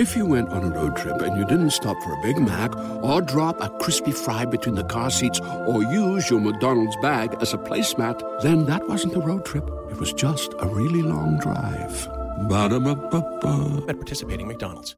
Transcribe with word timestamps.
If 0.00 0.16
you 0.16 0.24
went 0.24 0.48
on 0.48 0.64
a 0.64 0.70
road 0.70 0.96
trip 0.96 1.20
and 1.20 1.36
you 1.36 1.44
didn't 1.44 1.72
stop 1.72 1.94
for 2.02 2.14
a 2.14 2.22
Big 2.22 2.38
Mac 2.38 2.74
or 3.04 3.20
drop 3.20 3.60
a 3.60 3.68
crispy 3.80 4.12
fry 4.12 4.46
between 4.46 4.74
the 4.74 4.84
car 4.84 5.10
seats 5.10 5.38
or 5.40 5.82
use 5.82 6.30
your 6.30 6.40
McDonald's 6.40 6.96
bag 7.02 7.36
as 7.42 7.52
a 7.52 7.58
placemat, 7.58 8.40
then 8.40 8.64
that 8.64 8.88
wasn't 8.88 9.14
a 9.14 9.20
road 9.20 9.44
trip. 9.44 9.68
It 9.90 9.98
was 9.98 10.14
just 10.14 10.54
a 10.58 10.66
really 10.66 11.02
long 11.02 11.38
drive. 11.38 12.08
Ba-da-ba-ba-ba. 12.48 13.84
at 13.90 13.96
participating 13.96 14.48
McDonald's. 14.48 14.96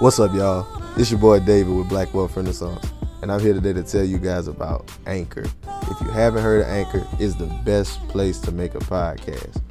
What's 0.00 0.20
up, 0.20 0.34
y'all? 0.34 0.66
It's 0.98 1.10
your 1.10 1.20
boy 1.20 1.40
David 1.40 1.74
with 1.74 1.88
Black 1.88 2.12
Wealth 2.12 2.36
Renaissance, 2.36 2.92
and 3.22 3.32
I'm 3.32 3.40
here 3.40 3.54
today 3.54 3.72
to 3.72 3.82
tell 3.82 4.04
you 4.04 4.18
guys 4.18 4.46
about 4.46 4.92
Anchor. 5.06 5.44
If 5.90 6.00
you 6.02 6.10
haven't 6.10 6.42
heard 6.42 6.60
of 6.60 6.68
Anchor, 6.68 7.06
it's 7.18 7.36
the 7.36 7.46
best 7.64 7.98
place 8.08 8.40
to 8.40 8.52
make 8.52 8.74
a 8.74 8.80
podcast. 8.80 9.62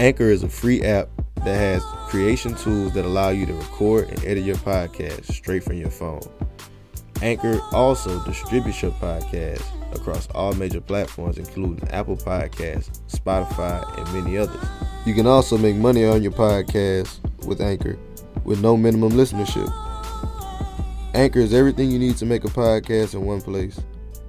Anchor 0.00 0.30
is 0.30 0.42
a 0.42 0.48
free 0.48 0.80
app 0.82 1.10
that 1.44 1.56
has 1.56 1.84
creation 2.08 2.54
tools 2.54 2.94
that 2.94 3.04
allow 3.04 3.28
you 3.28 3.44
to 3.44 3.52
record 3.52 4.08
and 4.08 4.24
edit 4.24 4.44
your 4.44 4.56
podcast 4.56 5.30
straight 5.30 5.62
from 5.62 5.76
your 5.76 5.90
phone. 5.90 6.22
Anchor 7.20 7.60
also 7.72 8.18
distributes 8.24 8.80
your 8.80 8.92
podcast 8.92 9.62
across 9.94 10.26
all 10.28 10.54
major 10.54 10.80
platforms, 10.80 11.36
including 11.36 11.86
Apple 11.90 12.16
Podcasts, 12.16 13.02
Spotify, 13.10 13.84
and 13.98 14.24
many 14.24 14.38
others. 14.38 14.66
You 15.04 15.12
can 15.12 15.26
also 15.26 15.58
make 15.58 15.76
money 15.76 16.06
on 16.06 16.22
your 16.22 16.32
podcast 16.32 17.18
with 17.44 17.60
Anchor 17.60 17.98
with 18.44 18.62
no 18.62 18.78
minimum 18.78 19.12
listenership. 19.12 19.70
Anchor 21.12 21.40
is 21.40 21.52
everything 21.52 21.90
you 21.90 21.98
need 21.98 22.16
to 22.16 22.24
make 22.24 22.44
a 22.44 22.48
podcast 22.48 23.12
in 23.12 23.26
one 23.26 23.42
place. 23.42 23.78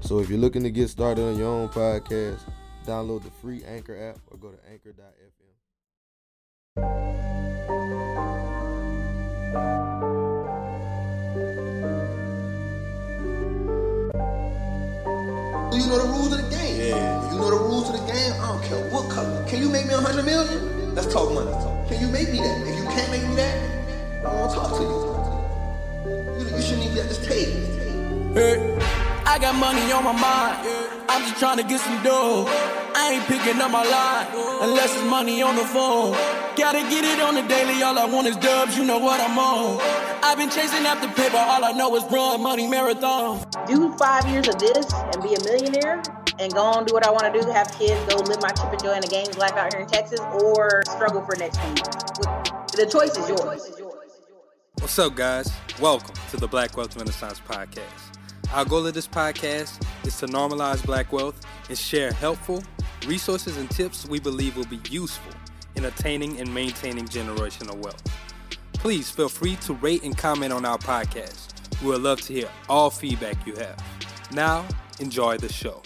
So 0.01 0.19
if 0.19 0.29
you're 0.29 0.37
looking 0.37 0.63
to 0.63 0.69
get 0.69 0.89
started 0.89 1.23
on 1.23 1.37
your 1.37 1.47
own 1.47 1.69
podcast, 1.69 2.41
download 2.85 3.23
the 3.23 3.31
free 3.31 3.63
Anchor 3.63 4.09
app 4.09 4.19
or 4.29 4.37
go 4.37 4.49
to 4.49 4.57
anchor.fm. 4.69 5.20
You 6.77 6.83
know 15.87 15.97
the 15.97 16.07
rules 16.07 16.31
of 16.31 16.49
the 16.49 16.55
game. 16.55 16.79
Yeah. 16.79 17.31
You 17.31 17.39
know 17.39 17.49
the 17.49 17.57
rules 17.57 17.89
of 17.89 17.99
the 17.99 18.05
game. 18.09 18.31
I 18.39 18.47
don't 18.47 18.63
care 18.63 18.79
what 18.89 19.09
color. 19.09 19.45
Can 19.49 19.61
you 19.61 19.69
make 19.69 19.85
me 19.85 19.93
a 19.93 19.97
hundred 19.97 20.23
million? 20.23 20.95
Let's 20.95 21.11
talk 21.11 21.33
money. 21.33 21.51
Can 21.89 21.99
you 21.99 22.07
make 22.07 22.31
me 22.31 22.37
that? 22.37 22.61
If 22.65 22.77
you 22.77 22.85
can't 22.85 23.11
make 23.11 23.27
me 23.27 23.35
that, 23.35 24.25
I 24.25 24.33
won't 24.33 24.53
talk 24.53 24.77
to 24.77 24.83
you. 24.83 24.89
You, 26.39 26.55
you 26.55 26.61
shouldn't 26.61 26.83
even 26.83 26.93
be 26.93 27.01
at 27.01 27.09
this 27.09 27.17
table. 27.17 28.33
Hey, 28.33 29.01
I 29.25 29.37
got 29.39 29.55
money 29.55 29.91
on 29.91 30.03
my 30.03 30.11
mind. 30.13 30.57
I'm 31.07 31.21
just 31.23 31.39
trying 31.39 31.57
to 31.57 31.63
get 31.63 31.79
some 31.79 32.01
dough. 32.03 32.45
I 32.95 33.13
ain't 33.13 33.25
picking 33.25 33.61
up 33.61 33.71
my 33.71 33.83
line 33.83 34.27
unless 34.61 34.93
it's 34.93 35.09
money 35.09 35.41
on 35.41 35.55
the 35.55 35.63
phone. 35.63 36.13
Gotta 36.55 36.79
get 36.89 37.05
it 37.05 37.21
on 37.21 37.35
the 37.35 37.43
daily. 37.43 37.81
All 37.83 37.97
I 37.97 38.05
want 38.05 38.27
is 38.27 38.35
dubs. 38.37 38.77
You 38.77 38.85
know 38.85 38.97
what 38.97 39.21
I'm 39.21 39.37
on. 39.37 39.79
I've 40.23 40.37
been 40.37 40.49
chasing 40.49 40.85
after 40.85 41.07
paper. 41.09 41.37
All 41.37 41.63
I 41.63 41.71
know 41.71 41.95
is 41.95 42.03
run 42.11 42.41
money 42.41 42.67
marathon. 42.67 43.45
do 43.67 43.93
five 43.97 44.27
years 44.27 44.47
of 44.47 44.57
this 44.59 44.91
and 44.93 45.21
be 45.23 45.35
a 45.35 45.43
millionaire 45.43 46.01
and 46.39 46.53
go 46.53 46.61
on 46.61 46.85
do 46.85 46.93
what 46.93 47.05
I 47.05 47.11
want 47.11 47.31
to 47.31 47.41
do, 47.41 47.47
have 47.51 47.71
kids, 47.77 47.99
go 48.11 48.19
live 48.21 48.41
my 48.41 48.49
chip 48.49 48.71
and 48.71 48.81
Joanna 48.81 49.07
Gaines 49.07 49.37
life 49.37 49.53
out 49.53 49.73
here 49.73 49.83
in 49.83 49.87
Texas, 49.87 50.19
or 50.41 50.81
struggle 50.85 51.23
for 51.23 51.35
next 51.35 51.57
few 51.59 51.69
years. 51.69 51.95
The 52.73 52.89
choice 52.91 53.15
is 53.17 53.29
yours. 53.29 53.93
What's 54.79 54.97
up, 54.97 55.15
guys? 55.15 55.51
Welcome 55.79 56.15
to 56.31 56.37
the 56.37 56.47
Black 56.47 56.75
Wealth 56.75 56.95
Renaissance 56.97 57.39
Podcast. 57.47 58.20
Our 58.53 58.65
goal 58.65 58.85
of 58.85 58.93
this 58.93 59.07
podcast 59.07 59.81
is 60.05 60.17
to 60.17 60.25
normalize 60.25 60.85
black 60.85 61.13
wealth 61.13 61.39
and 61.69 61.77
share 61.77 62.11
helpful 62.11 62.61
resources 63.07 63.55
and 63.55 63.71
tips 63.71 64.05
we 64.05 64.19
believe 64.19 64.57
will 64.57 64.65
be 64.65 64.81
useful 64.89 65.31
in 65.75 65.85
attaining 65.85 66.37
and 66.37 66.53
maintaining 66.53 67.05
generational 67.05 67.75
wealth. 67.77 68.03
Please 68.73 69.09
feel 69.09 69.29
free 69.29 69.55
to 69.57 69.73
rate 69.75 70.03
and 70.03 70.17
comment 70.17 70.51
on 70.51 70.65
our 70.65 70.77
podcast. 70.77 71.53
We 71.81 71.87
would 71.87 72.01
love 72.01 72.19
to 72.23 72.33
hear 72.33 72.49
all 72.67 72.89
feedback 72.89 73.47
you 73.47 73.55
have. 73.55 73.81
Now, 74.33 74.65
enjoy 74.99 75.37
the 75.37 75.47
show. 75.47 75.81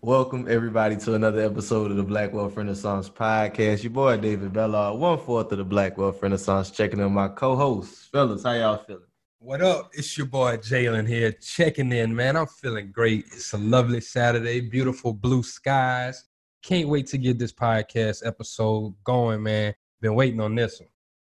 Welcome 0.00 0.46
everybody 0.48 0.96
to 0.98 1.14
another 1.14 1.40
episode 1.40 1.90
of 1.90 1.96
the 1.96 2.04
Black 2.04 2.32
Wealth 2.32 2.56
Renaissance 2.56 3.10
podcast. 3.10 3.82
Your 3.82 3.90
boy 3.90 4.18
David 4.18 4.52
Bellard, 4.52 5.00
one 5.00 5.18
fourth 5.18 5.50
of 5.50 5.58
the 5.58 5.64
Black 5.64 5.98
Wealth 5.98 6.22
Renaissance, 6.22 6.70
checking 6.70 7.00
in 7.00 7.12
my 7.12 7.26
co-hosts. 7.26 8.06
Fellas, 8.06 8.44
how 8.44 8.52
y'all 8.52 8.76
feeling? 8.78 9.02
What 9.44 9.60
up? 9.60 9.90
It's 9.92 10.16
your 10.16 10.26
boy 10.26 10.56
Jalen 10.56 11.06
here, 11.06 11.30
checking 11.32 11.92
in, 11.92 12.16
man. 12.16 12.34
I'm 12.34 12.46
feeling 12.46 12.90
great. 12.90 13.26
It's 13.26 13.52
a 13.52 13.58
lovely 13.58 14.00
Saturday, 14.00 14.60
beautiful 14.60 15.12
blue 15.12 15.42
skies. 15.42 16.24
Can't 16.62 16.88
wait 16.88 17.06
to 17.08 17.18
get 17.18 17.38
this 17.38 17.52
podcast 17.52 18.26
episode 18.26 18.94
going, 19.04 19.42
man. 19.42 19.74
Been 20.00 20.14
waiting 20.14 20.40
on 20.40 20.54
this 20.54 20.80
one. 20.80 20.88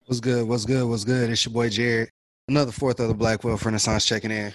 What's 0.08 0.20
good? 0.22 0.48
What's 0.48 0.66
good? 0.66 0.90
What's 0.90 1.04
good? 1.04 1.30
It's 1.30 1.46
your 1.46 1.54
boy 1.54 1.70
Jared. 1.70 2.10
Another 2.48 2.72
fourth 2.72 3.00
of 3.00 3.10
the 3.10 3.14
Black 3.14 3.44
Wealth 3.44 3.64
Renaissance 3.64 4.06
checking 4.06 4.32
in. 4.32 4.54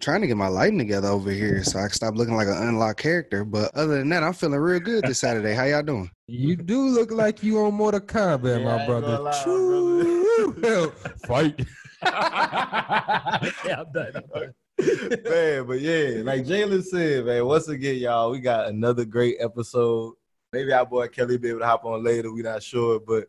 Trying 0.00 0.22
to 0.22 0.26
get 0.26 0.36
my 0.36 0.48
lighting 0.48 0.78
together 0.78 1.06
over 1.08 1.30
here 1.30 1.62
so 1.62 1.78
I 1.78 1.82
can 1.82 1.90
stop 1.92 2.16
looking 2.16 2.34
like 2.34 2.48
an 2.48 2.56
unlocked 2.60 2.98
character. 2.98 3.44
But 3.44 3.72
other 3.76 3.98
than 3.98 4.08
that, 4.08 4.24
I'm 4.24 4.32
feeling 4.32 4.58
real 4.58 4.80
good 4.80 5.04
this 5.04 5.20
Saturday. 5.20 5.54
How 5.54 5.62
y'all 5.62 5.84
doing? 5.84 6.10
You 6.26 6.56
do 6.56 6.88
look 6.88 7.12
like 7.12 7.44
you 7.44 7.60
on 7.60 7.74
Mortal 7.74 8.00
Kombat, 8.00 8.58
Yeah, 8.58 8.64
my 8.78 8.84
brother. 8.84 9.18
lie, 9.20 9.42
True. 9.44 10.90
Fight. 11.26 11.64
yeah, 12.04 13.40
I'm 13.78 13.92
done. 13.92 14.12
I'm 14.14 14.22
done. 14.34 14.54
man, 15.24 15.66
but 15.66 15.80
yeah, 15.80 16.22
like 16.22 16.44
Jalen 16.44 16.84
said, 16.84 17.24
man, 17.24 17.46
once 17.46 17.68
again, 17.68 17.96
y'all, 17.96 18.30
we 18.30 18.40
got 18.40 18.68
another 18.68 19.04
great 19.04 19.36
episode. 19.40 20.14
Maybe 20.52 20.72
our 20.72 20.84
boy 20.84 21.08
Kelly 21.08 21.38
be 21.38 21.48
able 21.48 21.60
to 21.60 21.66
hop 21.66 21.84
on 21.84 22.04
later. 22.04 22.32
we 22.32 22.42
not 22.42 22.62
sure, 22.62 23.00
but 23.00 23.28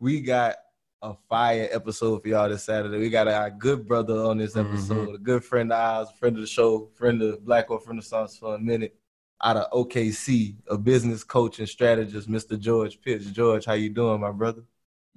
we 0.00 0.20
got 0.20 0.56
a 1.02 1.14
fire 1.28 1.68
episode 1.70 2.22
for 2.22 2.28
y'all 2.28 2.48
this 2.48 2.64
Saturday. 2.64 2.98
We 2.98 3.10
got 3.10 3.28
our 3.28 3.50
good 3.50 3.86
brother 3.86 4.24
on 4.24 4.38
this 4.38 4.54
mm-hmm. 4.54 4.72
episode, 4.72 5.14
a 5.14 5.18
good 5.18 5.44
friend 5.44 5.72
of 5.72 5.78
ours, 5.78 6.08
a 6.10 6.16
friend 6.16 6.36
of 6.36 6.40
the 6.40 6.48
show, 6.48 6.88
friend 6.94 7.22
of 7.22 7.44
Black 7.44 7.68
Wealth 7.68 7.86
Renaissance 7.86 8.36
for 8.38 8.54
a 8.54 8.58
minute. 8.58 8.96
Out 9.44 9.56
of 9.56 9.70
OKC, 9.70 10.56
a 10.68 10.76
business 10.76 11.22
coach 11.22 11.60
and 11.60 11.68
strategist, 11.68 12.28
Mr. 12.28 12.58
George 12.58 13.00
Pitts. 13.00 13.26
George, 13.26 13.66
how 13.66 13.74
you 13.74 13.88
doing, 13.88 14.20
my 14.20 14.32
brother? 14.32 14.62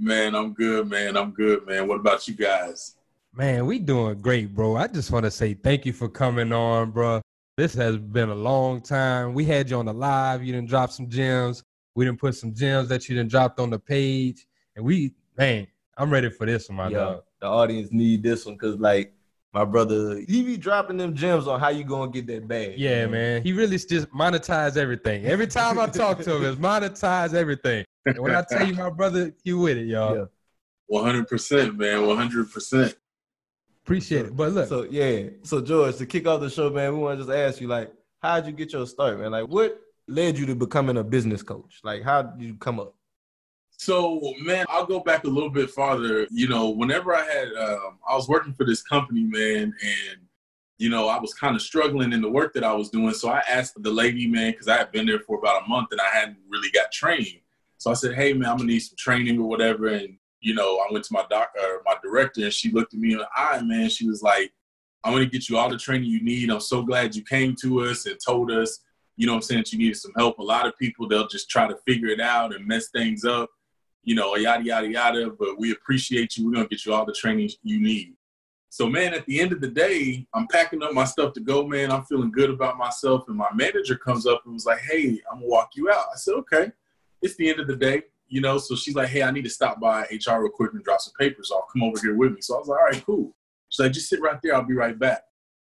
Man, 0.04 0.34
I'm 0.34 0.52
good, 0.54 0.90
man. 0.90 1.16
I'm 1.16 1.30
good, 1.30 1.68
man. 1.68 1.88
What 1.88 2.00
about 2.00 2.28
you 2.28 2.34
guys? 2.34 2.96
Man, 3.36 3.68
we 3.68 3.78
doing 3.78 4.20
great, 4.20 4.52
bro. 4.52 4.76
I 4.76 4.88
just 4.88 5.12
want 5.12 5.26
to 5.26 5.32
say 5.32 5.54
thank 5.54 5.86
you 5.86 5.94
for 5.94 6.10
coming 6.10 6.52
on, 6.52 6.90
bro. 6.90 7.22
This 7.56 7.76
has 7.76 7.98
been 7.98 8.30
a 8.30 8.36
long 8.36 8.82
time. 8.82 9.36
We 9.36 9.46
had 9.46 9.70
you 9.70 9.78
on 9.78 9.86
the 9.86 9.94
live. 9.94 10.44
You 10.44 10.54
didn't 10.54 10.70
drop 10.70 10.90
some 10.90 11.08
gems. 11.08 11.64
We 11.94 12.04
didn't 12.06 12.20
put 12.20 12.34
some 12.36 12.52
gems 12.52 12.90
that 12.90 13.08
you 13.08 13.16
didn't 13.16 13.30
dropped 13.30 13.60
on 13.60 13.70
the 13.70 13.78
page. 13.78 14.48
And 14.76 14.84
we, 14.84 15.14
man, 15.38 15.68
I'm 15.96 16.10
ready 16.10 16.32
for 16.32 16.48
this 16.48 16.68
one, 16.68 16.78
my 16.78 16.90
Yeah, 16.90 16.98
dog. 16.98 17.24
the 17.40 17.46
audience 17.46 17.90
need 17.92 18.24
this 18.24 18.48
one 18.48 18.56
because, 18.56 18.78
like, 18.78 19.14
my 19.54 19.66
brother, 19.66 20.16
he 20.28 20.42
be 20.42 20.58
dropping 20.58 20.98
them 20.98 21.14
gems 21.14 21.46
on 21.48 21.60
how 21.60 21.70
you 21.70 21.84
gonna 21.84 22.10
get 22.10 22.26
that 22.26 22.48
bag. 22.48 22.74
Yeah, 22.76 23.06
man. 23.06 23.44
He 23.44 23.54
really 23.54 23.78
just 23.78 24.10
monetize 24.10 24.78
everything. 24.78 25.26
Every 25.26 25.46
time 25.46 25.78
I 25.78 25.86
talk 25.86 26.22
to 26.22 26.38
him, 26.38 26.46
it's 26.46 26.60
monetize 26.60 27.36
everything. 27.36 27.86
And 28.06 28.20
when 28.20 28.36
I 28.36 28.44
tell 28.50 28.68
you, 28.68 28.74
my 28.74 28.90
brother, 28.90 29.34
you 29.44 29.60
with 29.60 29.78
it, 29.78 29.88
y'all. 29.88 30.16
Yeah. 30.16 30.26
100%, 30.92 31.78
man. 31.78 32.00
100%. 32.00 32.96
Appreciate 33.84 34.26
it. 34.28 34.36
But 34.36 34.52
look, 34.52 34.68
So 34.70 34.84
yeah, 34.84 35.30
so 35.44 35.62
George, 35.62 35.98
to 35.98 36.06
kick 36.06 36.28
off 36.28 36.42
the 36.42 36.50
show, 36.50 36.70
man, 36.70 36.94
we 36.94 37.00
want 37.00 37.20
to 37.20 37.26
just 37.26 37.36
ask 37.36 37.62
you, 37.62 37.68
like, 37.68 37.92
how'd 38.22 38.46
you 38.46 38.52
get 38.52 38.74
your 38.74 38.86
start, 38.86 39.20
man? 39.20 39.32
Like, 39.32 39.48
what 39.48 39.80
led 40.08 40.38
you 40.38 40.46
to 40.48 40.56
becoming 40.56 40.98
a 40.98 41.04
business 41.04 41.42
coach? 41.42 41.80
Like, 41.84 42.04
how 42.04 42.22
did 42.22 42.46
you 42.46 42.56
come 42.56 42.80
up? 42.80 42.96
So, 43.72 44.22
man, 44.42 44.66
I'll 44.70 44.86
go 44.86 45.00
back 45.00 45.24
a 45.24 45.28
little 45.28 45.50
bit 45.50 45.72
farther. 45.72 46.28
You 46.30 46.48
know, 46.48 46.70
whenever 46.70 47.16
I 47.16 47.26
had, 47.26 47.48
um, 47.54 47.98
I 48.08 48.16
was 48.16 48.30
working 48.30 48.54
for 48.54 48.64
this 48.64 48.84
company, 48.84 49.24
man, 49.24 49.74
and, 49.84 50.20
you 50.78 50.90
know, 50.90 51.08
I 51.08 51.20
was 51.20 51.34
kind 51.34 51.56
of 51.56 51.64
struggling 51.64 52.14
in 52.14 52.22
the 52.22 52.30
work 52.30 52.54
that 52.54 52.64
I 52.64 52.74
was 52.74 52.92
doing. 52.92 53.14
So 53.14 53.30
I 53.30 53.42
asked 53.50 53.82
the 53.82 53.92
lady, 53.92 54.28
man, 54.28 54.52
because 54.52 54.68
I 54.68 54.78
had 54.78 54.92
been 54.92 55.08
there 55.08 55.20
for 55.20 55.40
about 55.40 55.66
a 55.66 55.68
month 55.68 55.88
and 55.92 56.00
I 56.00 56.10
hadn't 56.10 56.38
really 56.48 56.70
got 56.70 56.92
trained. 56.92 57.41
So 57.82 57.90
I 57.90 57.96
said, 57.96 58.14
hey, 58.14 58.32
man, 58.34 58.48
I'm 58.48 58.60
to 58.60 58.64
need 58.64 58.82
some 58.82 58.96
training 58.96 59.40
or 59.40 59.50
whatever. 59.50 59.88
And, 59.88 60.16
you 60.40 60.54
know, 60.54 60.78
I 60.78 60.94
went 60.94 61.04
to 61.06 61.14
my 61.14 61.26
doc, 61.32 61.50
uh, 61.60 61.78
my 61.84 61.96
director, 62.04 62.44
and 62.44 62.54
she 62.54 62.70
looked 62.70 62.94
at 62.94 63.00
me 63.00 63.14
in 63.14 63.18
the 63.18 63.28
eye, 63.36 63.60
man. 63.64 63.90
She 63.90 64.08
was 64.08 64.22
like, 64.22 64.54
I'm 65.04 65.14
to 65.16 65.26
get 65.26 65.50
you 65.50 65.58
all 65.58 65.68
the 65.68 65.80
training 65.80 66.08
you 66.08 66.24
need. 66.24 66.52
I'm 66.52 66.60
so 66.60 66.84
glad 66.84 67.16
you 67.16 67.24
came 67.24 67.56
to 67.64 67.82
us 67.86 68.06
and 68.06 68.20
told 68.24 68.52
us, 68.52 68.82
you 69.18 69.26
know 69.26 69.34
I'm 69.34 69.42
saying, 69.42 69.62
that 69.62 69.74
you 69.74 69.80
needed 69.80 69.98
some 69.98 70.12
help. 70.16 70.38
A 70.38 70.44
lot 70.44 70.68
of 70.68 70.78
people, 70.78 71.08
they'll 71.08 71.28
just 71.28 71.50
try 71.50 71.68
to 71.68 71.76
figure 71.88 72.10
it 72.10 72.22
out 72.22 72.54
and 72.54 72.68
mess 72.68 72.90
things 72.90 73.26
up, 73.26 73.50
you 74.04 74.14
know, 74.14 74.36
yada, 74.36 74.64
yada, 74.64 74.88
yada. 74.88 75.32
But 75.32 75.58
we 75.58 75.72
appreciate 75.72 76.38
you. 76.38 76.46
We're 76.46 76.62
to 76.62 76.70
get 76.70 76.86
you 76.86 76.94
all 76.94 77.08
the 77.08 77.14
training 77.14 77.50
you 77.64 77.82
need. 77.82 78.14
So, 78.70 78.86
man, 78.86 79.16
at 79.16 79.26
the 79.26 79.42
end 79.42 79.54
of 79.54 79.60
the 79.60 79.68
day, 79.68 80.28
I'm 80.36 80.48
packing 80.50 80.84
up 80.84 80.94
my 80.94 81.06
stuff 81.06 81.34
to 81.34 81.40
go, 81.40 81.66
man. 81.66 81.92
I'm 81.92 82.04
feeling 82.04 82.32
good 82.32 82.52
about 82.52 82.78
myself. 82.78 83.24
And 83.28 83.38
my 83.38 83.50
manager 83.56 83.96
comes 83.96 84.28
up 84.28 84.44
and 84.46 84.54
was 84.54 84.68
like, 84.68 84.82
hey, 84.82 85.20
I'm 85.32 85.40
to 85.40 85.48
walk 85.48 85.72
you 85.74 85.90
out. 85.90 86.06
I 86.14 86.18
said, 86.18 86.36
okay. 86.36 86.72
It's 87.22 87.36
the 87.36 87.50
end 87.50 87.60
of 87.60 87.68
the 87.68 87.76
day, 87.76 88.04
you 88.28 88.42
know. 88.42 88.58
So 88.58 88.76
she's 88.76 88.96
like, 88.96 89.10
hey, 89.10 89.24
I 89.24 89.32
need 89.32 89.44
to 89.44 89.50
stop 89.50 89.80
by 89.80 90.02
HR 90.04 90.42
real 90.42 90.50
quick 90.50 90.74
and 90.74 90.84
drop 90.84 91.02
some 91.02 91.14
papers 91.20 91.52
off. 91.52 91.66
Come 91.72 91.84
over 91.84 92.00
here 92.00 92.16
with 92.16 92.34
me. 92.34 92.42
So 92.42 92.56
I 92.56 92.60
was 92.60 92.68
like, 92.68 92.80
all 92.80 92.86
right, 92.86 93.06
cool. 93.06 93.36
She's 93.70 93.84
like, 93.84 93.92
just 93.94 94.10
sit 94.10 94.22
right 94.22 94.40
there. 94.42 94.56
I'll 94.56 94.64
be 94.64 94.74
right 94.74 94.98
back. 94.98 95.24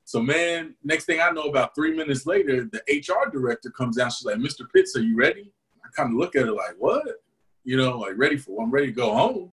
So, 0.06 0.22
man, 0.22 0.76
next 0.84 1.06
thing 1.06 1.22
I 1.22 1.30
know, 1.30 1.44
about 1.44 1.76
three 1.76 1.96
minutes 1.96 2.26
later, 2.26 2.70
the 2.70 2.82
HR 2.90 3.30
director 3.30 3.70
comes 3.70 3.98
down. 3.98 4.12
She's 4.12 4.26
like, 4.26 4.36
Mr. 4.36 4.66
Pitts, 4.74 4.98
are 4.98 5.02
you 5.02 5.16
ready? 5.16 5.52
I 5.84 5.88
kind 5.96 6.14
of 6.14 6.20
look 6.20 6.36
at 6.36 6.46
her 6.46 6.52
like, 6.52 6.76
what? 6.78 7.04
You 7.64 7.78
know, 7.78 8.00
like, 8.00 8.14
ready 8.18 8.38
for 8.38 8.62
I'm 8.62 8.72
ready 8.72 8.88
to 8.88 8.94
go 8.94 9.14
home. 9.14 9.52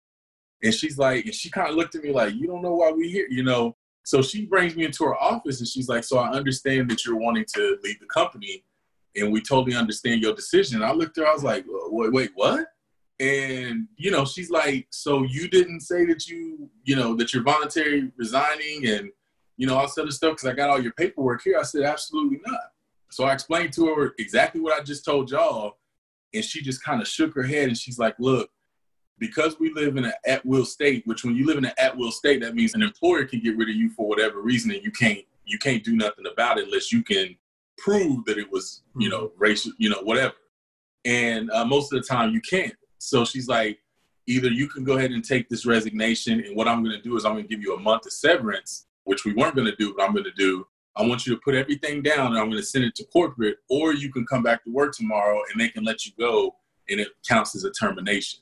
And 0.63 0.73
she's 0.73 0.97
like, 0.97 1.25
and 1.25 1.33
she 1.33 1.49
kind 1.49 1.69
of 1.69 1.75
looked 1.75 1.95
at 1.95 2.03
me 2.03 2.11
like, 2.11 2.35
you 2.35 2.47
don't 2.47 2.61
know 2.61 2.75
why 2.75 2.91
we 2.91 3.09
here, 3.09 3.27
you 3.29 3.43
know? 3.43 3.75
So 4.03 4.21
she 4.21 4.45
brings 4.45 4.75
me 4.75 4.85
into 4.85 5.05
her 5.05 5.15
office 5.15 5.59
and 5.59 5.67
she's 5.67 5.87
like, 5.87 6.03
so 6.03 6.17
I 6.17 6.31
understand 6.31 6.89
that 6.89 7.05
you're 7.05 7.17
wanting 7.17 7.45
to 7.55 7.77
leave 7.83 7.99
the 7.99 8.07
company 8.07 8.63
and 9.15 9.31
we 9.31 9.41
totally 9.41 9.75
understand 9.75 10.21
your 10.21 10.33
decision. 10.33 10.83
I 10.83 10.91
looked 10.91 11.17
at 11.17 11.25
her, 11.25 11.29
I 11.29 11.33
was 11.33 11.43
like, 11.43 11.65
wait, 11.67 12.13
wait, 12.13 12.31
what? 12.35 12.67
And, 13.19 13.87
you 13.97 14.09
know, 14.09 14.25
she's 14.25 14.49
like, 14.49 14.87
so 14.89 15.23
you 15.23 15.47
didn't 15.47 15.81
say 15.81 16.05
that 16.05 16.27
you, 16.27 16.69
you 16.83 16.95
know, 16.95 17.15
that 17.17 17.33
you're 17.33 17.43
voluntary 17.43 18.11
resigning 18.17 18.87
and, 18.87 19.11
you 19.57 19.67
know, 19.67 19.75
all 19.77 19.83
this 19.83 19.97
other 19.97 20.11
stuff 20.11 20.37
because 20.37 20.49
I 20.49 20.53
got 20.53 20.69
all 20.69 20.81
your 20.81 20.93
paperwork 20.93 21.41
here. 21.43 21.59
I 21.59 21.63
said, 21.63 21.83
absolutely 21.83 22.39
not. 22.45 22.61
So 23.11 23.25
I 23.25 23.33
explained 23.33 23.73
to 23.73 23.93
her 23.93 24.13
exactly 24.17 24.59
what 24.59 24.79
I 24.79 24.83
just 24.83 25.05
told 25.05 25.29
y'all. 25.29 25.77
And 26.33 26.43
she 26.43 26.61
just 26.61 26.83
kind 26.83 27.01
of 27.01 27.07
shook 27.07 27.35
her 27.35 27.43
head 27.43 27.67
and 27.67 27.77
she's 27.77 27.99
like, 27.99 28.15
look, 28.17 28.49
because 29.19 29.59
we 29.59 29.71
live 29.73 29.97
in 29.97 30.05
an 30.05 30.13
at 30.25 30.43
will 30.45 30.65
state, 30.65 31.03
which 31.05 31.23
when 31.23 31.35
you 31.35 31.45
live 31.45 31.57
in 31.57 31.65
an 31.65 31.73
at 31.77 31.95
will 31.95 32.11
state, 32.11 32.41
that 32.41 32.55
means 32.55 32.73
an 32.73 32.81
employer 32.81 33.25
can 33.25 33.39
get 33.39 33.55
rid 33.55 33.69
of 33.69 33.75
you 33.75 33.89
for 33.91 34.07
whatever 34.07 34.41
reason 34.41 34.71
and 34.71 34.83
you 34.83 34.91
can't 34.91 35.19
you 35.45 35.59
can't 35.59 35.83
do 35.83 35.95
nothing 35.95 36.25
about 36.31 36.57
it 36.57 36.65
unless 36.65 36.91
you 36.91 37.03
can 37.03 37.35
prove 37.83 38.25
that 38.25 38.37
it 38.37 38.51
was, 38.51 38.83
you 38.97 39.09
know, 39.09 39.27
mm-hmm. 39.27 39.41
racial, 39.41 39.71
you 39.77 39.89
know, 39.89 40.01
whatever. 40.03 40.33
And 41.05 41.49
uh, 41.51 41.65
most 41.65 41.91
of 41.91 42.01
the 42.01 42.07
time 42.07 42.31
you 42.31 42.41
can't. 42.41 42.75
So 42.99 43.25
she's 43.25 43.47
like, 43.47 43.79
either 44.27 44.49
you 44.49 44.67
can 44.67 44.83
go 44.83 44.97
ahead 44.97 45.11
and 45.11 45.23
take 45.23 45.49
this 45.49 45.65
resignation, 45.65 46.43
and 46.45 46.55
what 46.55 46.67
I'm 46.67 46.83
going 46.83 46.95
to 46.95 47.01
do 47.01 47.15
is 47.17 47.25
I'm 47.25 47.33
going 47.33 47.43
to 47.43 47.49
give 47.49 47.61
you 47.61 47.75
a 47.75 47.79
month 47.79 48.05
of 48.05 48.13
severance, 48.13 48.85
which 49.03 49.25
we 49.25 49.33
weren't 49.33 49.55
going 49.55 49.67
to 49.67 49.75
do, 49.75 49.93
but 49.95 50.03
I'm 50.03 50.13
going 50.13 50.25
to 50.25 50.31
do. 50.31 50.65
I 50.95 51.03
want 51.03 51.25
you 51.25 51.33
to 51.33 51.41
put 51.43 51.55
everything 51.55 52.01
down, 52.01 52.27
and 52.27 52.37
I'm 52.37 52.49
going 52.49 52.61
to 52.61 52.63
send 52.63 52.83
it 52.85 52.95
to 52.95 53.05
corporate, 53.05 53.57
or 53.69 53.93
you 53.93 54.11
can 54.11 54.25
come 54.25 54.43
back 54.43 54.63
to 54.63 54.71
work 54.71 54.93
tomorrow, 54.95 55.41
and 55.51 55.59
they 55.59 55.69
can 55.69 55.83
let 55.83 56.05
you 56.05 56.11
go, 56.19 56.55
and 56.89 56.99
it 56.99 57.09
counts 57.27 57.55
as 57.55 57.63
a 57.63 57.71
termination. 57.71 58.41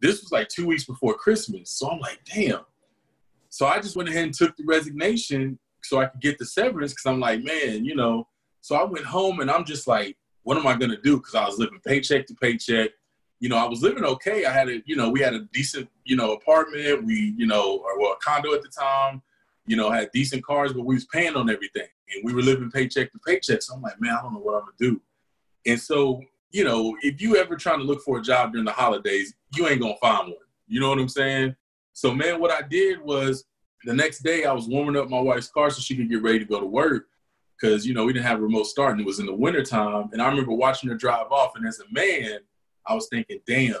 This 0.00 0.20
was 0.20 0.30
like 0.32 0.48
two 0.48 0.66
weeks 0.66 0.84
before 0.84 1.14
Christmas, 1.14 1.70
so 1.70 1.88
I'm 1.90 2.00
like, 2.00 2.18
damn. 2.26 2.60
So 3.48 3.66
I 3.66 3.80
just 3.80 3.96
went 3.96 4.08
ahead 4.08 4.24
and 4.24 4.34
took 4.34 4.56
the 4.56 4.64
resignation 4.66 5.58
so 5.82 6.00
I 6.00 6.06
could 6.06 6.20
get 6.20 6.38
the 6.38 6.44
severance 6.44 6.92
because 6.92 7.06
I'm 7.06 7.20
like, 7.20 7.42
man, 7.42 7.84
you 7.84 7.94
know. 7.94 8.26
So 8.64 8.76
I 8.76 8.84
went 8.84 9.04
home 9.04 9.40
and 9.40 9.50
I'm 9.50 9.64
just 9.64 9.86
like, 9.86 10.16
what 10.42 10.56
am 10.56 10.66
I 10.66 10.76
gonna 10.76 11.00
do? 11.00 11.18
Because 11.18 11.34
I 11.34 11.44
was 11.44 11.58
living 11.58 11.80
paycheck 11.84 12.26
to 12.26 12.34
paycheck 12.34 12.90
you 13.40 13.50
know, 13.50 13.58
I 13.58 13.66
was 13.66 13.82
living 13.82 14.04
okay. 14.04 14.46
I 14.46 14.52
had 14.52 14.70
a, 14.70 14.80
you 14.86 14.96
know, 14.96 15.10
we 15.10 15.20
had 15.20 15.34
a 15.34 15.40
decent, 15.52 15.86
you 16.04 16.16
know, 16.16 16.32
apartment. 16.32 17.04
We, 17.04 17.34
you 17.36 17.46
know, 17.46 17.76
or 17.84 18.00
well, 18.00 18.12
a 18.12 18.16
condo 18.24 18.54
at 18.54 18.62
the 18.62 18.68
time. 18.68 19.20
You 19.66 19.76
know, 19.76 19.90
had 19.90 20.10
decent 20.12 20.42
cars, 20.44 20.72
but 20.72 20.86
we 20.86 20.94
was 20.94 21.04
paying 21.06 21.36
on 21.36 21.50
everything, 21.50 21.88
and 22.14 22.24
we 22.24 22.32
were 22.32 22.40
living 22.40 22.70
paycheck 22.70 23.12
to 23.12 23.18
paycheck. 23.18 23.62
So 23.62 23.74
I'm 23.74 23.82
like, 23.82 24.00
man, 24.00 24.16
I 24.18 24.22
don't 24.22 24.32
know 24.32 24.40
what 24.40 24.54
I'm 24.54 24.60
gonna 24.60 24.72
do. 24.78 25.00
And 25.66 25.78
so, 25.80 26.22
you 26.52 26.64
know, 26.64 26.96
if 27.02 27.20
you 27.20 27.36
ever 27.36 27.56
trying 27.56 27.80
to 27.80 27.84
look 27.84 28.02
for 28.02 28.18
a 28.18 28.22
job 28.22 28.52
during 28.52 28.64
the 28.64 28.72
holidays, 28.72 29.34
you 29.54 29.68
ain't 29.68 29.80
gonna 29.82 29.96
find 30.00 30.28
one. 30.28 30.36
You 30.66 30.80
know 30.80 30.88
what 30.88 30.98
I'm 30.98 31.08
saying? 31.08 31.54
So, 31.92 32.14
man, 32.14 32.40
what 32.40 32.50
I 32.50 32.66
did 32.66 33.02
was 33.02 33.44
the 33.84 33.94
next 33.94 34.22
day 34.22 34.44
I 34.44 34.52
was 34.52 34.68
warming 34.68 34.96
up 34.96 35.10
my 35.10 35.20
wife's 35.20 35.48
car 35.48 35.70
so 35.70 35.80
she 35.80 35.96
could 35.96 36.08
get 36.08 36.22
ready 36.22 36.38
to 36.38 36.44
go 36.46 36.60
to 36.60 36.66
work 36.66 37.08
because 37.64 37.86
you 37.86 37.94
know 37.94 38.04
we 38.04 38.12
didn't 38.12 38.26
have 38.26 38.40
remote 38.40 38.66
start 38.66 38.92
and 38.92 39.00
it 39.00 39.06
was 39.06 39.20
in 39.20 39.26
the 39.26 39.34
wintertime. 39.34 40.10
And 40.12 40.20
I 40.20 40.28
remember 40.28 40.52
watching 40.52 40.90
her 40.90 40.96
drive 40.96 41.32
off, 41.32 41.56
and 41.56 41.66
as 41.66 41.80
a 41.80 41.84
man 41.90 42.40
I 42.86 42.94
was 42.94 43.08
thinking, 43.08 43.40
damn, 43.46 43.76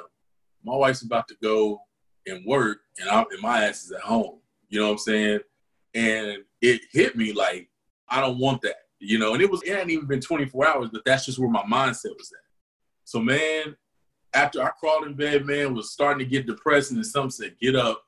my 0.64 0.74
wife's 0.74 1.02
about 1.02 1.28
to 1.28 1.36
go 1.42 1.80
and 2.26 2.44
work, 2.46 2.78
and 2.98 3.10
I'm 3.10 3.26
and 3.30 3.42
my 3.42 3.64
ass 3.64 3.84
is 3.84 3.92
at 3.92 4.00
home. 4.00 4.38
You 4.68 4.80
know 4.80 4.86
what 4.86 4.92
I'm 4.92 4.98
saying? 4.98 5.40
And 5.94 6.38
it 6.62 6.80
hit 6.92 7.16
me 7.16 7.32
like 7.32 7.68
I 8.08 8.20
don't 8.20 8.38
want 8.38 8.62
that. 8.62 8.76
You 9.00 9.18
know, 9.18 9.34
and 9.34 9.42
it 9.42 9.50
was 9.50 9.62
it 9.62 9.74
hadn't 9.74 9.90
even 9.90 10.06
been 10.06 10.20
24 10.20 10.66
hours, 10.66 10.88
but 10.90 11.02
that's 11.04 11.26
just 11.26 11.38
where 11.38 11.50
my 11.50 11.62
mindset 11.62 12.16
was 12.16 12.32
at. 12.32 12.44
So 13.04 13.20
man, 13.20 13.76
after 14.32 14.62
I 14.62 14.70
crawled 14.70 15.06
in 15.06 15.14
bed, 15.14 15.44
man, 15.44 15.74
was 15.74 15.92
starting 15.92 16.20
to 16.20 16.30
get 16.30 16.46
depressed, 16.46 16.90
and 16.90 16.96
then 16.96 17.04
something 17.04 17.30
said, 17.30 17.56
"Get 17.60 17.76
up, 17.76 18.02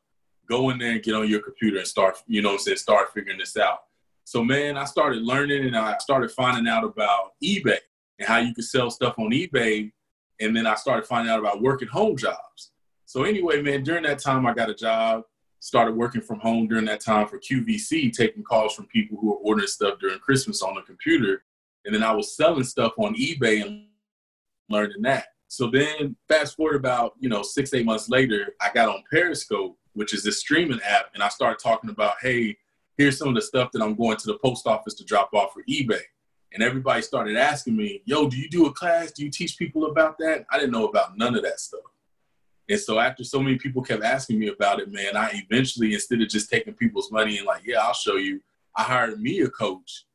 go 0.49 0.71
in 0.71 0.79
there, 0.79 0.93
and 0.93 1.03
get 1.03 1.15
on 1.15 1.29
your 1.29 1.43
computer 1.43 1.77
and 1.77 1.87
start." 1.87 2.17
You 2.27 2.41
know 2.41 2.49
what 2.49 2.55
I'm 2.55 2.61
saying? 2.61 2.79
Start 2.79 3.13
figuring 3.13 3.39
this 3.39 3.59
out. 3.59 3.81
So 4.27 4.43
man, 4.43 4.77
I 4.77 4.85
started 4.85 5.23
learning, 5.23 5.67
and 5.67 5.77
I 5.77 5.97
started 5.99 6.33
finding 6.33 6.67
out 6.67 6.85
about 6.85 7.33
eBay 7.43 7.79
and 8.19 8.27
how 8.29 8.39
you 8.39 8.53
could 8.53 8.65
sell 8.65 8.91
stuff 8.91 9.19
on 9.19 9.31
eBay 9.31 9.93
and 10.41 10.57
then 10.57 10.67
I 10.67 10.75
started 10.75 11.07
finding 11.07 11.33
out 11.33 11.39
about 11.39 11.63
working 11.63 11.89
home 11.89 12.17
jobs. 12.17 12.73
So 13.07 13.23
anyway, 13.23 13.63
man, 13.63 13.83
during 13.83 14.03
that 14.03 14.19
time 14.19 14.47
I 14.47 14.53
got 14.53 14.71
a 14.71 14.75
job, 14.75 15.23
started 15.61 15.97
working 15.97 16.21
from 16.21 16.41
home 16.41 16.69
during 16.69 16.85
that 16.87 17.01
time 17.01 17.27
for 17.27 17.39
QVC, 17.39 18.13
taking 18.13 18.43
calls 18.43 18.75
from 18.75 18.87
people 18.87 19.19
who 19.19 19.29
were 19.29 19.37
ordering 19.37 19.67
stuff 19.67 19.99
during 20.01 20.19
Christmas 20.19 20.63
on 20.63 20.75
the 20.75 20.83
computer. 20.83 21.45
And 21.85 21.95
then 21.95 22.03
I 22.03 22.13
was 22.13 22.37
selling 22.37 22.65
stuff 22.65 22.93
on 22.99 23.15
eBay 23.15 23.65
and 23.65 23.87
learning 24.69 25.03
that. 25.03 25.27
So 25.49 25.71
then 25.71 26.17
fast 26.29 26.57
forward 26.57 26.77
about, 26.77 27.15
you 27.21 27.29
know, 27.29 27.43
six, 27.43 27.73
eight 27.73 27.87
months 27.87 28.09
later, 28.09 28.55
I 28.61 28.71
got 28.75 28.89
on 28.89 29.05
Periscope, 29.11 29.79
which 29.93 30.13
is 30.13 30.25
this 30.25 30.41
streaming 30.41 30.81
app, 30.85 31.07
and 31.15 31.23
I 31.23 31.29
started 31.29 31.61
talking 31.63 31.91
about, 31.91 32.17
hey, 32.21 32.57
here's 32.97 33.19
some 33.19 33.29
of 33.29 33.35
the 33.35 33.43
stuff 33.43 33.71
that 33.73 33.83
I'm 33.83 33.95
going 33.95 34.17
to 34.17 34.27
the 34.27 34.39
post 34.39 34.67
office 34.67 34.95
to 34.95 35.05
drop 35.05 35.33
off 35.35 35.53
for 35.53 35.63
eBay 35.65 36.03
and 36.57 36.63
everybody 36.63 37.03
started 37.03 37.37
asking 37.37 37.77
me, 37.77 38.03
"Yo, 38.07 38.29
do 38.29 38.37
you 38.37 38.49
do 38.49 38.67
a 38.67 38.73
class? 38.73 39.13
Do 39.13 39.23
you 39.23 39.31
teach 39.31 39.59
people 39.59 39.87
about 39.87 40.17
that?" 40.19 40.47
I 40.51 40.59
didn't 40.59 40.73
know 40.73 40.87
about 40.87 41.17
none 41.17 41.37
of 41.37 41.43
that 41.43 41.61
stuff. 41.61 41.83
And 42.69 42.81
so 42.81 42.99
after 42.99 43.23
so 43.25 43.41
many 43.41 43.59
people 43.59 43.83
kept 43.83 44.03
asking 44.03 44.39
me 44.39 44.49
about 44.49 44.81
it, 44.81 44.91
man, 44.91 45.17
I 45.17 45.31
eventually 45.35 45.95
instead 45.95 46.23
of 46.23 46.29
just 46.29 46.51
taking 46.51 46.75
people's 46.75 47.13
money 47.13 47.37
and 47.37 47.47
like, 47.47 47.63
"Yeah, 47.65 47.83
I'll 47.83 47.93
show 47.93 48.17
you," 48.17 48.41
I 48.75 48.85
hired 48.85 49.21
me 49.21 49.41
a 49.41 49.51
coach, 49.51 50.07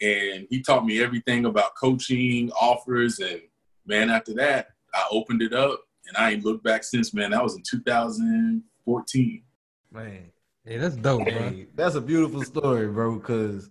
and 0.00 0.46
he 0.48 0.62
taught 0.62 0.86
me 0.86 1.02
everything 1.02 1.46
about 1.46 1.74
coaching 1.74 2.52
offers. 2.52 3.18
And 3.18 3.42
man, 3.84 4.08
after 4.08 4.34
that, 4.34 4.68
I 4.94 5.06
opened 5.10 5.42
it 5.42 5.52
up, 5.52 5.82
and 6.06 6.16
I 6.16 6.30
ain't 6.30 6.44
looked 6.44 6.62
back 6.62 6.84
since. 6.84 7.12
Man, 7.12 7.32
that 7.32 7.42
was 7.42 7.56
in 7.56 7.62
2014. 7.62 9.44
Man, 9.90 10.30
hey, 10.68 10.76
that's 10.76 10.96
dope, 10.96 11.26
hey, 11.28 11.66
That's 11.74 11.94
a 11.94 12.00
beautiful 12.00 12.42
story, 12.44 12.88
bro. 12.88 13.18
Because 13.18 13.70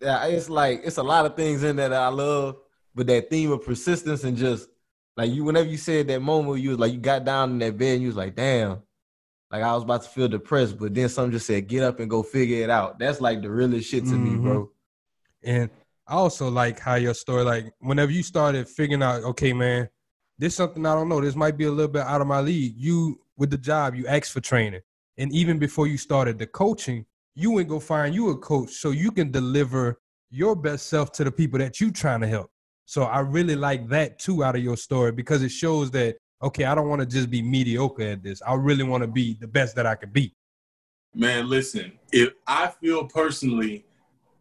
yeah, 0.00 0.26
it's 0.26 0.50
like 0.50 0.82
it's 0.84 0.98
a 0.98 1.02
lot 1.02 1.26
of 1.26 1.36
things 1.36 1.62
in 1.62 1.76
there 1.76 1.88
that 1.88 2.02
I 2.02 2.08
love, 2.08 2.56
but 2.94 3.06
that 3.06 3.30
theme 3.30 3.52
of 3.52 3.64
persistence 3.64 4.24
and 4.24 4.36
just 4.36 4.68
like 5.16 5.30
you, 5.30 5.44
whenever 5.44 5.68
you 5.68 5.76
said 5.76 6.08
that 6.08 6.20
moment, 6.20 6.60
you 6.60 6.70
was 6.70 6.78
like 6.78 6.92
you 6.92 6.98
got 6.98 7.24
down 7.24 7.52
in 7.52 7.58
that 7.60 7.78
bed 7.78 7.94
and 7.94 8.02
you 8.02 8.08
was 8.08 8.16
like, 8.16 8.34
damn, 8.34 8.82
like 9.50 9.62
I 9.62 9.72
was 9.74 9.84
about 9.84 10.02
to 10.02 10.08
feel 10.08 10.28
depressed, 10.28 10.78
but 10.78 10.94
then 10.94 11.08
some 11.08 11.30
just 11.30 11.46
said, 11.46 11.68
get 11.68 11.82
up 11.82 12.00
and 12.00 12.10
go 12.10 12.22
figure 12.22 12.62
it 12.62 12.70
out. 12.70 12.98
That's 12.98 13.20
like 13.20 13.40
the 13.40 13.50
realest 13.50 13.88
shit 13.88 14.04
to 14.04 14.10
mm-hmm. 14.10 14.32
me, 14.32 14.38
bro. 14.38 14.70
And 15.42 15.70
I 16.06 16.14
also 16.14 16.50
like 16.50 16.80
how 16.80 16.96
your 16.96 17.14
story, 17.14 17.44
like 17.44 17.72
whenever 17.78 18.12
you 18.12 18.22
started 18.22 18.68
figuring 18.68 19.02
out, 19.02 19.22
okay, 19.22 19.52
man, 19.52 19.88
this 20.38 20.54
something 20.54 20.84
I 20.84 20.94
don't 20.94 21.08
know. 21.08 21.20
This 21.20 21.36
might 21.36 21.56
be 21.56 21.64
a 21.64 21.70
little 21.70 21.90
bit 21.90 22.02
out 22.02 22.20
of 22.20 22.26
my 22.26 22.40
league. 22.40 22.74
You 22.76 23.20
with 23.38 23.50
the 23.50 23.58
job, 23.58 23.94
you 23.94 24.06
asked 24.06 24.32
for 24.32 24.40
training, 24.40 24.82
and 25.18 25.32
even 25.32 25.58
before 25.58 25.86
you 25.86 25.98
started 25.98 26.38
the 26.38 26.46
coaching, 26.46 27.04
you 27.34 27.52
went 27.52 27.68
go 27.68 27.80
find 27.80 28.14
you 28.14 28.30
a 28.30 28.38
coach 28.38 28.70
so 28.70 28.90
you 28.90 29.10
can 29.10 29.30
deliver 29.30 30.00
your 30.30 30.56
best 30.56 30.88
self 30.88 31.12
to 31.12 31.24
the 31.24 31.30
people 31.30 31.58
that 31.58 31.80
you 31.80 31.90
trying 31.90 32.20
to 32.20 32.26
help. 32.26 32.50
So 32.84 33.04
I 33.04 33.20
really 33.20 33.56
like 33.56 33.88
that 33.88 34.18
too 34.18 34.44
out 34.44 34.56
of 34.56 34.62
your 34.62 34.76
story 34.76 35.12
because 35.12 35.42
it 35.42 35.50
shows 35.50 35.90
that 35.92 36.16
okay, 36.42 36.64
I 36.64 36.74
don't 36.74 36.88
want 36.88 37.00
to 37.00 37.06
just 37.06 37.30
be 37.30 37.40
mediocre 37.40 38.02
at 38.02 38.22
this. 38.22 38.42
I 38.46 38.54
really 38.54 38.84
want 38.84 39.02
to 39.02 39.08
be 39.08 39.38
the 39.40 39.48
best 39.48 39.74
that 39.76 39.86
I 39.86 39.94
could 39.94 40.12
be. 40.12 40.34
Man, 41.14 41.48
listen, 41.48 41.92
if 42.12 42.34
I 42.46 42.68
feel 42.68 43.06
personally 43.06 43.86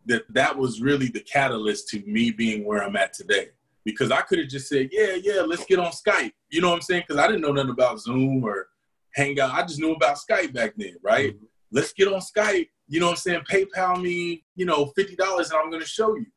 that 0.06 0.24
that 0.34 0.58
was 0.58 0.82
really 0.82 1.08
the 1.08 1.20
catalyst 1.22 1.90
to 1.90 2.00
me 2.06 2.32
being 2.32 2.64
where 2.66 2.84
I'm 2.84 2.96
at 2.96 3.14
today. 3.14 3.50
Because 3.84 4.12
I 4.12 4.22
could 4.22 4.40
have 4.40 4.48
just 4.48 4.68
said, 4.68 4.90
yeah, 4.92 5.16
yeah, 5.22 5.42
let's 5.42 5.66
get 5.66 5.80
on 5.80 5.92
Skype. 5.92 6.32
You 6.50 6.62
know 6.62 6.70
what 6.70 6.76
I'm 6.76 6.82
saying? 6.82 7.04
Because 7.08 7.22
I 7.22 7.28
didn't 7.28 7.42
know 7.42 7.52
nothing 7.52 7.72
about 7.72 8.00
Zoom 8.00 8.44
or 8.44 8.68
Hangout. 9.16 9.54
I 9.54 9.64
just 9.64 9.80
knew 9.80 9.94
about 9.94 10.18
Skype 10.18 10.54
back 10.54 10.74
then, 10.78 10.96
right? 11.02 11.36
Mm-hmm. 11.36 11.46
Let's 11.72 11.94
get 11.94 12.08
on 12.08 12.20
Skype 12.22 12.68
you 12.88 13.00
know 13.00 13.08
what 13.08 13.14
I'm 13.14 13.18
saying, 13.18 13.42
PayPal 13.50 14.02
me, 14.02 14.44
you 14.56 14.66
know, 14.66 14.92
$50 14.98 15.12
and 15.12 15.54
I'm 15.54 15.70
going 15.70 15.82
to 15.82 15.88
show 15.88 16.16
you. 16.16 16.28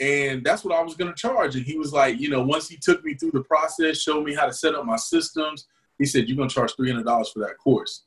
And 0.00 0.44
that's 0.44 0.64
what 0.64 0.76
I 0.76 0.82
was 0.82 0.94
going 0.94 1.12
to 1.12 1.20
charge. 1.20 1.56
And 1.56 1.64
he 1.64 1.76
was 1.76 1.92
like, 1.92 2.20
you 2.20 2.28
know, 2.28 2.42
once 2.42 2.68
he 2.68 2.76
took 2.76 3.02
me 3.04 3.14
through 3.14 3.32
the 3.32 3.42
process, 3.42 4.00
showed 4.00 4.24
me 4.24 4.34
how 4.34 4.46
to 4.46 4.52
set 4.52 4.74
up 4.74 4.84
my 4.84 4.96
systems, 4.96 5.66
he 5.98 6.06
said, 6.06 6.28
you're 6.28 6.36
going 6.36 6.48
to 6.48 6.54
charge 6.54 6.74
$300 6.76 7.32
for 7.32 7.40
that 7.40 7.58
course. 7.58 8.04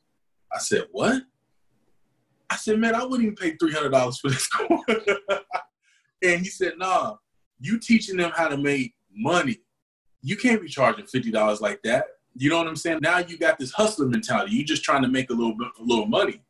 I 0.52 0.58
said, 0.58 0.86
what? 0.92 1.22
I 2.48 2.56
said, 2.56 2.78
man, 2.78 2.94
I 2.94 3.04
wouldn't 3.04 3.22
even 3.22 3.34
pay 3.34 3.56
$300 3.56 4.20
for 4.20 4.30
this 4.30 4.46
course. 4.48 4.84
and 6.22 6.40
he 6.40 6.48
said, 6.48 6.74
nah, 6.78 7.16
you 7.60 7.78
teaching 7.78 8.16
them 8.16 8.32
how 8.34 8.48
to 8.48 8.56
make 8.56 8.94
money. 9.14 9.58
You 10.22 10.36
can't 10.36 10.62
be 10.62 10.68
charging 10.68 11.04
$50 11.04 11.60
like 11.60 11.82
that. 11.82 12.04
You 12.34 12.50
know 12.50 12.58
what 12.58 12.66
I'm 12.66 12.76
saying? 12.76 13.00
Now 13.02 13.18
you 13.18 13.36
got 13.36 13.58
this 13.58 13.72
hustler 13.72 14.06
mentality. 14.06 14.54
You're 14.54 14.64
just 14.64 14.84
trying 14.84 15.02
to 15.02 15.08
make 15.08 15.30
a 15.30 15.34
little 15.34 15.54
bit, 15.56 15.68
a 15.78 15.82
little 15.82 16.06
money 16.06 16.42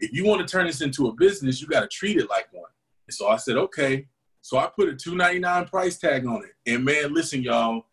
if 0.00 0.12
you 0.12 0.24
want 0.24 0.46
to 0.46 0.50
turn 0.50 0.66
this 0.66 0.80
into 0.80 1.08
a 1.08 1.12
business, 1.12 1.60
you 1.60 1.66
got 1.66 1.80
to 1.80 1.88
treat 1.88 2.16
it 2.16 2.28
like 2.30 2.48
one. 2.52 2.70
And 3.06 3.14
so 3.14 3.28
I 3.28 3.36
said, 3.36 3.56
okay. 3.56 4.06
So 4.40 4.58
I 4.58 4.68
put 4.68 4.88
a 4.88 4.94
two 4.94 5.16
ninety 5.16 5.40
nine 5.40 5.66
price 5.66 5.98
tag 5.98 6.26
on 6.26 6.44
it. 6.44 6.72
And 6.72 6.84
man, 6.84 7.12
listen, 7.12 7.42
y'all, 7.42 7.86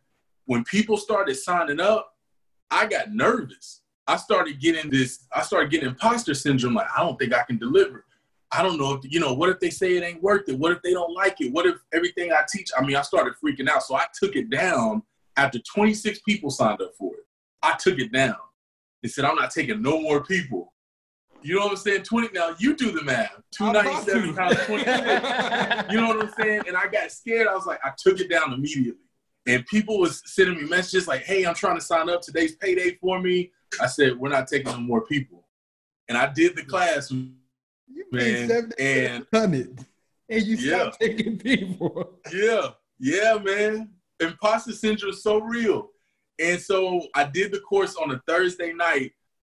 when 0.45 0.63
people 0.63 0.97
started 0.97 1.35
signing 1.35 1.79
up, 1.79 2.13
I 2.69 2.85
got 2.85 3.13
nervous. 3.13 3.81
I 4.07 4.17
started 4.17 4.61
getting 4.61 4.91
this, 4.91 5.25
I 5.33 5.41
started 5.41 5.71
getting 5.71 5.89
imposter 5.89 6.35
syndrome. 6.35 6.75
Like, 6.75 6.87
I 6.95 7.01
don't 7.01 7.17
think 7.17 7.33
I 7.33 7.43
can 7.43 7.57
deliver. 7.57 8.05
I 8.51 8.61
don't 8.61 8.77
know 8.77 8.93
if, 8.93 9.11
you 9.11 9.19
know, 9.19 9.33
what 9.33 9.49
if 9.49 9.59
they 9.59 9.71
say 9.71 9.97
it 9.97 10.03
ain't 10.03 10.21
worth 10.21 10.47
it? 10.47 10.57
What 10.57 10.71
if 10.71 10.81
they 10.83 10.93
don't 10.93 11.13
like 11.13 11.41
it? 11.41 11.51
What 11.51 11.65
if 11.65 11.77
everything 11.93 12.31
I 12.31 12.43
teach? 12.49 12.69
I 12.77 12.85
mean, 12.85 12.95
I 12.95 13.01
started 13.01 13.33
freaking 13.43 13.67
out. 13.67 13.81
So 13.81 13.95
I 13.95 14.05
took 14.17 14.35
it 14.35 14.51
down 14.51 15.01
after 15.35 15.59
26 15.59 16.19
people 16.19 16.51
signed 16.51 16.81
up 16.81 16.91
for 16.97 17.15
it. 17.15 17.25
I 17.62 17.75
took 17.77 18.00
it 18.00 18.12
down. 18.12 18.35
and 19.03 19.12
said, 19.12 19.25
I'm 19.25 19.35
not 19.35 19.51
taking 19.51 19.81
no 19.81 20.00
more 20.01 20.24
people. 20.24 20.74
You 21.41 21.55
know 21.55 21.62
what 21.65 21.71
I'm 21.71 21.77
saying? 21.77 22.03
20 22.03 22.29
now 22.33 22.55
you 22.57 22.75
do 22.75 22.91
the 22.91 23.03
math. 23.03 23.35
297 23.55 24.33
times 24.35 24.57
20. 24.65 25.93
you 25.93 26.01
know 26.01 26.07
what 26.07 26.25
I'm 26.25 26.33
saying? 26.39 26.63
And 26.67 26.75
I 26.75 26.88
got 26.88 27.12
scared. 27.12 27.47
I 27.47 27.53
was 27.53 27.65
like, 27.67 27.79
I 27.85 27.91
took 27.97 28.19
it 28.19 28.29
down 28.29 28.53
immediately. 28.53 29.01
And 29.45 29.63
people 29.67 30.00
was 30.00 30.24
sending 30.25 30.55
me 30.57 30.67
messages 30.67 31.07
like, 31.07 31.21
hey, 31.21 31.45
I'm 31.45 31.53
trying 31.53 31.75
to 31.75 31.81
sign 31.81 32.09
up. 32.09 32.21
Today's 32.21 32.55
payday 32.55 32.97
for 33.00 33.19
me. 33.21 33.51
I 33.79 33.85
said, 33.85 34.17
we're 34.17 34.29
not 34.29 34.47
taking 34.47 34.71
no 34.71 34.79
more 34.79 35.01
people. 35.05 35.47
And 36.09 36.17
I 36.17 36.31
did 36.33 36.55
the 36.55 36.63
class, 36.63 37.12
man. 37.12 37.35
And 38.79 39.27
and 40.29 40.43
you 40.43 40.55
Yeah. 40.55 40.89
taking 41.00 41.38
people. 41.38 42.19
yeah, 42.33 42.69
yeah, 43.00 43.38
man. 43.43 43.91
Imposter 44.19 44.71
syndrome 44.71 45.12
is 45.12 45.21
so 45.21 45.39
real. 45.41 45.91
And 46.39 46.60
so 46.60 47.08
I 47.13 47.24
did 47.25 47.51
the 47.51 47.60
course 47.60 47.96
on 47.96 48.12
a 48.12 48.22
Thursday 48.27 48.74
night 48.74 49.13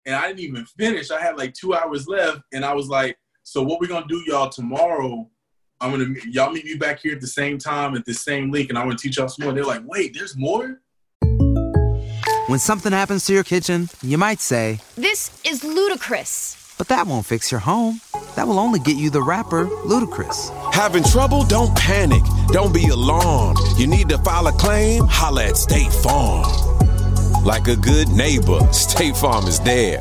and 0.07 0.15
I 0.15 0.29
didn't 0.29 0.41
even 0.41 0.65
finish. 0.65 1.11
I 1.11 1.21
had 1.21 1.37
like 1.37 1.55
two 1.55 1.75
hours 1.75 2.07
left. 2.09 2.41
And 2.53 2.65
I 2.65 2.73
was 2.75 2.89
like, 2.89 3.19
so 3.43 3.63
what 3.63 3.81
we 3.81 3.87
gonna 3.89 4.07
do, 4.09 4.23
y'all, 4.27 4.49
tomorrow? 4.49 5.29
I'm 5.81 5.91
gonna 5.93 6.15
y'all 6.31 6.51
meet 6.53 6.65
me 6.65 6.75
back 6.75 7.01
here 7.01 7.15
at 7.15 7.21
the 7.21 7.27
same 7.27 7.57
time 7.59 7.95
at 7.95 8.05
the 8.05 8.13
same 8.15 8.51
link, 8.51 8.69
and 8.69 8.77
I'm 8.77 8.87
gonna 8.87 8.99
teach 8.99 9.17
y'all 9.17 9.29
some 9.29 9.45
more. 9.45 9.55
They're 9.55 9.65
like, 9.65 9.83
wait, 9.87 10.13
there's 10.13 10.37
more? 10.37 10.81
When 12.49 12.59
something 12.59 12.93
happens 12.93 13.27
to 13.27 13.33
your 13.35 13.45
kitchen, 13.45 13.89
you 14.03 14.17
might 14.19 14.41
say, 14.41 14.81
This 14.97 15.41
is 15.45 15.63
ludicrous. 15.65 16.75
but 16.79 16.89
that 16.89 17.07
won't 17.07 17.27
fix 17.27 17.51
your 17.53 17.61
home. 17.61 18.01
That 18.37 18.47
will 18.49 18.59
only 18.59 18.81
get 18.81 18.97
you 18.97 19.11
the 19.11 19.23
rapper, 19.23 19.67
Ludacris. 19.67 20.51
Having 20.73 21.05
trouble? 21.05 21.45
Don't 21.45 21.77
panic. 21.77 22.23
Don't 22.49 22.73
be 22.73 22.89
alarmed. 22.89 23.59
You 23.77 23.87
need 23.87 24.09
to 24.11 24.19
file 24.19 24.47
a 24.47 24.53
claim? 24.53 25.05
Holla 25.07 25.47
at 25.49 25.57
State 25.57 25.93
Farm. 25.93 26.45
Like 27.45 27.69
a 27.69 27.77
good 27.77 28.09
neighbor, 28.09 28.61
State 28.73 29.17
Farm 29.17 29.47
is 29.47 29.61
there. 29.61 30.01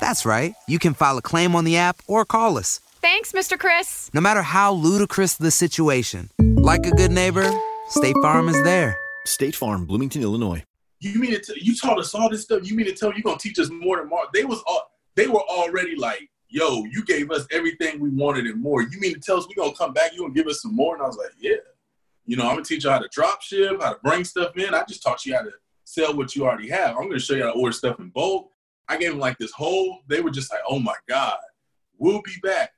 That's 0.00 0.24
right. 0.24 0.54
You 0.68 0.78
can 0.78 0.94
file 0.94 1.18
a 1.18 1.22
claim 1.22 1.56
on 1.56 1.64
the 1.64 1.76
app 1.76 2.00
or 2.06 2.24
call 2.24 2.56
us. 2.58 2.78
Thanks, 3.00 3.32
Mr. 3.32 3.58
Chris. 3.58 4.08
No 4.14 4.20
matter 4.20 4.42
how 4.42 4.72
ludicrous 4.72 5.34
the 5.34 5.50
situation, 5.50 6.30
like 6.38 6.86
a 6.86 6.92
good 6.92 7.10
neighbor, 7.10 7.50
State 7.88 8.14
Farm 8.22 8.48
is 8.48 8.62
there. 8.62 8.96
State 9.24 9.56
Farm, 9.56 9.84
Bloomington, 9.84 10.22
Illinois. 10.22 10.62
You 11.00 11.18
mean 11.18 11.32
to 11.32 11.40
t- 11.40 11.60
you 11.60 11.76
taught 11.76 11.98
us 11.98 12.14
all 12.14 12.30
this 12.30 12.42
stuff? 12.42 12.68
You 12.68 12.76
mean 12.76 12.86
to 12.86 12.92
tell 12.92 13.10
me 13.10 13.16
you're 13.16 13.24
gonna 13.24 13.38
teach 13.38 13.58
us 13.58 13.68
more 13.68 13.96
than 13.98 14.08
more? 14.08 14.22
They 14.32 14.44
was 14.44 14.62
all 14.66 14.90
they 15.16 15.26
were 15.26 15.42
already 15.42 15.96
like, 15.96 16.30
yo, 16.48 16.84
you 16.84 17.04
gave 17.04 17.30
us 17.32 17.46
everything 17.50 17.98
we 17.98 18.10
wanted 18.10 18.46
and 18.46 18.62
more. 18.62 18.82
You 18.82 19.00
mean 19.00 19.14
to 19.14 19.20
tell 19.20 19.38
us 19.38 19.46
we 19.48 19.54
gonna 19.54 19.74
come 19.74 19.92
back? 19.92 20.12
You 20.12 20.20
gonna 20.20 20.34
give 20.34 20.46
us 20.46 20.62
some 20.62 20.74
more? 20.76 20.94
And 20.94 21.02
I 21.02 21.06
was 21.06 21.16
like, 21.16 21.32
yeah. 21.40 21.56
You 22.26 22.36
know, 22.36 22.44
I'm 22.44 22.54
gonna 22.54 22.64
teach 22.64 22.84
you 22.84 22.90
how 22.90 23.00
to 23.00 23.08
drop 23.10 23.42
ship, 23.42 23.82
how 23.82 23.92
to 23.92 23.98
bring 24.02 24.24
stuff 24.24 24.56
in. 24.56 24.72
I 24.72 24.84
just 24.84 25.02
taught 25.02 25.26
you 25.26 25.34
how 25.34 25.42
to 25.42 25.50
sell 25.86 26.16
what 26.16 26.34
you 26.34 26.44
already 26.44 26.68
have. 26.68 26.96
I'm 26.96 27.08
gonna 27.08 27.18
show 27.18 27.34
you 27.34 27.44
how 27.44 27.52
to 27.52 27.58
order 27.58 27.72
stuff 27.72 27.98
in 28.00 28.10
bulk. 28.10 28.50
I 28.88 28.98
gave 28.98 29.10
them 29.10 29.20
like 29.20 29.38
this 29.38 29.52
whole. 29.52 30.00
They 30.08 30.20
were 30.20 30.30
just 30.30 30.52
like, 30.52 30.60
oh 30.68 30.78
my 30.78 30.94
god, 31.08 31.38
we'll 31.96 32.22
be 32.22 32.36
back. 32.42 32.72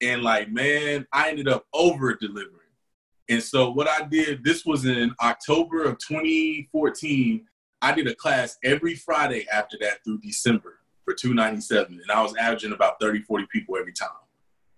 And 0.00 0.22
like, 0.22 0.50
man, 0.50 1.06
I 1.12 1.30
ended 1.30 1.48
up 1.48 1.66
over 1.72 2.14
delivering. 2.14 2.56
And 3.28 3.42
so 3.42 3.70
what 3.70 3.88
I 3.88 4.04
did, 4.06 4.44
this 4.44 4.64
was 4.64 4.86
in 4.86 5.14
October 5.22 5.84
of 5.84 5.98
2014. 5.98 7.46
I 7.82 7.92
did 7.92 8.06
a 8.08 8.14
class 8.14 8.58
every 8.62 8.94
Friday 8.94 9.46
after 9.52 9.76
that 9.80 10.04
through 10.04 10.18
December 10.18 10.80
for 11.04 11.14
297. 11.14 11.92
And 11.92 12.10
I 12.10 12.22
was 12.22 12.34
averaging 12.36 12.72
about 12.72 13.00
30, 13.00 13.22
40 13.22 13.46
people 13.52 13.76
every 13.78 13.92
time. 13.92 14.08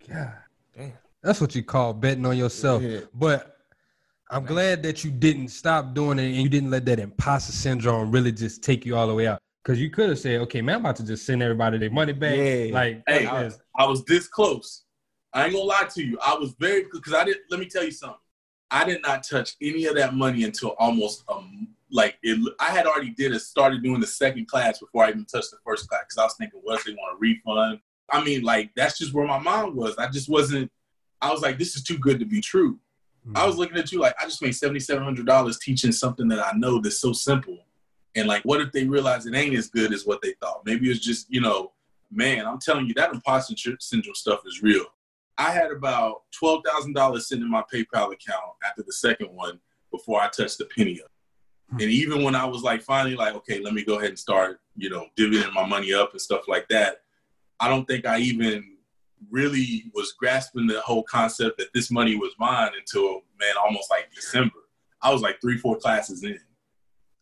Yeah. 0.08 0.32
damn. 0.76 0.92
That's 1.22 1.40
what 1.40 1.54
you 1.54 1.62
call 1.62 1.94
betting 1.94 2.26
on 2.26 2.36
yourself. 2.36 2.82
But 3.14 3.56
I'm 4.32 4.46
glad 4.46 4.82
that 4.84 5.04
you 5.04 5.10
didn't 5.10 5.48
stop 5.48 5.92
doing 5.92 6.18
it 6.18 6.24
and 6.24 6.36
you 6.36 6.48
didn't 6.48 6.70
let 6.70 6.86
that 6.86 6.98
imposter 6.98 7.52
syndrome 7.52 8.10
really 8.10 8.32
just 8.32 8.62
take 8.62 8.86
you 8.86 8.96
all 8.96 9.06
the 9.06 9.14
way 9.14 9.26
out. 9.26 9.38
Because 9.62 9.78
you 9.78 9.90
could 9.90 10.08
have 10.08 10.18
said, 10.18 10.40
okay, 10.40 10.62
man, 10.62 10.76
I'm 10.76 10.80
about 10.80 10.96
to 10.96 11.04
just 11.04 11.26
send 11.26 11.42
everybody 11.42 11.76
their 11.76 11.90
money 11.90 12.14
back. 12.14 12.36
Yeah. 12.36 12.72
Like, 12.72 13.02
Hey, 13.06 13.26
I. 13.26 13.50
I 13.76 13.84
was 13.84 14.02
this 14.06 14.28
close. 14.28 14.84
I 15.34 15.44
ain't 15.44 15.52
gonna 15.52 15.66
lie 15.66 15.86
to 15.94 16.02
you. 16.02 16.18
I 16.24 16.34
was 16.34 16.54
very 16.58 16.84
because 16.90 17.12
I 17.12 17.24
didn't. 17.24 17.42
Let 17.50 17.60
me 17.60 17.66
tell 17.66 17.84
you 17.84 17.90
something. 17.90 18.18
I 18.70 18.84
did 18.84 19.02
not 19.02 19.22
touch 19.22 19.54
any 19.60 19.84
of 19.84 19.96
that 19.96 20.14
money 20.14 20.44
until 20.44 20.70
almost 20.78 21.24
um 21.28 21.68
like 21.90 22.16
it. 22.22 22.38
I 22.58 22.70
had 22.70 22.86
already 22.86 23.10
did 23.10 23.32
it. 23.32 23.40
Started 23.40 23.82
doing 23.82 24.00
the 24.00 24.06
second 24.06 24.48
class 24.48 24.78
before 24.78 25.04
I 25.04 25.10
even 25.10 25.26
touched 25.26 25.50
the 25.50 25.58
first 25.64 25.88
class 25.88 26.04
because 26.04 26.18
I 26.18 26.24
was 26.24 26.34
thinking, 26.38 26.60
what 26.62 26.80
if 26.80 26.84
they 26.86 26.92
want 26.92 27.16
a 27.16 27.18
refund? 27.18 27.80
I 28.10 28.24
mean, 28.24 28.42
like 28.42 28.70
that's 28.76 28.98
just 28.98 29.14
where 29.14 29.26
my 29.26 29.38
mind 29.38 29.74
was. 29.74 29.96
I 29.96 30.08
just 30.08 30.28
wasn't. 30.28 30.70
I 31.20 31.30
was 31.30 31.42
like, 31.42 31.58
this 31.58 31.76
is 31.76 31.82
too 31.82 31.98
good 31.98 32.18
to 32.18 32.26
be 32.26 32.40
true. 32.40 32.78
I 33.34 33.46
was 33.46 33.54
mm-hmm. 33.54 33.60
looking 33.60 33.78
at 33.78 33.92
you 33.92 34.00
like 34.00 34.14
I 34.20 34.24
just 34.24 34.42
made 34.42 34.52
seventy 34.52 34.80
seven 34.80 35.04
hundred 35.04 35.26
dollars 35.26 35.58
teaching 35.58 35.92
something 35.92 36.28
that 36.28 36.40
I 36.40 36.56
know 36.56 36.80
that's 36.80 37.00
so 37.00 37.12
simple. 37.12 37.58
And 38.14 38.28
like, 38.28 38.42
what 38.42 38.60
if 38.60 38.72
they 38.72 38.84
realize 38.84 39.26
it 39.26 39.34
ain't 39.34 39.54
as 39.54 39.68
good 39.68 39.92
as 39.92 40.04
what 40.04 40.20
they 40.22 40.34
thought? 40.40 40.62
Maybe 40.66 40.90
it's 40.90 41.00
just, 41.00 41.32
you 41.32 41.40
know, 41.40 41.72
man, 42.10 42.46
I'm 42.46 42.58
telling 42.58 42.86
you, 42.86 42.94
that 42.94 43.12
imposter 43.12 43.54
syndrome 43.80 44.14
stuff 44.14 44.40
is 44.46 44.62
real. 44.62 44.84
I 45.38 45.50
had 45.50 45.70
about 45.70 46.22
twelve 46.30 46.62
thousand 46.66 46.92
dollars 46.94 47.28
sitting 47.28 47.44
in 47.44 47.50
my 47.50 47.64
PayPal 47.72 48.12
account 48.12 48.52
after 48.64 48.82
the 48.82 48.92
second 48.92 49.28
one 49.28 49.60
before 49.90 50.20
I 50.20 50.28
touched 50.28 50.60
a 50.60 50.66
penny 50.66 50.92
of. 50.94 50.98
it. 50.98 51.10
Hmm. 51.70 51.80
And 51.80 51.90
even 51.90 52.22
when 52.22 52.34
I 52.34 52.44
was 52.44 52.62
like 52.62 52.82
finally 52.82 53.16
like, 53.16 53.34
okay, 53.36 53.60
let 53.60 53.72
me 53.72 53.84
go 53.84 53.98
ahead 53.98 54.10
and 54.10 54.18
start, 54.18 54.60
you 54.76 54.90
know, 54.90 55.06
divvying 55.16 55.52
my 55.54 55.64
money 55.64 55.94
up 55.94 56.12
and 56.12 56.20
stuff 56.20 56.48
like 56.48 56.68
that, 56.68 56.98
I 57.60 57.68
don't 57.68 57.86
think 57.86 58.04
I 58.04 58.18
even 58.18 58.76
really 59.30 59.84
was 59.94 60.14
grasping 60.18 60.66
the 60.66 60.80
whole 60.80 61.02
concept 61.04 61.58
that 61.58 61.72
this 61.74 61.90
money 61.90 62.16
was 62.16 62.32
mine 62.38 62.70
until 62.78 63.22
man, 63.38 63.54
almost 63.62 63.90
like 63.90 64.10
December. 64.14 64.54
I 65.02 65.12
was 65.12 65.22
like 65.22 65.40
three, 65.40 65.58
four 65.58 65.76
classes 65.76 66.22
in, 66.22 66.38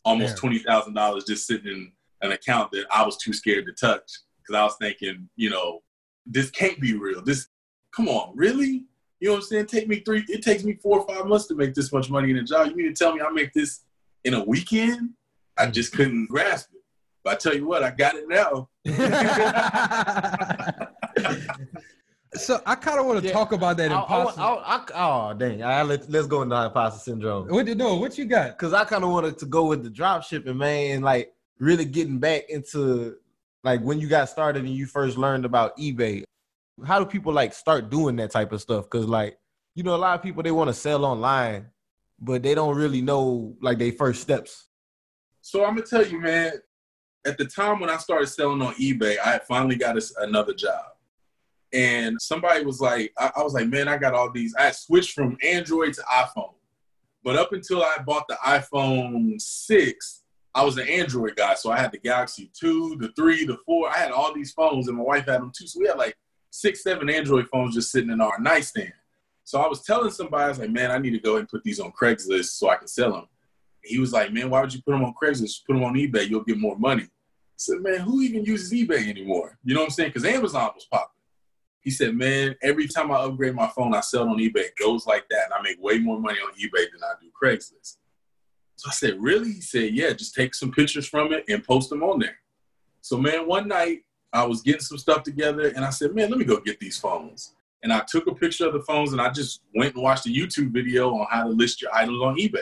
almost 0.05 0.37
twenty 0.37 0.59
thousand 0.59 0.93
dollars 0.93 1.25
just 1.25 1.47
sitting 1.47 1.71
in 1.71 1.91
an 2.21 2.31
account 2.31 2.71
that 2.71 2.85
I 2.91 3.05
was 3.05 3.17
too 3.17 3.33
scared 3.33 3.65
to 3.65 3.73
touch 3.73 4.09
because 4.37 4.59
I 4.59 4.63
was 4.63 4.75
thinking, 4.79 5.29
you 5.35 5.49
know, 5.49 5.81
this 6.25 6.51
can't 6.51 6.79
be 6.79 6.95
real. 6.95 7.23
This, 7.23 7.47
come 7.95 8.07
on, 8.07 8.35
really? 8.35 8.85
You 9.19 9.27
know 9.27 9.33
what 9.33 9.37
I'm 9.37 9.43
saying? 9.43 9.65
Take 9.67 9.87
me 9.87 9.99
three. 9.99 10.23
It 10.27 10.43
takes 10.43 10.63
me 10.63 10.77
four 10.81 10.99
or 10.99 11.07
five 11.07 11.27
months 11.27 11.47
to 11.47 11.55
make 11.55 11.73
this 11.73 11.91
much 11.91 12.09
money 12.09 12.31
in 12.31 12.37
a 12.37 12.43
job. 12.43 12.67
You 12.67 12.75
mean 12.75 12.87
to 12.87 12.93
tell 12.93 13.13
me 13.13 13.21
I 13.21 13.29
make 13.29 13.53
this 13.53 13.81
in 14.23 14.33
a 14.33 14.43
weekend? 14.43 15.11
I 15.57 15.67
just 15.67 15.93
couldn't 15.93 16.27
grasp 16.27 16.69
it. 16.73 16.81
But 17.23 17.33
I 17.33 17.35
tell 17.37 17.55
you 17.55 17.67
what, 17.67 17.83
I 17.83 17.91
got 17.91 18.15
it 18.15 18.27
now. 18.27 18.69
So 22.35 22.61
I 22.65 22.75
kind 22.75 22.97
of 22.97 23.05
want 23.05 23.21
to 23.23 23.29
talk 23.29 23.51
about 23.51 23.75
that 23.77 23.91
I, 23.91 23.95
I, 23.95 24.01
imposter. 24.01 24.41
I, 24.41 24.45
I, 24.45 24.85
oh 24.95 25.33
dang! 25.33 25.63
I, 25.63 25.83
let's 25.83 26.07
let's 26.07 26.27
go 26.27 26.43
into 26.43 26.55
imposter 26.55 26.99
syndrome. 26.99 27.49
what 27.49 27.67
you 27.67 27.75
know? 27.75 27.95
What 27.95 28.17
you 28.17 28.23
got? 28.23 28.57
Because 28.57 28.71
I 28.71 28.85
kind 28.85 29.03
of 29.03 29.09
wanted 29.09 29.37
to 29.39 29.45
go 29.45 29.65
with 29.65 29.83
the 29.83 29.89
drop 29.89 30.23
shipping, 30.23 30.57
man, 30.57 30.95
and 30.95 31.03
like 31.03 31.33
really 31.59 31.83
getting 31.83 32.19
back 32.19 32.43
into 32.47 33.17
like 33.65 33.81
when 33.81 33.99
you 33.99 34.07
got 34.07 34.29
started 34.29 34.63
and 34.63 34.73
you 34.73 34.85
first 34.85 35.17
learned 35.17 35.43
about 35.43 35.77
eBay. 35.77 36.23
How 36.85 36.99
do 36.99 37.05
people 37.05 37.33
like 37.33 37.53
start 37.53 37.89
doing 37.89 38.15
that 38.15 38.31
type 38.31 38.53
of 38.53 38.61
stuff? 38.61 38.85
Because 38.85 39.07
like 39.07 39.37
you 39.75 39.83
know, 39.83 39.93
a 39.93 39.97
lot 39.97 40.17
of 40.17 40.23
people 40.23 40.41
they 40.41 40.51
want 40.51 40.69
to 40.69 40.73
sell 40.73 41.03
online, 41.03 41.67
but 42.17 42.43
they 42.43 42.55
don't 42.55 42.77
really 42.77 43.01
know 43.01 43.57
like 43.61 43.77
their 43.77 43.91
first 43.91 44.21
steps. 44.21 44.67
So 45.41 45.65
I'm 45.65 45.75
gonna 45.75 45.85
tell 45.85 46.05
you, 46.05 46.21
man. 46.21 46.53
At 47.23 47.37
the 47.37 47.45
time 47.45 47.79
when 47.79 47.89
I 47.91 47.97
started 47.97 48.27
selling 48.27 48.63
on 48.63 48.73
eBay, 48.75 49.17
I 49.23 49.33
had 49.33 49.43
finally 49.43 49.75
got 49.75 49.95
us 49.95 50.11
another 50.17 50.55
job, 50.55 50.85
and 51.73 52.17
somebody 52.21 52.65
was 52.65 52.79
like, 52.81 53.13
I, 53.17 53.31
I 53.37 53.43
was 53.43 53.53
like, 53.53 53.67
man, 53.67 53.87
I 53.87 53.97
got 53.97 54.13
all 54.13 54.31
these. 54.31 54.53
I 54.57 54.71
switched 54.71 55.13
from 55.13 55.37
Android 55.43 55.93
to 55.93 56.01
iPhone, 56.01 56.53
but 57.23 57.35
up 57.35 57.53
until 57.53 57.83
I 57.83 57.97
bought 58.05 58.27
the 58.27 58.37
iPhone 58.45 59.39
six, 59.41 60.23
I 60.53 60.63
was 60.63 60.77
an 60.77 60.87
Android 60.87 61.35
guy. 61.35 61.53
So 61.53 61.71
I 61.71 61.79
had 61.79 61.91
the 61.91 61.97
Galaxy 61.97 62.51
two, 62.57 62.97
the 62.99 63.09
three, 63.15 63.45
the 63.45 63.57
four. 63.65 63.89
I 63.89 63.97
had 63.97 64.11
all 64.11 64.33
these 64.33 64.51
phones, 64.51 64.87
and 64.87 64.97
my 64.97 65.03
wife 65.03 65.25
had 65.25 65.41
them 65.41 65.51
too. 65.57 65.67
So 65.67 65.79
we 65.79 65.87
had 65.87 65.97
like 65.97 66.17
six, 66.49 66.83
seven 66.83 67.09
Android 67.09 67.47
phones 67.47 67.75
just 67.75 67.91
sitting 67.91 68.11
in 68.11 68.21
our 68.21 68.39
nightstand. 68.39 68.93
So 69.43 69.59
I 69.59 69.67
was 69.67 69.81
telling 69.81 70.11
somebody, 70.11 70.43
I 70.43 70.49
was 70.49 70.59
like, 70.59 70.71
man, 70.71 70.91
I 70.91 70.97
need 70.97 71.11
to 71.11 71.19
go 71.19 71.37
and 71.37 71.47
put 71.47 71.63
these 71.63 71.79
on 71.79 71.91
Craigslist 71.91 72.57
so 72.57 72.69
I 72.69 72.75
can 72.75 72.87
sell 72.87 73.11
them. 73.11 73.27
He 73.83 73.97
was 73.97 74.13
like, 74.13 74.31
man, 74.31 74.49
why 74.49 74.61
would 74.61 74.73
you 74.73 74.81
put 74.81 74.91
them 74.91 75.03
on 75.03 75.13
Craigslist? 75.21 75.65
Put 75.65 75.73
them 75.73 75.83
on 75.83 75.95
eBay, 75.95 76.29
you'll 76.29 76.43
get 76.43 76.59
more 76.59 76.77
money. 76.77 77.03
I 77.03 77.57
said, 77.57 77.81
man, 77.81 77.99
who 77.99 78.21
even 78.21 78.45
uses 78.45 78.71
eBay 78.71 79.07
anymore? 79.07 79.57
You 79.63 79.73
know 79.73 79.81
what 79.81 79.87
I'm 79.87 79.91
saying? 79.91 80.09
Because 80.09 80.25
Amazon 80.25 80.71
was 80.75 80.85
popping. 80.85 81.20
He 81.81 81.89
said, 81.89 82.15
man, 82.15 82.55
every 82.61 82.87
time 82.87 83.11
I 83.11 83.15
upgrade 83.15 83.55
my 83.55 83.67
phone, 83.67 83.95
I 83.95 84.01
sell 84.01 84.23
it 84.23 84.29
on 84.29 84.37
eBay. 84.37 84.67
It 84.67 84.75
goes 84.77 85.07
like 85.07 85.25
that. 85.29 85.45
And 85.45 85.53
I 85.53 85.61
make 85.61 85.81
way 85.81 85.97
more 85.97 86.19
money 86.19 86.37
on 86.39 86.53
eBay 86.53 86.85
than 86.91 87.03
I 87.03 87.13
do 87.19 87.29
Craigslist. 87.41 87.97
So 88.75 88.89
I 88.89 88.93
said, 88.93 89.19
really? 89.19 89.53
He 89.53 89.61
said, 89.61 89.93
yeah, 89.93 90.13
just 90.13 90.35
take 90.35 90.55
some 90.55 90.71
pictures 90.71 91.07
from 91.07 91.33
it 91.33 91.43
and 91.49 91.63
post 91.63 91.89
them 91.89 92.03
on 92.03 92.19
there. 92.19 92.37
So, 93.01 93.17
man, 93.17 93.47
one 93.47 93.67
night 93.67 94.03
I 94.31 94.43
was 94.45 94.61
getting 94.61 94.81
some 94.81 94.97
stuff 94.97 95.23
together 95.23 95.67
and 95.75 95.83
I 95.83 95.89
said, 95.89 96.15
man, 96.15 96.29
let 96.29 96.39
me 96.39 96.45
go 96.45 96.59
get 96.59 96.79
these 96.79 96.97
phones. 96.97 97.53
And 97.83 97.91
I 97.91 98.03
took 98.07 98.27
a 98.27 98.35
picture 98.35 98.67
of 98.67 98.73
the 98.73 98.81
phones 98.81 99.11
and 99.11 99.21
I 99.21 99.29
just 99.31 99.61
went 99.75 99.95
and 99.95 100.03
watched 100.03 100.27
a 100.27 100.29
YouTube 100.29 100.71
video 100.71 101.15
on 101.15 101.25
how 101.29 101.43
to 101.43 101.49
list 101.49 101.81
your 101.81 101.93
items 101.93 102.21
on 102.21 102.37
eBay. 102.37 102.59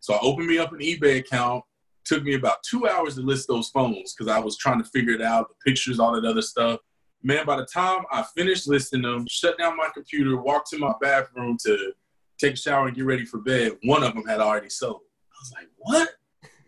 So 0.00 0.14
I 0.14 0.18
opened 0.20 0.48
me 0.48 0.58
up 0.58 0.72
an 0.72 0.80
eBay 0.80 1.18
account. 1.20 1.64
Took 2.04 2.24
me 2.24 2.34
about 2.34 2.62
two 2.62 2.88
hours 2.88 3.14
to 3.14 3.22
list 3.22 3.48
those 3.48 3.70
phones 3.70 4.14
because 4.14 4.30
I 4.30 4.40
was 4.40 4.58
trying 4.58 4.82
to 4.82 4.88
figure 4.88 5.14
it 5.14 5.22
out, 5.22 5.48
the 5.48 5.54
pictures, 5.64 6.00
all 6.00 6.12
that 6.12 6.28
other 6.28 6.42
stuff. 6.42 6.80
Man, 7.22 7.46
by 7.46 7.56
the 7.56 7.66
time 7.66 8.04
I 8.10 8.24
finished 8.36 8.68
listing 8.68 9.02
them, 9.02 9.26
shut 9.28 9.58
down 9.58 9.76
my 9.76 9.88
computer, 9.94 10.36
walked 10.36 10.70
to 10.70 10.78
my 10.78 10.92
bathroom 11.00 11.56
to 11.64 11.92
take 12.40 12.54
a 12.54 12.56
shower 12.56 12.88
and 12.88 12.96
get 12.96 13.04
ready 13.04 13.24
for 13.24 13.38
bed, 13.38 13.78
one 13.84 14.02
of 14.02 14.14
them 14.14 14.26
had 14.26 14.40
already 14.40 14.70
sold. 14.70 15.02
I 15.30 15.36
was 15.40 15.52
like, 15.52 15.68
what? 15.76 16.10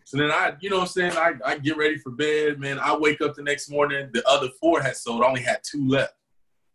So 0.04 0.18
then 0.18 0.30
I, 0.30 0.54
you 0.60 0.70
know 0.70 0.76
what 0.76 0.82
I'm 0.82 0.88
saying? 0.88 1.12
I, 1.12 1.32
I 1.44 1.58
get 1.58 1.76
ready 1.76 1.98
for 1.98 2.10
bed, 2.10 2.60
man. 2.60 2.78
I 2.78 2.96
wake 2.96 3.20
up 3.20 3.34
the 3.34 3.42
next 3.42 3.70
morning, 3.70 4.10
the 4.12 4.26
other 4.28 4.48
four 4.60 4.80
had 4.80 4.96
sold, 4.96 5.22
I 5.22 5.26
only 5.26 5.42
had 5.42 5.60
two 5.64 5.88
left. 5.88 6.14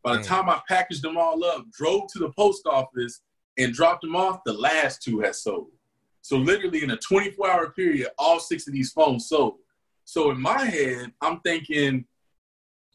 By 0.04 0.14
the 0.14 0.20
hmm. 0.20 0.26
time 0.26 0.50
I 0.50 0.62
packaged 0.68 1.04
them 1.04 1.18
all 1.18 1.44
up, 1.46 1.70
drove 1.72 2.12
to 2.14 2.20
the 2.20 2.32
post 2.32 2.66
office 2.66 3.22
and 3.58 3.74
dropped 3.74 4.02
them 4.02 4.16
off, 4.16 4.42
the 4.46 4.54
last 4.54 5.02
two 5.02 5.20
had 5.20 5.36
sold. 5.36 5.68
So 6.22 6.38
literally 6.38 6.84
in 6.84 6.92
a 6.92 6.98
24 6.98 7.50
hour 7.50 7.72
period, 7.72 8.10
all 8.18 8.40
six 8.40 8.68
of 8.68 8.74
these 8.74 8.92
phones 8.92 9.28
sold. 9.28 9.56
So 10.06 10.32
in 10.32 10.42
my 10.42 10.66
head, 10.66 11.12
I'm 11.22 11.40
thinking, 11.42 12.06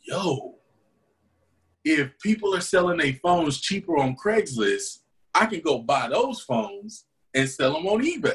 yo, 0.02 0.56
if 1.84 2.18
people 2.20 2.54
are 2.54 2.60
selling 2.60 2.98
their 2.98 3.12
phones 3.14 3.60
cheaper 3.60 3.98
on 3.98 4.16
Craigslist, 4.16 5.00
I 5.34 5.46
can 5.46 5.60
go 5.60 5.80
buy 5.80 6.08
those 6.08 6.40
phones 6.40 7.06
and 7.34 7.48
sell 7.48 7.74
them 7.74 7.86
on 7.86 8.02
eBay. 8.02 8.34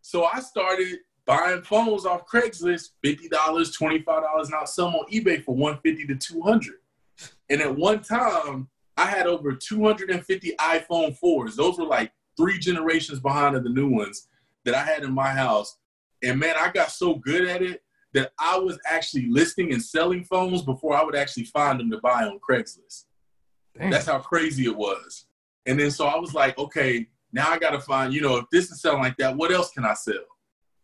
So 0.00 0.24
I 0.24 0.40
started 0.40 0.98
buying 1.26 1.62
phones 1.62 2.06
off 2.06 2.26
Craigslist, 2.26 2.90
$50, 3.04 3.28
$25, 3.28 4.44
and 4.44 4.54
I'll 4.54 4.66
sell 4.66 4.86
them 4.86 4.96
on 4.96 5.10
eBay 5.10 5.44
for 5.44 5.54
150 5.54 6.06
to 6.06 6.16
200 6.16 6.74
And 7.50 7.60
at 7.60 7.76
one 7.76 8.00
time, 8.00 8.68
I 8.96 9.06
had 9.06 9.26
over 9.26 9.52
250 9.54 10.54
iPhone 10.60 11.18
4s. 11.18 11.56
Those 11.56 11.78
were 11.78 11.84
like 11.84 12.12
three 12.36 12.58
generations 12.58 13.20
behind 13.20 13.56
of 13.56 13.64
the 13.64 13.70
new 13.70 13.88
ones 13.88 14.28
that 14.64 14.74
I 14.74 14.84
had 14.84 15.02
in 15.02 15.12
my 15.12 15.30
house. 15.30 15.78
And 16.22 16.38
man, 16.38 16.54
I 16.58 16.70
got 16.70 16.90
so 16.90 17.14
good 17.14 17.48
at 17.48 17.62
it 17.62 17.82
that 18.14 18.32
I 18.38 18.58
was 18.58 18.78
actually 18.86 19.26
listing 19.28 19.72
and 19.72 19.82
selling 19.82 20.24
phones 20.24 20.62
before 20.62 20.94
I 20.94 21.02
would 21.02 21.16
actually 21.16 21.44
find 21.44 21.80
them 21.80 21.90
to 21.90 21.98
buy 21.98 22.24
on 22.24 22.38
Craigslist. 22.38 23.04
That's 23.74 24.06
how 24.06 24.18
crazy 24.18 24.64
it 24.64 24.76
was. 24.76 25.26
And 25.66 25.78
then 25.78 25.90
so 25.90 26.06
I 26.06 26.18
was 26.18 26.34
like, 26.34 26.58
okay, 26.58 27.06
now 27.32 27.50
I 27.50 27.58
got 27.58 27.70
to 27.70 27.80
find, 27.80 28.12
you 28.12 28.20
know, 28.20 28.36
if 28.36 28.44
this 28.52 28.70
is 28.70 28.82
selling 28.82 29.02
like 29.02 29.16
that, 29.16 29.36
what 29.36 29.50
else 29.50 29.70
can 29.70 29.84
I 29.84 29.94
sell? 29.94 30.14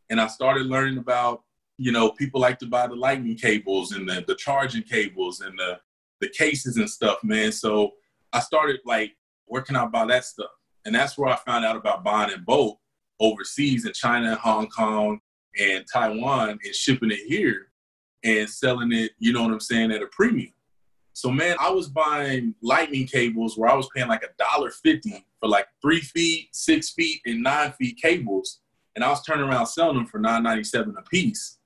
And 0.09 0.21
I 0.21 0.27
started 0.27 0.67
learning 0.67 0.99
about, 0.99 1.43
you 1.77 1.93
know, 1.93 2.11
people 2.11 2.41
like 2.41 2.59
to 2.61 2.67
buy 2.67 2.87
the 2.87 2.95
lightning 2.95 3.37
cables 3.37 3.93
and 3.93 4.09
the, 4.09 4.25
the 4.27 4.35
charging 4.35 4.83
cables 4.83 5.41
and 5.41 5.59
the, 5.59 5.79
the 6.21 6.29
cases 6.31 6.79
and 6.79 6.89
stuff, 6.89 7.19
man. 7.23 7.53
So 7.53 7.93
I 8.33 8.41
started 8.41 8.81
like, 8.87 9.13
where 9.45 9.63
can 9.63 9.77
I 9.77 9.87
buy 9.87 10.07
that 10.07 10.25
stuff? 10.25 10.51
And 10.87 10.95
that's 10.95 11.19
where 11.19 11.29
I 11.29 11.37
found 11.37 11.65
out 11.65 11.77
about 11.77 12.03
buying 12.03 12.33
in 12.33 12.45
bulk 12.45 12.79
overseas 13.21 13.85
in 13.85 13.93
China, 13.93 14.31
and 14.31 14.39
Hong 14.39 14.69
Kong, 14.69 15.21
and 15.59 15.85
Taiwan 15.93 16.51
and 16.51 16.75
shipping 16.75 17.11
it 17.11 17.21
here 17.27 17.69
and 18.25 18.49
selling 18.49 18.93
it, 18.93 19.13
you 19.19 19.33
know 19.33 19.43
what 19.43 19.53
I'm 19.53 19.61
saying, 19.61 19.93
at 19.93 20.03
a 20.03 20.07
premium. 20.07 20.53
So 21.13 21.31
man, 21.31 21.57
I 21.61 21.71
was 21.71 21.89
buying 21.89 22.55
lightning 22.63 23.07
cables 23.07 23.59
where 23.59 23.71
I 23.71 23.75
was 23.75 23.89
paying 23.95 24.09
like 24.09 24.23
a 24.23 24.29
dollar 24.39 24.71
fifty 24.71 25.27
for 25.41 25.49
like 25.49 25.67
three 25.83 26.01
feet, 26.01 26.51
six 26.53 26.91
feet, 26.91 27.21
and 27.27 27.43
nine 27.43 27.73
feet 27.73 27.99
cables, 28.01 28.61
and 28.95 29.05
I 29.05 29.09
was 29.09 29.23
turning 29.23 29.49
around 29.49 29.67
selling 29.67 29.97
them 29.97 30.07
for 30.07 30.19
nine 30.19 30.45
ninety 30.45 30.65
seven 30.65 30.95
a 30.97 31.03
piece. 31.03 31.59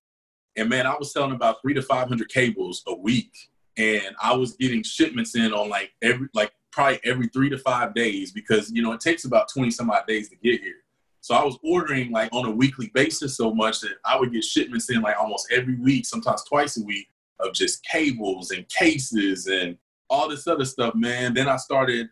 And 0.57 0.69
man, 0.69 0.87
I 0.87 0.95
was 0.99 1.13
selling 1.13 1.33
about 1.33 1.61
three 1.61 1.75
to 1.75 1.83
five 1.83 2.09
hundred 2.09 2.31
cables 2.31 2.83
a 2.87 2.95
week, 2.95 3.33
and 3.77 4.15
I 4.23 4.35
was 4.35 4.57
getting 4.57 4.83
shipments 4.83 5.35
in 5.35 5.53
on 5.53 5.69
like 5.69 5.93
every 6.03 6.29
like 6.35 6.53
probably 6.71 7.01
every 7.05 7.29
three 7.29 7.51
to 7.51 7.59
five 7.59 7.95
days 7.95 8.33
because 8.33 8.71
you 8.71 8.83
know 8.83 8.93
it 8.93 9.01
takes 9.01 9.25
about 9.25 9.51
twenty 9.53 9.71
some 9.71 9.91
odd 9.91 10.07
days 10.07 10.29
to 10.31 10.37
get 10.37 10.63
here. 10.63 10.82
So 11.23 11.37
I 11.37 11.45
was 11.45 11.57
ordering 11.63 12.11
like 12.11 12.33
on 12.33 12.47
a 12.47 12.51
weekly 12.51 12.91
basis 12.95 13.37
so 13.37 13.55
much 13.55 13.81
that 13.81 13.93
I 14.05 14.19
would 14.19 14.33
get 14.33 14.43
shipments 14.43 14.91
in 14.91 15.03
like 15.03 15.17
almost 15.17 15.53
every 15.53 15.77
week, 15.77 16.05
sometimes 16.05 16.43
twice 16.43 16.77
a 16.77 16.83
week, 16.83 17.09
of 17.39 17.55
just 17.55 17.85
cables 17.85 18.51
and 18.51 18.69
cases 18.69 19.47
and 19.47 19.79
all 20.11 20.29
this 20.29 20.49
other 20.49 20.65
stuff, 20.65 20.97
man. 20.97 21.33
Then 21.33 21.49
I 21.49 21.57
started, 21.57 22.09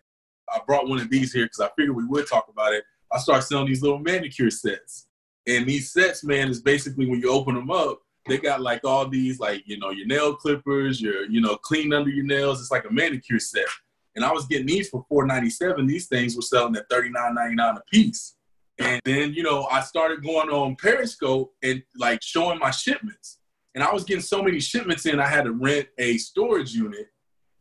I 0.49 0.61
brought 0.65 0.89
one 0.89 1.01
of 1.01 1.11
these 1.11 1.33
here 1.33 1.47
because 1.47 1.59
I 1.59 1.69
figured 1.77 1.97
we 1.97 2.07
would 2.07 2.29
talk 2.29 2.47
about 2.49 2.73
it. 2.73 2.85
I 3.13 3.19
started 3.19 3.43
selling 3.43 3.67
these 3.67 3.83
little 3.83 3.99
manicure 3.99 4.51
sets. 4.51 5.09
And 5.49 5.67
these 5.67 5.93
sets, 5.93 6.23
man, 6.23 6.49
is 6.49 6.63
basically 6.63 7.07
when 7.07 7.21
you 7.21 7.33
open 7.33 7.57
them 7.57 7.71
up, 7.71 7.99
they 8.29 8.39
got 8.39 8.61
like 8.61 8.85
all 8.85 9.09
these, 9.09 9.41
like, 9.41 9.65
you 9.67 9.77
know, 9.77 9.91
your 9.91 10.07
nail 10.07 10.37
clippers, 10.37 11.01
your, 11.01 11.25
you 11.25 11.41
know, 11.41 11.57
clean 11.57 11.93
under 11.93 12.11
your 12.11 12.25
nails. 12.25 12.61
It's 12.61 12.71
like 12.71 12.85
a 12.89 12.93
manicure 12.93 13.41
set. 13.41 13.67
And 14.15 14.25
I 14.25 14.31
was 14.31 14.47
getting 14.47 14.67
these 14.67 14.89
for 14.89 15.05
$4.97. 15.11 15.89
These 15.89 16.07
things 16.07 16.37
were 16.37 16.43
selling 16.43 16.77
at 16.77 16.89
$39.99 16.89 17.77
a 17.77 17.83
piece. 17.91 18.37
And 18.81 19.01
then, 19.05 19.35
you 19.35 19.43
know, 19.43 19.67
I 19.71 19.83
started 19.83 20.23
going 20.25 20.49
on 20.49 20.75
Periscope 20.77 21.55
and 21.63 21.83
like 21.97 22.23
showing 22.23 22.59
my 22.59 22.71
shipments. 22.71 23.39
And 23.75 23.85
I 23.85 23.93
was 23.93 24.05
getting 24.05 24.23
so 24.23 24.43
many 24.43 24.59
shipments 24.59 25.07
in, 25.07 25.21
I 25.21 25.27
had 25.27 25.45
to 25.45 25.53
rent 25.53 25.89
a 25.99 26.17
storage 26.19 26.73
unit. 26.73 27.09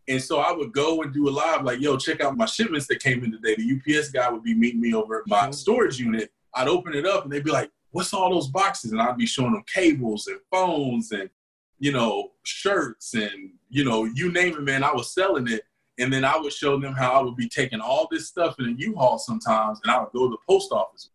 And 0.08 0.22
so 0.22 0.40
I 0.40 0.52
would 0.52 0.72
go 0.72 1.04
and 1.04 1.14
do 1.14 1.30
a 1.30 1.32
live, 1.32 1.64
like, 1.64 1.82
yo, 1.82 1.98
check 1.98 2.20
out 2.22 2.36
my 2.36 2.46
shipments 2.46 2.88
that 2.88 3.04
came 3.04 3.24
in 3.24 3.32
today. 3.32 3.56
The 3.56 3.98
UPS 4.00 4.10
guy 4.10 4.32
would 4.32 4.44
be 4.44 4.56
meeting 4.56 4.82
me 4.82 4.94
over 4.94 5.20
at 5.20 5.28
my 5.28 5.42
mm-hmm. 5.42 5.52
storage 5.52 6.00
unit. 6.00 6.32
I'd 6.56 6.68
open 6.68 6.96
it 6.96 7.06
up 7.06 7.24
and 7.24 7.32
they'd 7.32 7.44
be 7.44 7.52
like, 7.52 7.70
what's 7.92 8.14
all 8.14 8.32
those 8.32 8.48
boxes? 8.48 8.92
And 8.92 9.02
I'd 9.02 9.18
be 9.18 9.28
showing 9.28 9.54
them 9.54 9.64
cables 9.72 10.26
and 10.28 10.40
phones 10.50 11.12
and, 11.12 11.30
you 11.78 11.92
know, 11.92 12.32
shirts 12.44 13.14
and, 13.14 13.52
you 13.70 13.84
know, 13.84 14.06
you 14.06 14.32
name 14.32 14.56
it, 14.56 14.64
man. 14.64 14.84
I 14.84 14.94
was 14.94 15.14
selling 15.14 15.48
it. 15.48 15.62
And 16.00 16.12
then 16.12 16.24
I 16.24 16.38
would 16.38 16.54
show 16.54 16.80
them 16.80 16.94
how 16.94 17.12
I 17.12 17.22
would 17.22 17.36
be 17.36 17.50
taking 17.50 17.82
all 17.82 18.08
this 18.10 18.28
stuff 18.28 18.56
in 18.60 18.68
a 18.68 18.72
U-Haul 18.72 19.20
sometimes, 19.20 19.80
and 19.84 19.92
I 19.92 20.00
would 20.00 20.12
go 20.14 20.28
to 20.28 20.32
the 20.32 20.38
post 20.48 20.72
office. 20.72 21.10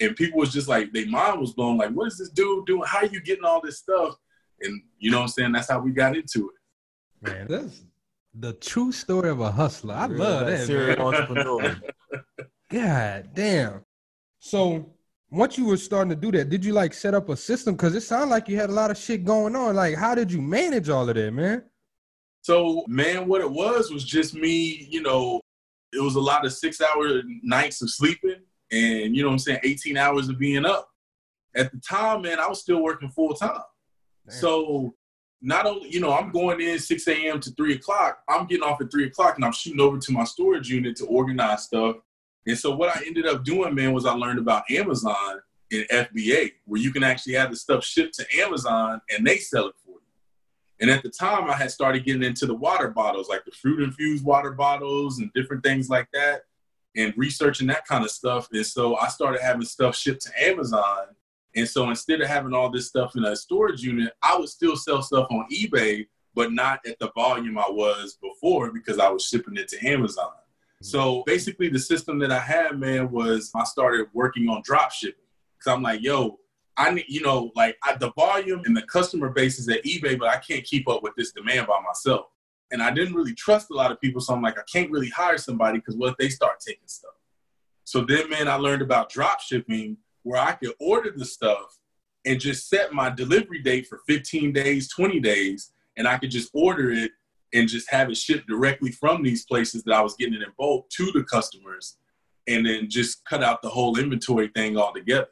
And 0.00 0.16
people 0.16 0.40
was 0.40 0.52
just 0.52 0.66
like, 0.68 0.92
their 0.92 1.06
mind 1.06 1.40
was 1.40 1.52
blown, 1.52 1.76
like, 1.76 1.90
what 1.90 2.08
is 2.08 2.16
this 2.16 2.30
dude 2.30 2.66
doing? 2.66 2.82
How 2.86 2.98
are 2.98 3.06
you 3.06 3.20
getting 3.20 3.44
all 3.44 3.60
this 3.62 3.78
stuff? 3.78 4.14
And 4.62 4.82
you 4.98 5.10
know 5.10 5.18
what 5.18 5.24
I'm 5.24 5.28
saying? 5.28 5.52
That's 5.52 5.70
how 5.70 5.80
we 5.80 5.92
got 5.92 6.16
into 6.16 6.50
it. 6.50 7.30
Man, 7.30 7.46
that's 7.48 7.82
the 8.34 8.54
true 8.54 8.92
story 8.92 9.28
of 9.28 9.40
a 9.40 9.50
hustler. 9.50 9.94
I 9.94 10.06
Real 10.06 10.18
love 10.18 10.46
that. 10.46 10.66
Serial 10.66 11.06
entrepreneur. 11.06 11.76
God 12.70 13.30
damn. 13.34 13.84
So 14.38 14.94
once 15.30 15.58
you 15.58 15.66
were 15.66 15.76
starting 15.76 16.10
to 16.10 16.16
do 16.16 16.32
that, 16.32 16.48
did 16.48 16.64
you 16.64 16.72
like 16.72 16.94
set 16.94 17.14
up 17.14 17.28
a 17.28 17.36
system? 17.36 17.74
Because 17.74 17.94
it 17.94 18.02
sounded 18.02 18.30
like 18.30 18.48
you 18.48 18.56
had 18.56 18.70
a 18.70 18.72
lot 18.72 18.90
of 18.90 18.96
shit 18.96 19.24
going 19.24 19.54
on. 19.54 19.76
Like, 19.76 19.96
how 19.96 20.14
did 20.14 20.32
you 20.32 20.40
manage 20.40 20.88
all 20.88 21.08
of 21.08 21.14
that, 21.14 21.32
man? 21.32 21.64
So, 22.42 22.84
man, 22.88 23.28
what 23.28 23.40
it 23.40 23.50
was 23.50 23.90
was 23.90 24.04
just 24.04 24.34
me, 24.34 24.86
you 24.90 25.02
know, 25.02 25.40
it 25.92 26.00
was 26.00 26.14
a 26.14 26.20
lot 26.20 26.46
of 26.46 26.52
six 26.52 26.80
hour 26.80 27.22
nights 27.42 27.82
of 27.82 27.90
sleeping 27.90 28.40
and, 28.70 29.16
you 29.16 29.22
know 29.22 29.30
I'm 29.30 29.38
saying, 29.38 29.60
18 29.62 29.96
hours 29.96 30.28
of 30.28 30.38
being 30.38 30.64
up. 30.64 30.88
At 31.56 31.72
the 31.72 31.80
time, 31.80 32.22
man, 32.22 32.38
I 32.38 32.48
was 32.48 32.60
still 32.60 32.82
working 32.82 33.10
full 33.10 33.34
time. 33.34 33.62
So, 34.28 34.94
not 35.42 35.66
only, 35.66 35.90
you 35.90 36.00
know, 36.00 36.12
I'm 36.12 36.30
going 36.30 36.60
in 36.60 36.78
6 36.78 37.08
a.m. 37.08 37.40
to 37.40 37.50
3 37.50 37.74
o'clock, 37.74 38.18
I'm 38.28 38.46
getting 38.46 38.62
off 38.62 38.80
at 38.80 38.92
3 38.92 39.06
o'clock 39.06 39.36
and 39.36 39.44
I'm 39.44 39.52
shooting 39.52 39.80
over 39.80 39.98
to 39.98 40.12
my 40.12 40.24
storage 40.24 40.68
unit 40.68 40.96
to 40.96 41.06
organize 41.06 41.64
stuff. 41.64 41.96
And 42.46 42.56
so, 42.56 42.74
what 42.76 42.96
I 42.96 43.02
ended 43.04 43.26
up 43.26 43.44
doing, 43.44 43.74
man, 43.74 43.92
was 43.92 44.06
I 44.06 44.12
learned 44.12 44.38
about 44.38 44.70
Amazon 44.70 45.40
and 45.72 45.86
FBA, 45.88 46.52
where 46.66 46.80
you 46.80 46.92
can 46.92 47.02
actually 47.02 47.34
have 47.34 47.50
the 47.50 47.56
stuff 47.56 47.84
shipped 47.84 48.14
to 48.14 48.26
Amazon 48.40 49.00
and 49.10 49.26
they 49.26 49.38
sell 49.38 49.68
it 49.68 49.74
and 50.80 50.90
at 50.90 51.02
the 51.02 51.10
time, 51.10 51.50
I 51.50 51.54
had 51.54 51.70
started 51.70 52.04
getting 52.04 52.22
into 52.22 52.46
the 52.46 52.54
water 52.54 52.88
bottles, 52.88 53.28
like 53.28 53.44
the 53.44 53.50
fruit 53.50 53.82
infused 53.82 54.24
water 54.24 54.52
bottles 54.52 55.18
and 55.18 55.32
different 55.34 55.62
things 55.62 55.90
like 55.90 56.08
that, 56.12 56.42
and 56.96 57.12
researching 57.16 57.66
that 57.68 57.86
kind 57.86 58.04
of 58.04 58.10
stuff. 58.10 58.48
And 58.52 58.64
so 58.64 58.96
I 58.96 59.08
started 59.08 59.42
having 59.42 59.62
stuff 59.62 59.94
shipped 59.94 60.22
to 60.22 60.48
Amazon. 60.48 61.08
And 61.54 61.68
so 61.68 61.90
instead 61.90 62.22
of 62.22 62.28
having 62.28 62.54
all 62.54 62.70
this 62.70 62.88
stuff 62.88 63.14
in 63.14 63.24
a 63.24 63.36
storage 63.36 63.82
unit, 63.82 64.12
I 64.22 64.38
would 64.38 64.48
still 64.48 64.76
sell 64.76 65.02
stuff 65.02 65.26
on 65.30 65.46
eBay, 65.52 66.06
but 66.34 66.52
not 66.52 66.80
at 66.86 66.98
the 66.98 67.10
volume 67.14 67.58
I 67.58 67.68
was 67.68 68.18
before 68.22 68.72
because 68.72 68.98
I 68.98 69.08
was 69.10 69.24
shipping 69.24 69.56
it 69.56 69.68
to 69.68 69.86
Amazon. 69.86 70.32
So 70.82 71.22
basically, 71.26 71.68
the 71.68 71.78
system 71.78 72.18
that 72.20 72.32
I 72.32 72.38
had, 72.38 72.78
man, 72.78 73.10
was 73.10 73.50
I 73.54 73.64
started 73.64 74.06
working 74.14 74.48
on 74.48 74.62
drop 74.64 74.92
shipping. 74.92 75.20
Cause 75.62 75.74
I'm 75.74 75.82
like, 75.82 76.02
yo, 76.02 76.39
I 76.80 76.90
need, 76.90 77.04
you 77.08 77.20
know, 77.20 77.52
like 77.54 77.76
I, 77.84 77.94
the 77.94 78.10
volume 78.12 78.62
and 78.64 78.74
the 78.74 78.80
customer 78.82 79.28
base 79.28 79.58
is 79.58 79.68
at 79.68 79.84
eBay, 79.84 80.18
but 80.18 80.28
I 80.28 80.38
can't 80.38 80.64
keep 80.64 80.88
up 80.88 81.02
with 81.02 81.14
this 81.14 81.30
demand 81.30 81.66
by 81.66 81.78
myself. 81.86 82.28
And 82.70 82.82
I 82.82 82.90
didn't 82.90 83.14
really 83.14 83.34
trust 83.34 83.70
a 83.70 83.74
lot 83.74 83.92
of 83.92 84.00
people, 84.00 84.22
so 84.22 84.32
I'm 84.32 84.40
like, 84.40 84.58
I 84.58 84.62
can't 84.62 84.90
really 84.90 85.10
hire 85.10 85.36
somebody 85.36 85.78
because 85.78 85.96
what 85.96 86.12
if 86.12 86.16
they 86.16 86.30
start 86.30 86.58
taking 86.58 86.86
stuff? 86.86 87.12
So 87.84 88.00
then, 88.00 88.30
man, 88.30 88.48
I 88.48 88.54
learned 88.54 88.80
about 88.80 89.10
drop 89.10 89.40
shipping 89.40 89.98
where 90.22 90.40
I 90.40 90.52
could 90.52 90.72
order 90.80 91.12
the 91.14 91.26
stuff 91.26 91.78
and 92.24 92.40
just 92.40 92.70
set 92.70 92.94
my 92.94 93.10
delivery 93.10 93.60
date 93.60 93.86
for 93.86 94.00
15 94.08 94.50
days, 94.54 94.88
20 94.88 95.20
days, 95.20 95.72
and 95.98 96.08
I 96.08 96.16
could 96.16 96.30
just 96.30 96.50
order 96.54 96.92
it 96.92 97.10
and 97.52 97.68
just 97.68 97.90
have 97.90 98.08
it 98.08 98.16
shipped 98.16 98.48
directly 98.48 98.90
from 98.90 99.22
these 99.22 99.44
places 99.44 99.82
that 99.82 99.94
I 99.94 100.00
was 100.00 100.14
getting 100.14 100.34
it 100.34 100.42
in 100.42 100.52
bulk 100.56 100.88
to 100.90 101.12
the 101.12 101.24
customers, 101.24 101.98
and 102.48 102.64
then 102.64 102.88
just 102.88 103.22
cut 103.26 103.44
out 103.44 103.60
the 103.60 103.68
whole 103.68 103.98
inventory 103.98 104.48
thing 104.54 104.78
altogether 104.78 105.28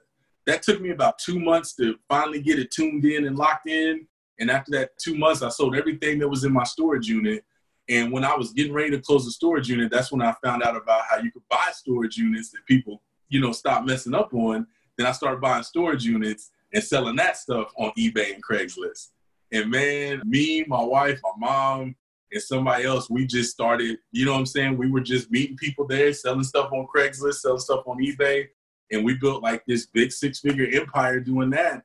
that 0.49 0.63
took 0.63 0.81
me 0.81 0.91
about 0.91 1.19
two 1.19 1.39
months 1.39 1.75
to 1.75 1.97
finally 2.09 2.41
get 2.41 2.59
it 2.59 2.71
tuned 2.71 3.05
in 3.05 3.27
and 3.27 3.37
locked 3.37 3.69
in. 3.69 4.07
And 4.41 4.51
after 4.51 4.71
that 4.73 4.99
two 4.99 5.15
months, 5.15 5.43
I 5.43 5.51
sold 5.51 5.77
everything 5.77 6.19
that 6.21 6.29
was 6.29 6.43
in 6.45 6.55
my 6.55 6.65
storage 6.65 7.07
unit. 7.07 7.45
And 7.91 8.11
when 8.11 8.25
I 8.25 8.35
was 8.35 8.55
getting 8.55 8.73
ready 8.73 8.91
to 8.93 9.01
close 9.01 9.27
the 9.27 9.31
storage 9.31 9.69
unit, 9.69 9.93
that's 9.93 10.11
when 10.11 10.23
I 10.23 10.35
found 10.43 10.63
out 10.63 10.75
about 10.75 11.03
how 11.09 11.19
you 11.19 11.31
could 11.31 11.43
buy 11.51 11.69
storage 11.73 12.17
units 12.17 12.51
that 12.53 12.65
people, 12.67 13.03
you 13.29 13.43
know, 13.43 13.53
stop 13.53 13.85
messing 13.85 14.15
up 14.15 14.33
on. 14.33 14.67
Then 14.97 15.07
I 15.07 15.13
started 15.13 15.43
buying 15.43 15.65
storage 15.65 16.05
units 16.05 16.51
and 16.73 16.83
selling 16.83 17.17
that 17.17 17.37
stuff 17.37 17.71
on 17.77 17.93
eBay 17.99 18.33
and 18.33 18.43
Craigslist. 18.43 19.09
And 19.53 19.71
man, 19.71 20.23
me, 20.25 20.65
my 20.67 20.83
wife, 20.83 21.21
my 21.23 21.47
mom, 21.47 21.95
and 22.33 22.43
somebody 22.43 22.85
else, 22.85 23.11
we 23.11 23.27
just 23.27 23.51
started, 23.51 23.99
you 24.13 24.25
know 24.25 24.33
what 24.33 24.39
I'm 24.39 24.47
saying? 24.47 24.79
We 24.79 24.91
were 24.91 25.01
just 25.01 25.31
meeting 25.31 25.59
people 25.59 25.87
there, 25.87 26.11
selling 26.15 26.43
stuff 26.43 26.73
on 26.73 26.87
Craigslist, 26.95 27.41
selling 27.41 27.59
stuff 27.59 27.85
on 27.87 27.99
eBay 27.99 28.49
and 28.91 29.05
we 29.05 29.15
built 29.15 29.43
like 29.43 29.65
this 29.67 29.87
big 29.87 30.13
six 30.13 30.41
figure 30.41 30.69
empire 30.81 31.21
doing 31.21 31.51
that. 31.51 31.83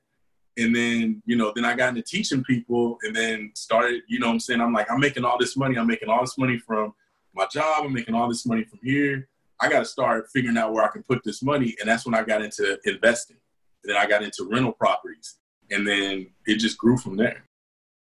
And 0.58 0.76
then, 0.76 1.22
you 1.26 1.36
know, 1.36 1.52
then 1.56 1.66
I 1.66 1.76
got 1.76 1.90
into 1.90 2.04
teaching 2.04 2.44
people 2.44 2.98
and 3.04 3.16
then 3.16 3.52
started, 3.56 4.04
you 4.08 4.20
know 4.20 4.28
what 4.28 4.34
I'm 4.34 4.40
saying? 4.40 4.62
I'm 4.62 4.72
like, 4.74 4.90
I'm 4.92 5.00
making 5.00 5.26
all 5.26 5.38
this 5.40 5.58
money. 5.58 5.78
I'm 5.78 5.88
making 5.88 6.10
all 6.10 6.22
this 6.22 6.38
money 6.38 6.58
from 6.60 6.94
my 7.34 7.48
job. 7.52 7.86
I'm 7.86 7.94
making 7.94 8.14
all 8.14 8.30
this 8.30 8.46
money 8.46 8.64
from 8.64 8.80
here. 8.84 9.28
I 9.60 9.68
got 9.70 9.80
to 9.80 9.86
start 9.86 10.28
figuring 10.32 10.58
out 10.58 10.72
where 10.74 10.84
I 10.84 10.90
can 10.90 11.02
put 11.04 11.24
this 11.24 11.42
money. 11.42 11.76
And 11.80 11.90
that's 11.90 12.06
when 12.06 12.14
I 12.14 12.24
got 12.24 12.44
into 12.44 12.78
investing. 12.86 13.38
And 13.84 13.94
then 13.94 13.98
I 13.98 14.06
got 14.06 14.22
into 14.22 14.48
rental 14.50 14.74
properties. 14.74 15.38
And 15.72 15.88
then 15.88 16.28
it 16.46 16.58
just 16.58 16.78
grew 16.78 16.98
from 16.98 17.18
there. 17.18 17.44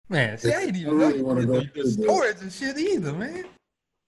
Man, 0.08 0.38
see, 0.38 0.52
I 0.52 0.60
ain't 0.62 0.76
even 0.76 0.96
really 0.96 1.18
know 1.18 1.24
wanna 1.24 1.40
you 1.40 1.46
go 1.46 1.60
did 1.60 1.68
the 1.68 1.72
through 1.72 1.82
the- 1.82 2.02
storage 2.02 2.40
and 2.40 2.52
shit 2.52 2.78
either, 2.78 3.12
man. 3.12 3.44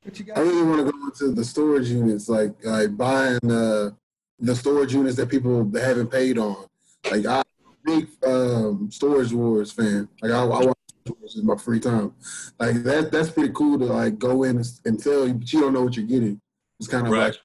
What 0.04 0.18
you 0.18 0.24
got? 0.24 0.38
I 0.38 0.40
really 0.42 0.62
want 0.62 0.86
to 0.86 0.92
go 0.92 0.98
into 1.06 1.34
the 1.34 1.44
storage 1.44 1.88
units, 1.90 2.28
like 2.28 2.54
like 2.64 2.96
buying 2.96 3.38
uh, 3.50 3.90
the 4.40 4.56
storage 4.56 4.94
units 4.94 5.16
that 5.16 5.28
people 5.28 5.70
haven't 5.74 6.10
paid 6.10 6.38
on. 6.38 6.66
Like 7.10 7.26
I'm 7.26 7.42
a 7.42 7.74
big 7.84 8.08
um, 8.26 8.90
storage 8.90 9.32
wars 9.32 9.72
fan. 9.72 10.08
Like 10.22 10.32
I, 10.32 10.42
I 10.42 10.44
watch 10.44 10.76
Storage 11.04 11.20
wars 11.20 11.36
in 11.36 11.46
my 11.46 11.56
free 11.56 11.80
time. 11.80 12.14
Like 12.58 12.82
that 12.82 13.10
that's 13.12 13.30
pretty 13.30 13.52
cool 13.52 13.78
to 13.78 13.86
like 13.86 14.18
go 14.18 14.44
in 14.44 14.56
and, 14.56 14.66
and 14.84 15.02
tell 15.02 15.26
you, 15.26 15.34
but 15.34 15.52
you 15.52 15.60
don't 15.60 15.72
know 15.72 15.82
what 15.82 15.96
you're 15.96 16.06
getting. 16.06 16.40
It's 16.78 16.88
kind 16.88 17.06
of 17.06 17.12
Right. 17.12 17.36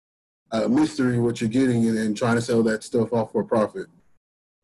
like 0.52 0.64
a 0.64 0.70
mystery 0.70 1.20
what 1.20 1.42
you're 1.42 1.50
getting 1.50 1.88
and, 1.88 1.98
and 1.98 2.16
trying 2.16 2.36
to 2.36 2.42
sell 2.42 2.64
that 2.64 2.84
stuff 2.84 3.12
off 3.14 3.32
for 3.32 3.42
a 3.42 3.46
profit. 3.46 3.88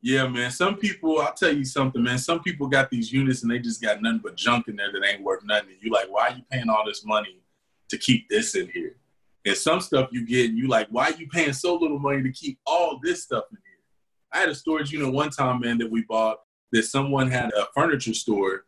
Yeah, 0.03 0.27
man. 0.27 0.49
Some 0.49 0.77
people, 0.77 1.19
I'll 1.19 1.33
tell 1.33 1.55
you 1.55 1.63
something, 1.63 2.01
man. 2.01 2.17
Some 2.17 2.41
people 2.41 2.67
got 2.67 2.89
these 2.89 3.11
units 3.13 3.43
and 3.43 3.51
they 3.51 3.59
just 3.59 3.81
got 3.81 4.01
nothing 4.01 4.21
but 4.23 4.35
junk 4.35 4.67
in 4.67 4.75
there 4.75 4.91
that 4.91 5.05
ain't 5.05 5.21
worth 5.21 5.43
nothing. 5.43 5.75
You're 5.79 5.93
like, 5.93 6.11
why 6.11 6.29
are 6.29 6.35
you 6.37 6.43
paying 6.51 6.69
all 6.69 6.83
this 6.85 7.05
money 7.05 7.37
to 7.89 7.97
keep 7.97 8.27
this 8.27 8.55
in 8.55 8.69
here? 8.69 8.95
And 9.45 9.58
some 9.58 9.82
stuff 9.82 10.10
you 10.12 10.25
get, 10.25 10.49
and 10.49 10.58
you 10.58 10.67
like, 10.67 10.88
why 10.91 11.06
are 11.06 11.15
you 11.15 11.27
paying 11.27 11.54
so 11.54 11.75
little 11.75 11.99
money 11.99 12.21
to 12.21 12.32
keep 12.32 12.60
all 12.65 12.99
this 13.01 13.23
stuff 13.23 13.45
in 13.51 13.58
here? 13.58 13.80
I 14.32 14.39
had 14.39 14.49
a 14.49 14.56
storage 14.56 14.91
unit 14.91 15.12
one 15.12 15.32
time, 15.32 15.62
man, 15.62 15.77
that 15.80 15.89
we 15.89 16.04
bought 16.04 16.38
that 16.71 16.84
someone 16.84 17.30
had 17.30 17.51
a 17.54 17.65
furniture 17.73 18.13
store, 18.13 18.65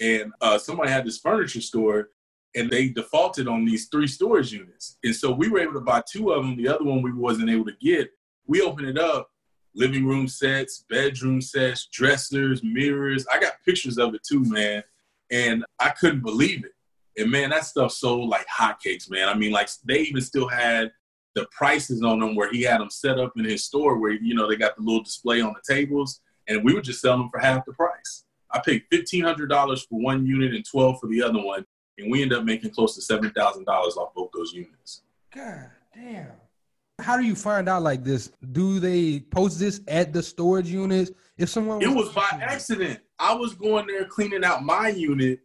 and 0.00 0.32
uh, 0.40 0.58
somebody 0.58 0.90
had 0.90 1.06
this 1.06 1.18
furniture 1.18 1.60
store, 1.60 2.10
and 2.54 2.70
they 2.70 2.88
defaulted 2.88 3.48
on 3.48 3.64
these 3.64 3.88
three 3.88 4.06
storage 4.06 4.52
units. 4.52 4.98
And 5.04 5.14
so 5.14 5.30
we 5.30 5.48
were 5.48 5.60
able 5.60 5.74
to 5.74 5.80
buy 5.80 6.02
two 6.10 6.32
of 6.32 6.42
them. 6.42 6.56
The 6.56 6.68
other 6.68 6.84
one 6.84 7.02
we 7.02 7.12
wasn't 7.12 7.50
able 7.50 7.66
to 7.66 7.76
get. 7.80 8.10
We 8.46 8.62
opened 8.62 8.88
it 8.88 8.98
up, 8.98 9.30
living 9.74 10.06
room 10.06 10.26
sets, 10.26 10.84
bedroom 10.88 11.40
sets, 11.40 11.86
dressers, 11.86 12.62
mirrors. 12.62 13.26
I 13.32 13.38
got 13.38 13.62
pictures 13.64 13.98
of 13.98 14.14
it 14.14 14.22
too, 14.22 14.42
man. 14.44 14.82
And 15.30 15.64
I 15.78 15.90
couldn't 15.90 16.22
believe 16.22 16.64
it. 16.64 16.72
And 17.16 17.30
man, 17.30 17.50
that 17.50 17.64
stuff 17.64 17.92
sold 17.92 18.28
like 18.28 18.46
hotcakes, 18.46 19.10
man. 19.10 19.28
I 19.28 19.34
mean, 19.34 19.52
like 19.52 19.68
they 19.84 20.00
even 20.00 20.22
still 20.22 20.48
had 20.48 20.90
the 21.34 21.46
prices 21.50 22.02
on 22.02 22.20
them 22.20 22.34
where 22.34 22.50
he 22.50 22.62
had 22.62 22.80
them 22.80 22.90
set 22.90 23.18
up 23.18 23.32
in 23.36 23.44
his 23.44 23.64
store 23.64 23.98
where, 23.98 24.12
you 24.12 24.34
know, 24.34 24.48
they 24.48 24.56
got 24.56 24.76
the 24.76 24.82
little 24.82 25.02
display 25.02 25.40
on 25.40 25.54
the 25.54 25.74
tables 25.74 26.20
and 26.48 26.64
we 26.64 26.74
were 26.74 26.80
just 26.80 27.00
selling 27.00 27.20
them 27.20 27.30
for 27.30 27.38
half 27.38 27.64
the 27.64 27.72
price. 27.72 28.24
I 28.50 28.60
paid 28.60 28.84
$1,500 28.92 29.88
for 29.88 30.00
one 30.00 30.26
unit 30.26 30.54
and 30.54 30.64
12 30.64 31.00
for 31.00 31.08
the 31.08 31.22
other 31.22 31.42
one. 31.42 31.64
And 31.98 32.10
we 32.10 32.22
ended 32.22 32.38
up 32.38 32.44
making 32.44 32.70
close 32.70 32.94
to 32.94 33.14
$7,000 33.14 33.66
off 33.66 34.14
both 34.14 34.30
those 34.34 34.52
units. 34.52 35.02
God 35.34 35.70
damn. 35.94 36.32
How 37.00 37.16
do 37.16 37.24
you 37.24 37.34
find 37.34 37.68
out 37.68 37.82
like 37.82 38.04
this? 38.04 38.32
Do 38.52 38.80
they 38.80 39.20
post 39.20 39.58
this 39.58 39.80
at 39.88 40.12
the 40.12 40.22
storage 40.22 40.68
units? 40.68 41.10
If 41.36 41.50
someone 41.50 41.82
It 41.82 41.88
was 41.88 42.08
by 42.10 42.28
accident. 42.40 43.00
I 43.18 43.34
was 43.34 43.54
going 43.54 43.86
there 43.86 44.06
cleaning 44.06 44.44
out 44.44 44.64
my 44.64 44.88
unit, 44.88 45.40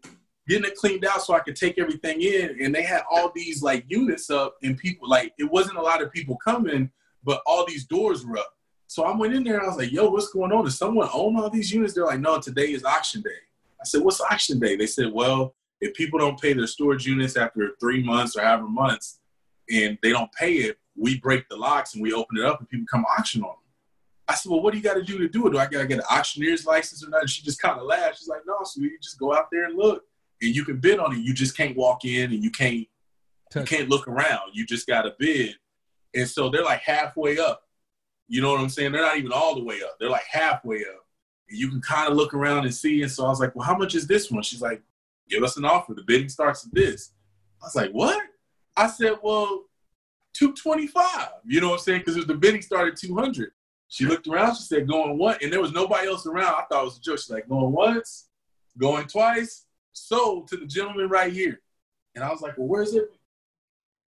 getting 0.52 0.70
it 0.70 0.76
cleaned 0.76 1.06
out 1.06 1.22
so 1.22 1.34
I 1.34 1.40
could 1.40 1.56
take 1.56 1.80
everything 1.80 2.22
in, 2.22 2.58
and 2.62 2.76
they 2.76 2.84
had 2.84 3.04
all 3.10 3.32
these 3.34 3.64
like 3.64 3.86
units 3.88 4.30
up, 4.30 4.58
and 4.64 4.78
people 4.78 5.08
like 5.08 5.34
it 5.40 5.50
wasn't 5.50 5.78
a 5.78 5.82
lot 5.82 6.02
of 6.02 6.12
people 6.12 6.36
coming, 6.44 6.92
but 7.24 7.42
all 7.46 7.66
these 7.66 7.86
doors 7.86 8.26
were 8.26 8.38
up. 8.38 8.54
So 8.88 9.04
I 9.04 9.16
went 9.16 9.34
in 9.34 9.46
there 9.46 9.56
and 9.56 9.64
I 9.64 9.68
was 9.70 9.78
like, 9.78 9.94
"Yo, 9.94 10.10
what's 10.10 10.32
going 10.32 10.52
on? 10.52 10.66
Does 10.66 10.78
someone 10.78 11.08
own 11.14 11.38
all 11.38 11.50
these 11.50 11.72
units?" 11.72 11.94
They're 11.94 12.06
like, 12.06 12.20
"No, 12.20 12.40
today 12.40 12.74
is 12.74 12.84
auction 12.84 13.22
day." 13.22 13.42
I 13.80 13.86
said, 13.86 14.02
"What's 14.02 14.20
auction 14.20 14.60
day?" 14.60 14.76
They 14.76 14.88
said, 14.88 15.14
"Well, 15.14 15.56
if 15.80 15.94
people 15.94 16.20
don't 16.20 16.40
pay 16.40 16.52
their 16.52 16.68
storage 16.68 17.06
units 17.06 17.38
after 17.38 17.72
three 17.80 18.04
months 18.04 18.36
or 18.36 18.42
however 18.42 18.68
months, 18.68 19.20
and 19.72 19.98
they 20.04 20.10
don't 20.10 20.32
pay 20.34 20.56
it, 20.56 20.78
we 20.98 21.18
break 21.20 21.48
the 21.48 21.56
locks 21.56 21.94
and 21.94 22.04
we 22.04 22.12
open 22.12 22.38
it 22.38 22.44
up, 22.44 22.60
and 22.60 22.68
people 22.68 22.88
come 22.92 23.06
auction 23.18 23.42
on 23.42 23.52
them." 23.52 23.58
I 24.28 24.36
said, 24.36 24.50
well, 24.50 24.62
what 24.62 24.72
do 24.72 24.78
you 24.78 24.84
got 24.84 24.94
to 24.94 25.04
do 25.04 25.18
to 25.18 25.28
do 25.28 25.48
it? 25.48 25.52
Do 25.52 25.60
I 25.60 25.66
got 25.66 25.82
to 25.82 25.88
get 25.88 26.00
an 26.00 26.06
auctioneer's 26.10 26.66
license 26.66 27.06
or 27.06 27.10
not? 27.10 27.22
And 27.22 27.30
she 27.30 27.44
just 27.44 27.62
kind 27.62 27.78
of 27.78 27.86
laughed. 27.86 28.20
She's 28.20 28.30
like, 28.30 28.44
no, 28.46 28.56
so 28.64 28.80
sweetie, 28.80 28.96
just 29.02 29.20
go 29.20 29.34
out 29.34 29.48
there 29.52 29.66
and 29.66 29.78
look, 29.78 30.04
and 30.42 30.56
you 30.56 30.66
can 30.66 30.78
bid 30.78 31.00
on 31.00 31.14
it. 31.14 31.20
You 31.20 31.34
just 31.34 31.56
can't 31.56 31.76
walk 31.76 32.06
in 32.06 32.32
and 32.32 32.44
you 32.44 32.52
can't 32.52 32.88
you 33.56 33.64
can't 33.64 33.90
look 33.90 34.08
around. 34.08 34.52
You 34.54 34.66
just 34.66 34.88
got 34.88 35.04
to 35.04 35.14
bid. 35.20 35.56
And 36.16 36.28
so 36.28 36.50
they're 36.50 36.64
like 36.64 36.82
halfway 36.82 37.38
up. 37.38 37.64
You 38.28 38.42
know 38.42 38.52
what 38.52 38.62
I'm 38.62 38.70
saying? 38.70 38.94
They're 38.94 39.02
not 39.02 39.18
even 39.18 39.34
all 39.34 39.56
the 39.56 39.64
way 39.64 39.82
up. 39.84 39.98
They're 40.00 40.10
like 40.10 40.24
halfway 40.30 40.82
up. 40.82 41.06
And 41.50 41.60
you 41.60 41.70
can 41.70 41.82
kind 41.82 42.10
of 42.10 42.16
look 42.16 42.34
around 42.34 42.64
and 42.64 42.74
see. 42.74 43.02
And 43.02 43.12
so 43.12 43.26
I 43.26 43.30
was 43.30 43.42
like, 43.42 43.54
well, 43.56 43.66
how 43.66 43.78
much 43.78 43.94
is 43.94 44.08
this 44.08 44.32
one? 44.32 44.42
She's 44.42 44.62
like, 44.62 44.82
give 45.30 45.44
us 45.44 45.58
an 45.58 45.66
offer. 45.66 45.94
The 45.94 46.04
bidding 46.04 46.30
starts 46.30 46.66
at 46.66 46.74
this. 46.74 47.12
I 47.62 47.66
was 47.66 47.76
like, 47.76 47.92
what? 47.92 48.22
I 48.78 48.88
said, 48.88 49.16
well, 49.22 49.66
225. 50.34 51.06
You 51.46 51.60
know 51.60 51.70
what 51.70 51.74
I'm 51.74 51.80
saying? 51.80 52.04
Because 52.06 52.26
the 52.26 52.34
bidding 52.34 52.62
started 52.62 52.96
200. 52.96 53.52
She 53.90 54.06
looked 54.06 54.28
around. 54.28 54.56
She 54.56 54.64
said, 54.64 54.88
"Going 54.88 55.18
what?" 55.18 55.44
And 55.44 55.52
there 55.52 55.60
was 55.60 55.74
nobody 55.74 56.08
else 56.08 56.26
around. 56.26 56.56
I 56.56 56.64
thought 56.70 56.84
it 56.84 56.86
was 56.86 56.98
a 56.98 57.02
joke. 57.02 57.18
She's 57.20 57.30
like, 57.30 57.50
"Going 57.50 57.74
once, 57.74 58.30
going 58.78 59.06
twice, 59.06 59.66
sold 59.94 60.48
to 60.50 60.58
the 60.58 60.66
gentleman 60.66 61.10
right 61.10 61.32
here." 61.32 61.62
And 62.16 62.24
I 62.24 62.30
was 62.30 62.42
like, 62.42 62.58
"Well, 62.58 62.68
where's 62.68 62.94
it? 62.94 63.12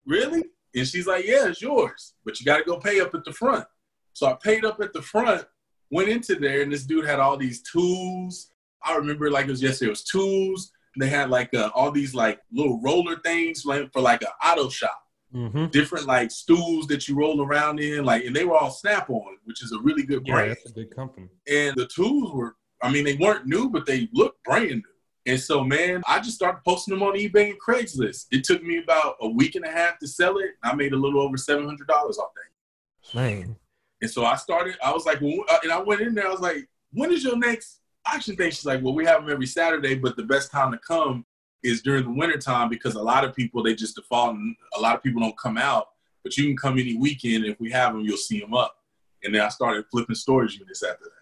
Really?" 0.05 0.43
And 0.75 0.87
she's 0.87 1.07
like, 1.07 1.25
"Yeah, 1.25 1.47
it's 1.47 1.61
yours, 1.61 2.13
but 2.25 2.39
you 2.39 2.45
got 2.45 2.57
to 2.57 2.63
go 2.63 2.77
pay 2.77 2.99
up 2.99 3.13
at 3.13 3.23
the 3.23 3.33
front." 3.33 3.65
So 4.13 4.27
I 4.27 4.33
paid 4.33 4.65
up 4.65 4.81
at 4.81 4.93
the 4.93 5.01
front, 5.01 5.45
went 5.89 6.09
into 6.09 6.35
there, 6.35 6.61
and 6.61 6.71
this 6.71 6.85
dude 6.85 7.05
had 7.05 7.19
all 7.19 7.37
these 7.37 7.61
tools. 7.61 8.51
I 8.83 8.95
remember 8.95 9.29
like 9.29 9.45
it 9.45 9.51
was 9.51 9.61
yesterday. 9.61 9.87
It 9.87 9.91
was 9.91 10.03
tools. 10.03 10.71
They 10.99 11.07
had 11.07 11.29
like 11.29 11.53
uh, 11.53 11.69
all 11.73 11.91
these 11.91 12.13
like 12.13 12.41
little 12.51 12.81
roller 12.81 13.17
things 13.19 13.63
like, 13.65 13.91
for 13.93 14.01
like 14.01 14.21
an 14.23 14.29
auto 14.43 14.69
shop 14.69 15.01
Mm-hmm. 15.33 15.67
different 15.67 16.07
like 16.07 16.29
stools 16.29 16.87
that 16.87 17.07
you 17.07 17.15
roll 17.15 17.41
around 17.41 17.79
in, 17.79 18.03
like, 18.03 18.25
and 18.25 18.35
they 18.35 18.43
were 18.43 18.57
all 18.57 18.69
Snap 18.69 19.09
on, 19.09 19.37
which 19.45 19.63
is 19.63 19.71
a 19.71 19.79
really 19.79 20.03
good 20.03 20.25
brand. 20.25 20.49
Yeah, 20.49 20.55
that's 20.55 20.69
a 20.71 20.73
big 20.73 20.93
company. 20.93 21.29
And 21.49 21.73
the 21.77 21.87
tools 21.87 22.33
were, 22.33 22.57
I 22.83 22.91
mean, 22.91 23.05
they 23.05 23.15
weren't 23.15 23.45
new, 23.45 23.69
but 23.69 23.85
they 23.85 24.09
looked 24.11 24.43
brand 24.43 24.69
new. 24.69 24.81
And 25.27 25.39
so, 25.39 25.63
man, 25.63 26.01
I 26.07 26.19
just 26.19 26.35
started 26.35 26.61
posting 26.65 26.93
them 26.93 27.03
on 27.03 27.13
eBay 27.13 27.51
and 27.51 27.61
Craigslist. 27.61 28.25
It 28.31 28.43
took 28.43 28.63
me 28.63 28.79
about 28.79 29.17
a 29.21 29.29
week 29.29 29.55
and 29.55 29.65
a 29.65 29.69
half 29.69 29.99
to 29.99 30.07
sell 30.07 30.37
it. 30.39 30.51
I 30.63 30.73
made 30.73 30.93
a 30.93 30.97
little 30.97 31.21
over 31.21 31.37
seven 31.37 31.65
hundred 31.65 31.87
dollars 31.87 32.17
off 32.17 32.31
that. 32.33 33.15
Man. 33.15 33.55
And 34.01 34.09
so 34.09 34.25
I 34.25 34.35
started. 34.35 34.75
I 34.83 34.91
was 34.91 35.05
like, 35.05 35.21
well, 35.21 35.43
uh, 35.49 35.59
and 35.63 35.71
I 35.71 35.79
went 35.79 36.01
in 36.01 36.15
there. 36.15 36.27
I 36.27 36.31
was 36.31 36.39
like, 36.41 36.67
when 36.91 37.11
is 37.11 37.23
your 37.23 37.37
next 37.37 37.81
auction 38.11 38.35
thing? 38.35 38.49
She's 38.49 38.65
like, 38.65 38.81
well, 38.81 38.95
we 38.95 39.05
have 39.05 39.21
them 39.21 39.31
every 39.31 39.45
Saturday, 39.45 39.95
but 39.95 40.15
the 40.15 40.23
best 40.23 40.51
time 40.51 40.71
to 40.71 40.79
come 40.79 41.25
is 41.63 41.83
during 41.83 42.03
the 42.03 42.11
winter 42.11 42.39
time 42.39 42.69
because 42.69 42.95
a 42.95 43.01
lot 43.01 43.23
of 43.23 43.35
people 43.35 43.61
they 43.61 43.75
just 43.75 43.95
default 43.95 44.35
and 44.35 44.55
a 44.75 44.81
lot 44.81 44.95
of 44.95 45.03
people 45.03 45.21
don't 45.21 45.37
come 45.37 45.57
out. 45.57 45.89
But 46.23 46.35
you 46.35 46.45
can 46.45 46.57
come 46.57 46.79
any 46.79 46.97
weekend. 46.97 47.45
If 47.45 47.59
we 47.59 47.69
have 47.71 47.93
them, 47.93 48.01
you'll 48.01 48.17
see 48.17 48.39
them 48.39 48.55
up. 48.55 48.75
And 49.23 49.35
then 49.35 49.41
I 49.41 49.49
started 49.49 49.85
flipping 49.91 50.15
storage 50.15 50.57
units 50.57 50.81
after 50.81 51.03
that. 51.03 51.20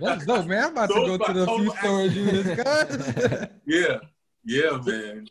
That's 0.00 0.26
dope, 0.26 0.46
man. 0.46 0.64
I'm 0.64 0.72
about 0.72 0.90
So 0.90 1.06
to 1.06 1.18
go 1.18 1.26
to 1.26 1.32
the 1.32 1.46
few 1.46 1.56
total 1.56 1.74
storage 1.76 2.12
units, 2.16 2.62
guys. 2.62 3.48
yeah, 3.66 3.98
yeah, 4.44 4.78
man. 4.84 5.26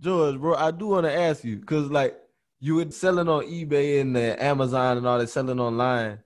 George, 0.00 0.38
bro, 0.38 0.54
I 0.54 0.70
do 0.70 0.88
want 0.88 1.06
to 1.06 1.12
ask 1.12 1.44
you 1.44 1.56
because 1.56 1.90
like 1.90 2.16
you 2.60 2.76
were 2.76 2.90
selling 2.90 3.28
on 3.28 3.44
eBay 3.44 4.00
and 4.00 4.16
uh, 4.16 4.36
Amazon 4.38 4.98
and 4.98 5.06
all 5.06 5.18
that, 5.18 5.28
selling 5.28 5.60
online. 5.60 6.18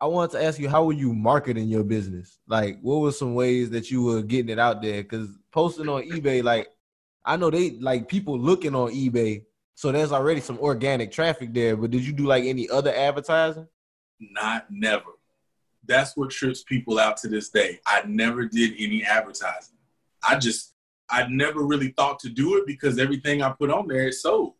I 0.00 0.06
wanted 0.06 0.38
to 0.38 0.44
ask 0.44 0.60
you 0.60 0.68
how 0.68 0.84
were 0.84 0.92
you 0.92 1.12
marketing 1.12 1.68
your 1.68 1.82
business? 1.82 2.38
Like, 2.46 2.78
what 2.82 3.00
were 3.00 3.10
some 3.10 3.34
ways 3.34 3.70
that 3.70 3.90
you 3.90 4.02
were 4.04 4.22
getting 4.22 4.48
it 4.50 4.58
out 4.58 4.80
there? 4.80 5.02
Because 5.02 5.28
posting 5.50 5.88
on 5.88 6.02
eBay, 6.02 6.42
like, 6.44 6.68
I 7.24 7.36
know 7.36 7.50
they 7.50 7.70
like 7.72 8.08
people 8.08 8.38
looking 8.38 8.76
on 8.76 8.92
eBay, 8.92 9.44
so 9.74 9.90
there's 9.90 10.12
already 10.12 10.40
some 10.40 10.58
organic 10.60 11.10
traffic 11.10 11.52
there. 11.52 11.76
But 11.76 11.90
did 11.90 12.06
you 12.06 12.12
do 12.12 12.26
like 12.26 12.44
any 12.44 12.68
other 12.70 12.94
advertising? 12.94 13.66
Not 14.20 14.66
never. 14.70 15.04
That's 15.88 16.16
what 16.16 16.30
trips 16.30 16.62
people 16.62 16.98
out 16.98 17.16
to 17.18 17.28
this 17.28 17.48
day. 17.48 17.80
I 17.86 18.02
never 18.06 18.44
did 18.44 18.74
any 18.78 19.02
advertising. 19.02 19.76
I 20.26 20.38
just, 20.38 20.74
I 21.10 21.26
never 21.28 21.64
really 21.64 21.88
thought 21.88 22.18
to 22.20 22.28
do 22.28 22.58
it 22.58 22.66
because 22.66 22.98
everything 22.98 23.42
I 23.42 23.50
put 23.50 23.70
on 23.70 23.88
there 23.88 24.08
is 24.08 24.22
sold. 24.22 24.54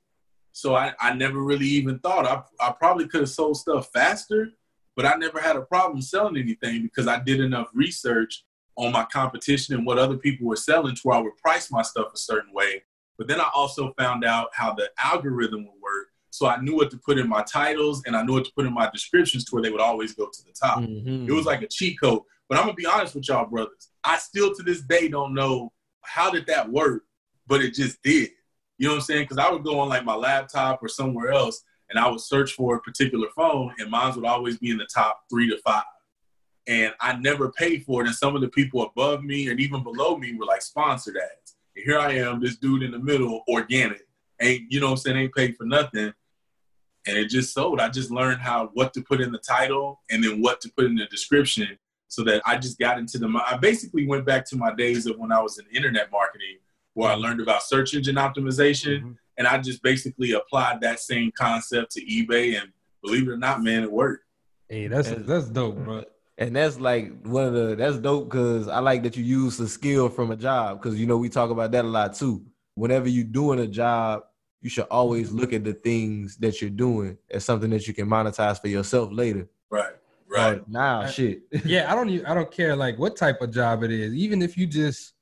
So 0.53 0.75
I, 0.75 0.95
I 0.99 1.13
never 1.15 1.41
really 1.41 1.67
even 1.67 1.99
thought. 2.01 2.27
I, 2.27 2.43
I 2.67 2.73
probably 2.73 3.07
could 3.07 3.21
have 3.21 3.29
sold 3.29 3.59
stuff 3.59 3.91
faster, 3.93 4.49
but 4.97 5.05
I 5.05 5.15
never 5.15 5.39
had 5.39 5.57
a 5.57 5.61
problem 5.61 6.01
selling 6.03 6.37
anything 6.37 6.83
because 6.83 7.07
I 7.07 7.21
did 7.21 7.41
enough 7.41 7.69
research 7.75 8.45
on 8.77 8.93
my 8.93 9.05
competition 9.05 9.75
and 9.75 9.85
what 9.85 9.99
other 9.99 10.17
people 10.17 10.47
were 10.47 10.57
selling 10.57 10.95
to 10.95 11.01
where 11.03 11.19
I 11.19 11.21
would 11.21 11.37
price 11.37 11.71
my 11.71 11.83
stuff 11.83 12.09
a 12.15 12.19
certain 12.19 12.53
way. 12.55 12.83
But 13.19 13.29
then 13.29 13.41
I 13.41 13.51
also 13.55 13.93
found 13.99 14.25
out 14.25 14.49
how 14.53 14.73
the 14.73 14.89
algorithm 14.99 15.67
would 15.67 15.83
work. 15.83 16.09
So 16.39 16.47
I 16.47 16.61
knew 16.61 16.77
what 16.77 16.91
to 16.93 16.97
put 16.99 17.19
in 17.19 17.29
my 17.29 17.43
titles 17.43 18.03
and 18.07 18.17
I 18.17 18.23
knew 18.23 18.35
what 18.35 18.45
to 18.45 18.53
put 18.55 18.67
in 18.67 18.73
my 18.73 18.89
descriptions 18.91 19.45
to 19.45 19.55
where 19.55 19.63
they 19.63 19.71
would 19.71 19.81
always 19.81 20.15
go 20.15 20.27
to 20.27 20.43
the 20.45 20.53
top. 20.53 20.79
Mm-hmm. 20.81 21.29
It 21.29 21.33
was 21.33 21.47
like 21.47 21.63
a 21.63 21.67
cheat 21.67 22.01
code. 22.01 22.23
But 22.49 22.59
I'm 22.59 22.65
gonna 22.65 22.75
be 22.75 22.87
honest 22.87 23.15
with 23.15 23.29
y'all, 23.29 23.47
brothers. 23.47 23.91
I 24.05 24.19
still 24.19 24.55
to 24.55 24.63
this 24.63 24.83
day 24.83 25.09
don't 25.09 25.35
know 25.35 25.73
how 26.03 26.31
did 26.31 26.47
that 26.47 26.71
work, 26.71 27.03
but 27.47 27.61
it 27.61 27.75
just 27.75 28.03
did. 28.03 28.31
You 28.79 28.87
know 28.87 28.95
what 28.95 29.01
I'm 29.01 29.05
saying? 29.05 29.25
Because 29.25 29.39
I 29.39 29.51
would 29.51 29.65
go 29.65 29.81
on 29.81 29.89
like 29.89 30.05
my 30.05 30.15
laptop 30.15 30.83
or 30.83 30.89
somewhere 30.89 31.33
else 31.33 31.63
and 31.91 31.99
I 31.99 32.09
would 32.09 32.21
search 32.21 32.53
for 32.53 32.77
a 32.77 32.81
particular 32.81 33.29
phone 33.35 33.75
and 33.79 33.91
mine 33.91 34.15
would 34.15 34.25
always 34.25 34.59
be 34.59 34.71
in 34.71 34.79
the 34.79 34.87
top 34.87 35.23
three 35.29 35.51
to 35.51 35.59
five. 35.59 35.83
and 36.69 36.93
I 37.01 37.17
never 37.17 37.51
paid 37.51 37.85
for 37.85 38.03
it. 38.03 38.07
And 38.07 38.15
some 38.15 38.37
of 38.37 38.43
the 38.43 38.49
people 38.49 38.83
above 38.83 39.25
me 39.25 39.49
and 39.49 39.59
even 39.59 39.83
below 39.83 40.17
me 40.17 40.35
were 40.35 40.45
like 40.45 40.63
sponsored 40.63 41.17
ads. 41.17 41.57
And 41.75 41.85
here 41.85 41.99
I 41.99 42.13
am, 42.13 42.41
this 42.41 42.57
dude 42.57 42.83
in 42.83 42.93
the 42.93 42.99
middle, 42.99 43.43
organic, 43.49 44.03
ain't 44.41 44.71
you 44.71 44.79
know 44.81 44.87
what 44.87 44.93
I'm 44.93 44.99
saying, 44.99 45.17
ain't 45.17 45.35
paid 45.35 45.57
for 45.57 45.65
nothing. 45.65 46.13
And 47.07 47.17
it 47.17 47.29
just 47.29 47.55
sold. 47.55 47.81
I 47.81 47.89
just 47.89 48.11
learned 48.11 48.41
how 48.41 48.71
what 48.75 48.93
to 48.95 49.03
put 49.03 49.21
in 49.21 49.33
the 49.33 49.39
title 49.39 50.01
and 50.11 50.23
then 50.23 50.43
what 50.43 50.61
to 50.63 50.73
put 50.77 50.87
in 50.87 50.95
the 50.95 51.07
description 51.07 51.79
so 52.09 52.25
that 52.25 52.43
I 52.45 52.57
just 52.57 52.79
got 52.79 52.99
into 52.99 53.19
the 53.19 53.29
I 53.47 53.57
basically 53.57 54.07
went 54.07 54.27
back 54.27 54.45
to 54.47 54.57
my 54.57 54.75
days 54.75 55.07
of 55.07 55.19
when 55.19 55.33
I 55.33 55.41
was 55.41 55.59
in 55.59 55.65
internet 55.75 56.11
marketing 56.11 56.59
where 56.95 57.11
I 57.11 57.15
learned 57.15 57.41
about 57.41 57.63
search 57.63 57.95
engine 57.95 58.17
optimization 58.17 58.99
mm-hmm. 58.99 59.13
and 59.37 59.47
I 59.47 59.59
just 59.59 59.83
basically 59.83 60.33
applied 60.33 60.81
that 60.81 61.01
same 61.01 61.31
concept 61.39 61.93
to 61.93 62.05
eBay 62.05 62.61
and 62.61 62.73
believe 63.03 63.29
it 63.29 63.31
or 63.31 63.37
not, 63.37 63.63
man, 63.63 63.85
it 63.85 63.93
worked. 63.93 64.25
Hey, 64.69 64.89
that's 64.89 65.11
that's 65.11 65.49
dope, 65.49 65.77
bro. 65.77 66.05
And 66.37 66.55
that's 66.55 66.79
like 66.79 67.25
one 67.25 67.45
of 67.47 67.53
the 67.53 67.75
that's 67.75 67.99
dope 67.99 68.31
because 68.31 68.69
I 68.69 68.81
like 68.81 69.03
that 69.05 69.17
you 69.17 69.25
use 69.25 69.57
the 69.57 69.69
skill 69.69 70.09
from 70.09 70.31
a 70.31 70.37
job 70.37 70.81
because 70.81 70.99
you 70.99 71.07
know 71.07 71.17
we 71.17 71.29
talk 71.29 71.51
about 71.51 71.73
that 71.73 71.85
a 71.85 71.89
lot 71.89 72.15
too. 72.15 72.45
Whenever 72.75 73.09
you're 73.09 73.25
doing 73.25 73.61
a 73.61 73.67
job, 73.67 74.23
you 74.61 74.71
should 74.71 74.87
always 74.91 75.31
look 75.31 75.53
at 75.53 75.65
the 75.65 75.73
things 75.73 76.37
that 76.39 76.61
you're 76.61 76.71
doing 76.71 77.17
as 77.31 77.45
something 77.45 77.71
that 77.71 77.87
you 77.87 77.95
can 77.95 78.09
monetize 78.09 78.61
for 78.61 78.69
yourself 78.69 79.11
later. 79.13 79.49
Right. 79.71 79.95
Right. 80.29 80.69
now, 80.69 81.07
shit. 81.07 81.43
yeah, 81.65 81.91
I 81.91 81.95
don't 81.95 82.11
even, 82.11 82.27
I 82.27 82.35
don't 82.35 82.51
care 82.51 82.77
like 82.77 82.99
what 82.99 83.17
type 83.17 83.41
of 83.41 83.53
job 83.53 83.83
it 83.83 83.91
is. 83.91 84.13
Even 84.15 84.43
if 84.43 84.57
you 84.57 84.67
just 84.67 85.15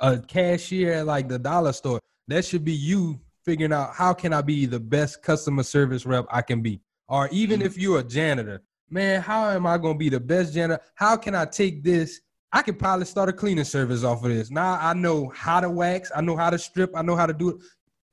a 0.00 0.18
cashier 0.18 0.92
at 0.92 1.06
like 1.06 1.28
the 1.28 1.38
dollar 1.38 1.72
store, 1.72 2.00
that 2.28 2.44
should 2.44 2.64
be 2.64 2.72
you 2.72 3.20
figuring 3.44 3.72
out 3.72 3.94
how 3.94 4.12
can 4.12 4.32
I 4.32 4.40
be 4.40 4.66
the 4.66 4.80
best 4.80 5.22
customer 5.22 5.62
service 5.62 6.06
rep 6.06 6.26
I 6.30 6.42
can 6.42 6.62
be. 6.62 6.80
Or 7.08 7.28
even 7.30 7.60
mm-hmm. 7.60 7.66
if 7.66 7.78
you're 7.78 7.98
a 7.98 8.04
janitor, 8.04 8.62
man, 8.88 9.20
how 9.20 9.50
am 9.50 9.66
I 9.66 9.78
going 9.78 9.94
to 9.94 9.98
be 9.98 10.08
the 10.08 10.20
best 10.20 10.54
janitor? 10.54 10.82
How 10.94 11.16
can 11.16 11.34
I 11.34 11.44
take 11.44 11.82
this? 11.82 12.20
I 12.52 12.62
could 12.62 12.78
probably 12.78 13.06
start 13.06 13.28
a 13.28 13.32
cleaning 13.32 13.64
service 13.64 14.04
off 14.04 14.24
of 14.24 14.30
this. 14.30 14.50
Now 14.50 14.78
I 14.80 14.92
know 14.92 15.32
how 15.34 15.60
to 15.60 15.70
wax, 15.70 16.12
I 16.14 16.20
know 16.20 16.36
how 16.36 16.50
to 16.50 16.58
strip, 16.58 16.92
I 16.94 17.02
know 17.02 17.16
how 17.16 17.26
to 17.26 17.32
do 17.32 17.50
it. 17.50 17.56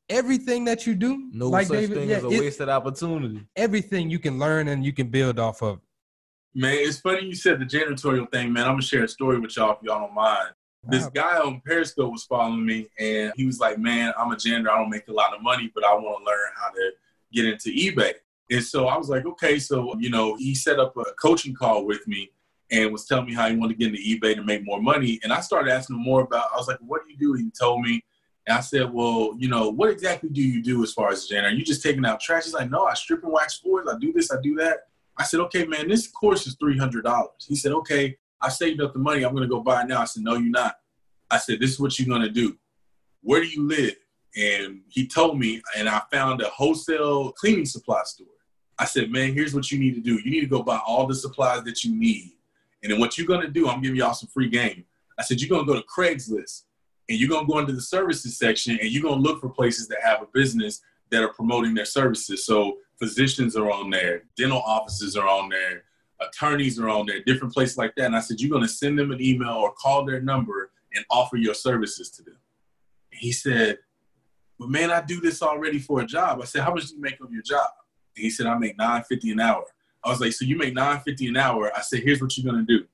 Everything 0.10 0.66
that 0.66 0.88
you 0.88 0.96
do, 0.96 1.30
no 1.32 1.50
like 1.50 1.68
such 1.68 1.80
David, 1.80 1.98
thing 1.98 2.10
yeah, 2.10 2.18
as 2.18 2.24
a 2.24 2.30
wasted 2.30 2.70
opportunity. 2.70 3.46
Everything 3.56 4.10
you 4.10 4.20
can 4.20 4.40
learn 4.40 4.68
and 4.70 4.84
you 4.84 4.92
can 4.92 5.08
build 5.08 5.40
off 5.40 5.62
of. 5.62 5.80
Man, 6.56 6.74
it's 6.74 7.00
funny 7.00 7.26
you 7.26 7.36
said 7.36 7.60
the 7.60 7.66
janitorial 7.66 8.30
thing, 8.32 8.52
man. 8.52 8.64
I'm 8.64 8.74
gonna 8.74 8.82
share 8.82 9.04
a 9.04 9.08
story 9.08 9.40
with 9.40 9.56
y'all 9.56 9.72
if 9.72 9.78
y'all 9.84 10.00
don't 10.00 10.16
mind. 10.16 10.50
This 10.84 11.08
guy 11.08 11.38
on 11.38 11.62
Periscope 11.66 12.12
was 12.12 12.24
following 12.24 12.66
me, 12.66 12.88
and 12.98 13.34
he 13.36 13.46
was 13.46 13.60
like, 13.60 13.78
"Man, 13.78 14.14
I'm 14.18 14.32
a 14.32 14.38
janitor. 14.38 14.72
I 14.72 14.78
don't 14.78 14.90
make 14.90 15.08
a 15.10 15.14
lot 15.14 15.36
of 15.36 15.44
money, 15.44 15.72
but 15.76 15.86
I 15.86 15.94
want 15.94 16.20
to 16.20 16.26
learn 16.26 16.50
how 16.56 16.70
to 16.70 16.92
get 17.32 17.46
into 17.46 17.70
eBay." 17.70 18.14
And 18.52 18.64
so 18.64 18.88
I 18.88 18.98
was 18.98 19.10
like, 19.10 19.26
okay, 19.26 19.60
so, 19.60 19.96
you 20.00 20.10
know, 20.10 20.36
he 20.36 20.56
set 20.56 20.80
up 20.80 20.98
a 20.98 21.06
coaching 21.22 21.54
call 21.54 21.86
with 21.86 22.08
me 22.08 22.32
and 22.72 22.92
was 22.92 23.06
telling 23.06 23.26
me 23.26 23.34
how 23.34 23.48
he 23.48 23.56
wanted 23.56 23.78
to 23.78 23.86
get 23.86 23.94
into 23.94 24.02
eBay 24.02 24.36
to 24.36 24.44
make 24.44 24.66
more 24.66 24.82
money. 24.82 25.20
And 25.24 25.32
I 25.32 25.42
started 25.42 25.72
asking 25.72 25.98
him 25.98 26.04
more 26.04 26.22
about, 26.22 26.50
I 26.54 26.58
was 26.58 26.68
like, 26.68 26.80
what 26.80 27.02
do 27.06 27.12
you 27.12 27.18
do? 27.18 27.34
He 27.34 27.52
told 27.60 27.82
me, 27.82 28.04
and 28.50 28.58
I 28.58 28.62
said, 28.62 28.92
well, 28.92 29.36
you 29.38 29.48
know, 29.48 29.70
what 29.70 29.92
exactly 29.92 30.28
do 30.28 30.42
you 30.42 30.64
do 30.64 30.82
as 30.82 30.92
far 30.92 31.12
as 31.12 31.28
janitor? 31.28 31.50
Are 31.50 31.52
you 31.52 31.64
just 31.64 31.84
taking 31.84 32.04
out 32.04 32.20
trash? 32.20 32.46
He's 32.46 32.54
like, 32.56 32.72
no, 32.72 32.84
I 32.84 32.96
strip 32.96 33.24
and 33.24 33.32
wax 33.32 33.60
floors. 33.60 33.88
I 33.88 33.96
do 34.00 34.12
this, 34.12 34.32
I 34.32 34.42
do 34.42 34.56
that. 34.56 34.88
I 35.18 35.24
said, 35.24 35.40
okay, 35.42 35.68
man, 35.68 35.88
this 35.88 36.08
course 36.08 36.48
is 36.48 36.56
$300. 36.56 37.28
He 37.48 37.56
said, 37.56 37.74
okay, 37.74 38.18
I 38.42 38.50
saved 38.50 38.82
up 38.82 38.94
the 38.94 39.00
money. 39.00 39.24
I'm 39.24 39.36
going 39.36 39.48
to 39.48 39.48
go 39.48 39.62
buy 39.62 39.84
it 39.84 39.88
now. 39.88 40.02
I 40.02 40.06
said, 40.06 40.24
no, 40.24 40.34
you're 40.34 40.50
not. 40.50 40.78
I 41.30 41.38
said, 41.38 41.60
this 41.60 41.70
is 41.70 41.80
what 41.80 42.00
you're 42.00 42.08
going 42.08 42.24
to 42.24 42.32
do. 42.32 42.58
Where 43.22 43.40
do 43.40 43.48
you 43.48 43.68
live? 43.68 43.94
And 44.36 44.82
he 44.90 45.06
told 45.06 45.38
me, 45.38 45.62
and 45.78 45.88
I 45.88 46.02
found 46.12 46.42
a 46.42 46.50
wholesale 46.50 47.34
cleaning 47.34 47.68
supply 47.68 48.02
store. 48.06 48.28
I 48.80 48.86
said, 48.86 49.12
man, 49.12 49.32
here's 49.32 49.54
what 49.54 49.72
you 49.72 49.78
need 49.78 49.94
to 49.94 50.02
do. 50.02 50.20
You 50.24 50.32
need 50.32 50.42
to 50.42 50.48
go 50.48 50.64
buy 50.64 50.80
all 50.88 51.06
the 51.06 51.14
supplies 51.14 51.66
that 51.66 51.84
you 51.84 51.96
need. 51.96 52.32
And 52.82 52.92
then 52.92 53.00
what 53.00 53.16
you're 53.16 53.28
gonna 53.28 53.50
do, 53.50 53.70
I'm 53.70 53.82
giving 53.82 53.98
y'all 53.98 54.14
some 54.14 54.30
free 54.30 54.50
game. 54.50 54.86
I 55.20 55.24
said, 55.24 55.40
you're 55.40 55.50
gonna 55.50 55.68
go 55.68 55.76
to 55.76 55.86
Craigslist 55.86 56.64
and 57.10 57.20
you're 57.20 57.30
gonna 57.30 57.48
go 57.48 57.60
into 57.60 57.74
the 57.74 57.82
services 57.82 58.38
section 58.38 58.78
and 58.80 58.90
you're 58.90 59.04
gonna 59.04 59.22
look 59.22 59.42
for 59.42 59.50
places 59.50 59.88
that 59.88 59.98
have 60.04 60.22
a 60.22 60.28
business 60.34 60.82
that 61.10 61.24
are 61.24 61.34
promoting 61.34 61.74
their 61.74 61.86
services. 61.86 62.46
So 62.46 62.78
physicians 63.00 63.56
are 63.58 63.72
on 63.72 63.90
there, 63.90 64.24
dental 64.38 64.62
offices 64.62 65.18
are 65.18 65.28
on 65.28 65.50
there, 65.50 65.84
attorneys 66.22 66.80
are 66.80 66.90
on 66.90 67.08
there, 67.08 67.24
different 67.24 67.54
places 67.54 67.78
like 67.78 67.96
that. 67.96 68.06
And 68.06 68.16
I 68.16 68.20
said, 68.20 68.40
you're 68.40 68.52
gonna 68.52 68.68
send 68.68 68.98
them 68.98 69.12
an 69.12 69.22
email 69.22 69.54
or 69.54 69.74
call 69.74 70.06
their 70.06 70.22
number 70.22 70.72
and 70.94 71.04
offer 71.10 71.38
your 71.38 71.54
services 71.54 72.10
to 72.12 72.24
them. 72.24 72.38
He 73.12 73.32
said, 73.32 73.80
but 74.60 74.70
man, 74.70 74.92
I 74.92 75.02
do 75.02 75.20
this 75.20 75.42
already 75.42 75.80
for 75.80 76.02
a 76.02 76.06
job. 76.06 76.42
I 76.42 76.46
said, 76.46 76.64
how 76.64 76.74
much 76.74 76.88
do 76.88 76.96
you 76.96 77.02
make 77.02 77.20
on 77.22 77.32
your 77.32 77.44
job? 77.44 77.70
And 78.16 78.24
he 78.24 78.30
said, 78.30 78.46
I 78.46 78.58
make 78.58 78.78
nine 78.78 79.04
fifty 79.04 79.32
an 79.32 79.40
hour. 79.40 79.66
I 80.04 80.10
was 80.10 80.22
like, 80.22 80.34
so 80.34 80.46
you 80.46 80.58
make 80.58 80.74
nine 80.74 81.00
fifty 81.00 81.28
an 81.28 81.38
hour? 81.38 81.72
I 81.76 81.82
said, 81.82 82.04
here's 82.04 82.22
what 82.22 82.38
you're 82.38 82.52
gonna 82.52 82.66
do. 82.66 82.86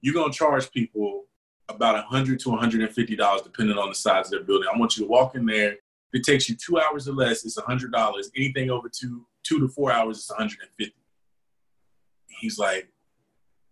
You're 0.00 0.14
gonna 0.14 0.32
charge 0.32 0.70
people 0.70 1.24
about 1.68 2.04
hundred 2.04 2.40
to 2.40 2.50
150 2.50 3.16
dollars, 3.16 3.42
depending 3.42 3.76
on 3.78 3.88
the 3.88 3.94
size 3.94 4.26
of 4.26 4.30
their 4.30 4.42
building. 4.44 4.68
I 4.72 4.78
want 4.78 4.96
you 4.96 5.04
to 5.04 5.10
walk 5.10 5.34
in 5.34 5.46
there. 5.46 5.72
If 5.72 6.20
it 6.20 6.24
takes 6.24 6.48
you 6.48 6.56
two 6.56 6.78
hours 6.78 7.08
or 7.08 7.12
less, 7.12 7.44
it's 7.44 7.58
hundred 7.58 7.92
dollars. 7.92 8.30
Anything 8.36 8.70
over 8.70 8.88
two 8.88 9.26
two 9.42 9.60
to 9.60 9.68
four 9.68 9.92
hours, 9.92 10.18
it's 10.18 10.30
150. 10.30 10.94
He's 12.40 12.58
like, 12.58 12.88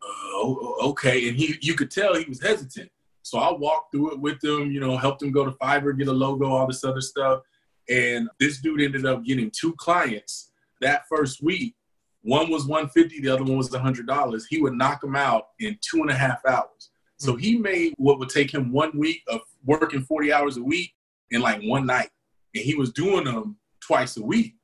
oh, 0.02 0.76
okay, 0.90 1.28
and 1.28 1.36
he 1.36 1.56
you 1.60 1.74
could 1.74 1.90
tell 1.90 2.14
he 2.14 2.28
was 2.28 2.42
hesitant. 2.42 2.90
So 3.22 3.38
I 3.38 3.52
walked 3.52 3.92
through 3.92 4.12
it 4.12 4.20
with 4.20 4.44
him, 4.44 4.70
you 4.70 4.80
know, 4.80 4.96
helped 4.96 5.22
him 5.22 5.32
go 5.32 5.44
to 5.46 5.52
Fiverr, 5.52 5.96
get 5.96 6.08
a 6.08 6.12
logo, 6.12 6.46
all 6.46 6.66
this 6.66 6.84
other 6.84 7.00
stuff. 7.00 7.40
And 7.88 8.28
this 8.38 8.60
dude 8.60 8.82
ended 8.82 9.06
up 9.06 9.24
getting 9.24 9.50
two 9.50 9.74
clients 9.74 10.52
that 10.84 11.08
first 11.08 11.42
week, 11.42 11.74
one 12.22 12.50
was 12.50 12.66
150, 12.66 13.20
the 13.20 13.28
other 13.28 13.44
one 13.44 13.56
was 13.56 13.70
$100. 13.70 14.42
He 14.48 14.60
would 14.60 14.74
knock 14.74 15.00
them 15.00 15.16
out 15.16 15.48
in 15.58 15.78
two 15.80 16.02
and 16.02 16.10
a 16.10 16.14
half 16.14 16.44
hours. 16.46 16.90
So 17.24 17.36
he 17.36 17.56
made 17.56 17.94
what 17.96 18.18
would 18.18 18.28
take 18.28 18.52
him 18.52 18.70
one 18.70 18.90
week 18.98 19.22
of 19.28 19.40
working 19.64 20.02
40 20.02 20.30
hours 20.30 20.58
a 20.58 20.62
week 20.62 20.92
in 21.30 21.40
like 21.40 21.62
one 21.62 21.86
night. 21.86 22.10
And 22.54 22.62
he 22.62 22.74
was 22.74 22.92
doing 22.92 23.24
them 23.24 23.56
twice 23.80 24.18
a 24.18 24.22
week. 24.22 24.56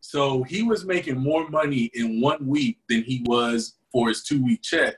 So 0.00 0.42
he 0.42 0.64
was 0.64 0.84
making 0.84 1.18
more 1.18 1.48
money 1.48 1.88
in 1.94 2.20
one 2.20 2.44
week 2.48 2.78
than 2.88 3.04
he 3.04 3.22
was 3.26 3.74
for 3.92 4.08
his 4.08 4.24
two 4.24 4.42
week 4.42 4.60
check. 4.60 4.96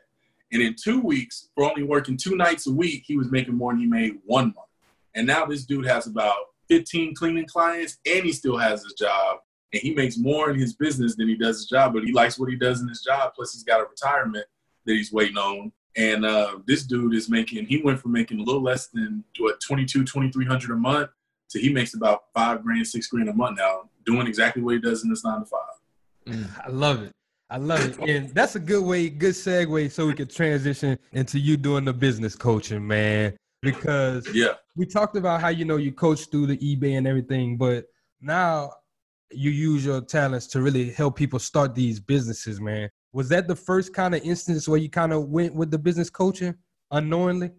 And 0.53 0.63
in 0.63 0.75
two 0.75 1.01
weeks, 1.01 1.51
for 1.55 1.65
only 1.65 1.83
working 1.83 2.17
two 2.17 2.35
nights 2.35 2.67
a 2.67 2.73
week, 2.73 3.05
he 3.07 3.19
was 3.19 3.31
making 3.31 3.57
more 3.57 3.73
than 3.73 3.81
he 3.83 3.87
made 3.87 4.19
one 4.25 4.47
month. 4.47 4.71
And 5.15 5.27
now 5.27 5.45
this 5.45 5.67
dude 5.67 5.87
has 5.87 6.07
about 6.07 6.37
15 6.71 7.15
cleaning 7.15 7.47
clients 7.47 7.99
and 8.07 8.25
he 8.25 8.33
still 8.33 8.57
has 8.57 8.85
his 8.85 8.95
job 8.95 9.41
and 9.75 9.83
he 9.83 9.93
makes 9.93 10.17
more 10.17 10.49
in 10.49 10.59
his 10.59 10.73
business 10.73 11.15
than 11.15 11.29
he 11.29 11.37
does 11.37 11.59
his 11.59 11.67
job, 11.67 11.93
but 11.93 12.05
he 12.05 12.13
likes 12.13 12.39
what 12.39 12.49
he 12.49 12.57
does 12.57 12.81
in 12.81 12.89
his 12.89 13.03
job. 13.03 13.33
Plus, 13.37 13.53
he's 13.53 13.65
got 13.65 13.81
a 13.81 13.85
retirement 13.85 14.47
that 14.87 14.95
he's 14.95 15.13
waiting 15.13 15.37
on. 15.37 15.73
And 15.97 16.25
uh, 16.25 16.59
this 16.67 16.85
dude 16.85 17.15
is 17.15 17.29
making, 17.29 17.67
he 17.67 17.83
went 17.83 18.01
from 18.01 18.13
making 18.13 18.41
a 18.41 18.43
little 18.43 18.63
less 18.63 18.89
than 18.89 19.25
what, 19.39 19.61
22, 19.61 20.05
2300 20.05 20.71
a 20.71 20.77
month 20.77 21.11
to 21.51 21.61
he 21.61 21.73
makes 21.73 21.95
about 21.95 22.25
five 22.35 22.63
grand, 22.63 22.87
six 22.87 23.07
grand 23.09 23.29
a 23.29 23.33
month 23.33 23.59
now, 23.59 23.83
doing 24.07 24.27
exactly 24.27 24.63
what 24.63 24.75
he 24.75 24.81
does 24.81 25.05
in 25.05 25.11
this 25.11 25.25
nine 25.25 25.41
to 25.41 25.47
five. 25.47 25.61
Mm, 26.27 26.67
I 26.67 26.71
love 26.71 27.03
it. 27.03 27.13
I 27.51 27.59
love 27.59 27.81
it. 27.81 27.99
And 28.09 28.31
that's 28.31 28.57
a 28.57 28.61
good 28.61 28.83
way, 28.83 29.11
good 29.11 29.35
segue 29.35 29.93
so 29.93 30.07
we 30.07 30.15
could 30.15 30.31
transition 30.31 30.99
into 31.13 31.39
you 31.39 31.59
doing 31.59 31.85
the 31.85 31.93
business 31.93 32.35
coaching, 32.35 32.87
man. 32.87 33.37
Because 33.61 34.27
yeah, 34.35 34.55
we 34.75 34.87
talked 34.87 35.17
about 35.17 35.41
how 35.41 35.49
you 35.49 35.65
know 35.65 35.77
you 35.77 35.93
coach 35.93 36.27
through 36.31 36.47
the 36.47 36.57
eBay 36.57 36.97
and 36.97 37.07
everything, 37.07 37.57
but 37.59 37.85
now 38.21 38.73
you 39.31 39.51
use 39.51 39.85
your 39.85 40.01
talents 40.01 40.47
to 40.49 40.63
really 40.63 40.91
help 40.91 41.17
people 41.17 41.39
start 41.39 41.75
these 41.75 42.01
businesses, 42.01 42.61
man. 42.61 42.89
Was 43.13 43.29
that 43.29 43.47
the 43.47 43.57
first 43.57 43.93
kind 43.93 44.15
of 44.15 44.23
instance 44.23 44.67
where 44.67 44.79
you 44.79 44.89
kind 44.89 45.13
of 45.13 45.29
went 45.29 45.55
with 45.55 45.71
the 45.71 45.79
business 45.79 46.09
coaching 46.09 46.55
unknowingly? 46.91 47.51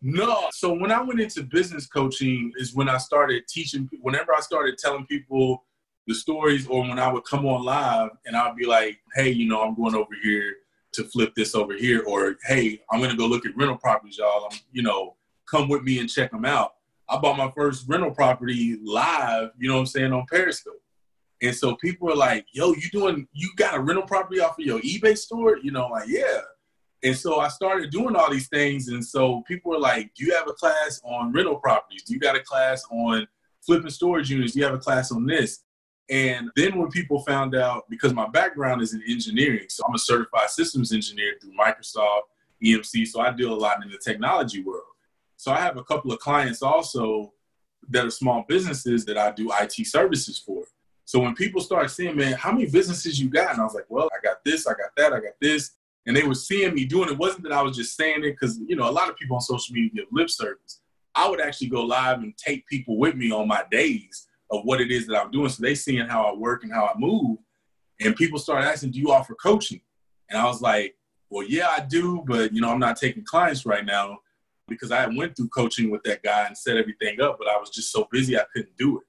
No. 0.00 0.48
So 0.52 0.72
when 0.72 0.92
I 0.92 1.02
went 1.02 1.20
into 1.20 1.42
business 1.42 1.86
coaching 1.86 2.52
is 2.56 2.74
when 2.74 2.88
I 2.88 2.98
started 2.98 3.46
teaching. 3.48 3.88
Whenever 4.00 4.34
I 4.34 4.40
started 4.40 4.78
telling 4.78 5.06
people 5.06 5.64
the 6.06 6.14
stories, 6.14 6.66
or 6.66 6.82
when 6.82 6.98
I 6.98 7.10
would 7.10 7.24
come 7.24 7.46
on 7.46 7.64
live 7.64 8.10
and 8.26 8.36
I'd 8.36 8.56
be 8.56 8.66
like, 8.66 8.98
"Hey, 9.14 9.30
you 9.30 9.48
know, 9.48 9.62
I'm 9.62 9.74
going 9.74 9.94
over 9.94 10.14
here 10.22 10.56
to 10.92 11.04
flip 11.04 11.34
this 11.34 11.54
over 11.54 11.74
here," 11.74 12.02
or 12.02 12.36
"Hey, 12.44 12.82
I'm 12.90 13.00
gonna 13.00 13.16
go 13.16 13.26
look 13.26 13.46
at 13.46 13.56
rental 13.56 13.78
properties, 13.78 14.18
y'all. 14.18 14.48
I'm, 14.50 14.58
you 14.72 14.82
know, 14.82 15.16
come 15.50 15.68
with 15.68 15.82
me 15.82 16.00
and 16.00 16.10
check 16.10 16.30
them 16.30 16.44
out." 16.44 16.74
I 17.08 17.16
bought 17.18 17.38
my 17.38 17.50
first 17.50 17.88
rental 17.88 18.10
property 18.10 18.78
live, 18.84 19.50
you 19.58 19.68
know 19.68 19.74
what 19.74 19.80
I'm 19.80 19.86
saying, 19.86 20.12
on 20.12 20.26
Periscope. 20.30 20.82
And 21.44 21.54
so 21.54 21.76
people 21.76 22.10
are 22.10 22.16
like, 22.16 22.46
yo, 22.52 22.72
you 22.72 22.88
doing, 22.90 23.28
you 23.34 23.50
got 23.56 23.74
a 23.74 23.80
rental 23.80 24.06
property 24.06 24.40
off 24.40 24.58
of 24.58 24.64
your 24.64 24.80
eBay 24.80 25.16
store? 25.16 25.58
You 25.58 25.72
know, 25.72 25.88
like, 25.88 26.08
yeah. 26.08 26.40
And 27.02 27.14
so 27.14 27.38
I 27.38 27.48
started 27.48 27.90
doing 27.90 28.16
all 28.16 28.30
these 28.30 28.48
things. 28.48 28.88
And 28.88 29.04
so 29.04 29.42
people 29.46 29.72
were 29.72 29.78
like, 29.78 30.14
do 30.14 30.24
you 30.24 30.34
have 30.34 30.48
a 30.48 30.54
class 30.54 31.02
on 31.04 31.32
rental 31.32 31.56
properties? 31.56 32.02
Do 32.02 32.14
you 32.14 32.18
got 32.18 32.34
a 32.34 32.40
class 32.40 32.82
on 32.90 33.28
flipping 33.60 33.90
storage 33.90 34.30
units? 34.30 34.54
Do 34.54 34.60
you 34.60 34.64
have 34.64 34.74
a 34.74 34.78
class 34.78 35.12
on 35.12 35.26
this? 35.26 35.64
And 36.08 36.48
then 36.56 36.78
when 36.78 36.90
people 36.90 37.20
found 37.20 37.54
out, 37.54 37.84
because 37.90 38.14
my 38.14 38.26
background 38.28 38.80
is 38.80 38.94
in 38.94 39.02
engineering, 39.06 39.66
so 39.68 39.84
I'm 39.86 39.94
a 39.94 39.98
certified 39.98 40.48
systems 40.48 40.92
engineer 40.92 41.34
through 41.42 41.52
Microsoft, 41.52 42.22
EMC, 42.64 43.06
so 43.06 43.20
I 43.20 43.32
deal 43.32 43.52
a 43.52 43.54
lot 43.54 43.84
in 43.84 43.90
the 43.90 43.98
technology 43.98 44.62
world. 44.62 44.82
So 45.36 45.52
I 45.52 45.60
have 45.60 45.76
a 45.76 45.84
couple 45.84 46.10
of 46.10 46.20
clients 46.20 46.62
also 46.62 47.34
that 47.90 48.06
are 48.06 48.10
small 48.10 48.46
businesses 48.48 49.04
that 49.04 49.18
I 49.18 49.30
do 49.32 49.52
IT 49.60 49.86
services 49.86 50.38
for. 50.38 50.64
So 51.04 51.20
when 51.20 51.34
people 51.34 51.60
start 51.60 51.90
saying, 51.90 52.16
man, 52.16 52.32
how 52.32 52.50
many 52.52 52.66
businesses 52.66 53.20
you 53.20 53.28
got? 53.28 53.52
And 53.52 53.60
I 53.60 53.64
was 53.64 53.74
like, 53.74 53.86
well, 53.88 54.08
I 54.16 54.20
got 54.22 54.44
this, 54.44 54.66
I 54.66 54.72
got 54.72 54.90
that, 54.96 55.12
I 55.12 55.20
got 55.20 55.34
this. 55.40 55.72
and 56.06 56.16
they 56.16 56.22
were 56.22 56.34
seeing 56.34 56.74
me 56.74 56.84
doing 56.84 57.08
it. 57.08 57.12
it 57.12 57.18
wasn't 57.18 57.42
that 57.44 57.52
I 57.52 57.62
was 57.62 57.76
just 57.76 57.96
saying 57.96 58.24
it 58.24 58.32
because 58.32 58.58
you 58.66 58.76
know 58.76 58.88
a 58.88 58.92
lot 58.92 59.08
of 59.08 59.16
people 59.16 59.36
on 59.36 59.40
social 59.40 59.74
media 59.74 59.90
give 59.94 60.06
lip 60.12 60.30
service. 60.30 60.80
I 61.14 61.28
would 61.28 61.40
actually 61.40 61.68
go 61.68 61.82
live 61.84 62.18
and 62.18 62.36
take 62.36 62.66
people 62.66 62.98
with 62.98 63.14
me 63.14 63.30
on 63.30 63.46
my 63.46 63.64
days 63.70 64.26
of 64.50 64.64
what 64.64 64.80
it 64.80 64.90
is 64.90 65.06
that 65.06 65.20
I'm 65.20 65.30
doing, 65.30 65.48
so 65.48 65.62
they 65.62 65.74
seeing 65.74 66.06
how 66.06 66.24
I 66.24 66.34
work 66.34 66.64
and 66.64 66.72
how 66.72 66.86
I 66.86 66.98
move. 66.98 67.38
And 68.00 68.16
people 68.16 68.38
started 68.38 68.68
asking, 68.68 68.90
"Do 68.92 68.98
you 68.98 69.12
offer 69.12 69.34
coaching?" 69.34 69.80
And 70.28 70.38
I 70.38 70.44
was 70.44 70.60
like, 70.60 70.96
"Well, 71.30 71.46
yeah, 71.46 71.68
I 71.68 71.80
do, 71.80 72.22
but 72.26 72.52
you 72.52 72.60
know, 72.60 72.70
I'm 72.70 72.80
not 72.80 72.96
taking 72.96 73.24
clients 73.24 73.64
right 73.64 73.84
now 73.84 74.18
because 74.68 74.90
I 74.90 75.06
went 75.06 75.36
through 75.36 75.48
coaching 75.48 75.90
with 75.90 76.02
that 76.04 76.22
guy 76.22 76.46
and 76.46 76.56
set 76.56 76.76
everything 76.76 77.20
up, 77.20 77.36
but 77.38 77.48
I 77.48 77.58
was 77.58 77.70
just 77.70 77.92
so 77.92 78.08
busy 78.10 78.38
I 78.38 78.44
couldn't 78.52 78.76
do 78.76 78.98
it." 78.98 79.04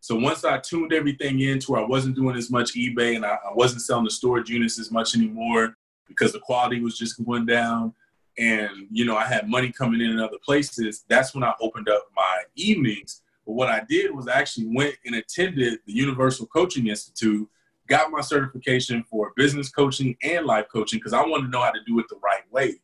So 0.00 0.16
once 0.16 0.44
I 0.44 0.58
tuned 0.58 0.94
everything 0.94 1.40
in 1.40 1.58
to 1.60 1.72
where 1.72 1.82
I 1.82 1.86
wasn't 1.86 2.16
doing 2.16 2.34
as 2.34 2.50
much 2.50 2.72
eBay 2.72 3.16
and 3.16 3.24
I, 3.24 3.36
I 3.48 3.52
wasn't 3.52 3.82
selling 3.82 4.04
the 4.04 4.10
storage 4.10 4.48
units 4.48 4.78
as 4.78 4.90
much 4.90 5.14
anymore 5.14 5.76
because 6.08 6.32
the 6.32 6.40
quality 6.40 6.80
was 6.80 6.98
just 6.98 7.22
going 7.24 7.46
down, 7.46 7.94
and 8.38 8.70
you 8.90 9.04
know 9.04 9.16
I 9.16 9.26
had 9.26 9.48
money 9.48 9.70
coming 9.70 10.00
in 10.00 10.10
in 10.10 10.18
other 10.18 10.38
places. 10.44 11.04
That's 11.08 11.34
when 11.34 11.44
I 11.44 11.52
opened 11.60 11.88
up 11.88 12.08
my 12.16 12.42
evenings. 12.56 13.22
But 13.46 13.52
what 13.52 13.68
I 13.68 13.82
did 13.88 14.14
was 14.14 14.26
I 14.26 14.38
actually 14.38 14.66
went 14.74 14.96
and 15.04 15.14
attended 15.14 15.78
the 15.86 15.92
Universal 15.92 16.46
Coaching 16.46 16.88
Institute, 16.88 17.48
got 17.86 18.10
my 18.10 18.22
certification 18.22 19.04
for 19.08 19.32
business 19.36 19.68
coaching 19.70 20.16
and 20.22 20.46
life 20.46 20.66
coaching 20.72 20.98
because 20.98 21.12
I 21.12 21.22
wanted 21.22 21.44
to 21.44 21.50
know 21.50 21.62
how 21.62 21.72
to 21.72 21.84
do 21.86 21.98
it 22.00 22.06
the 22.08 22.18
right 22.22 22.50
way. 22.50 22.80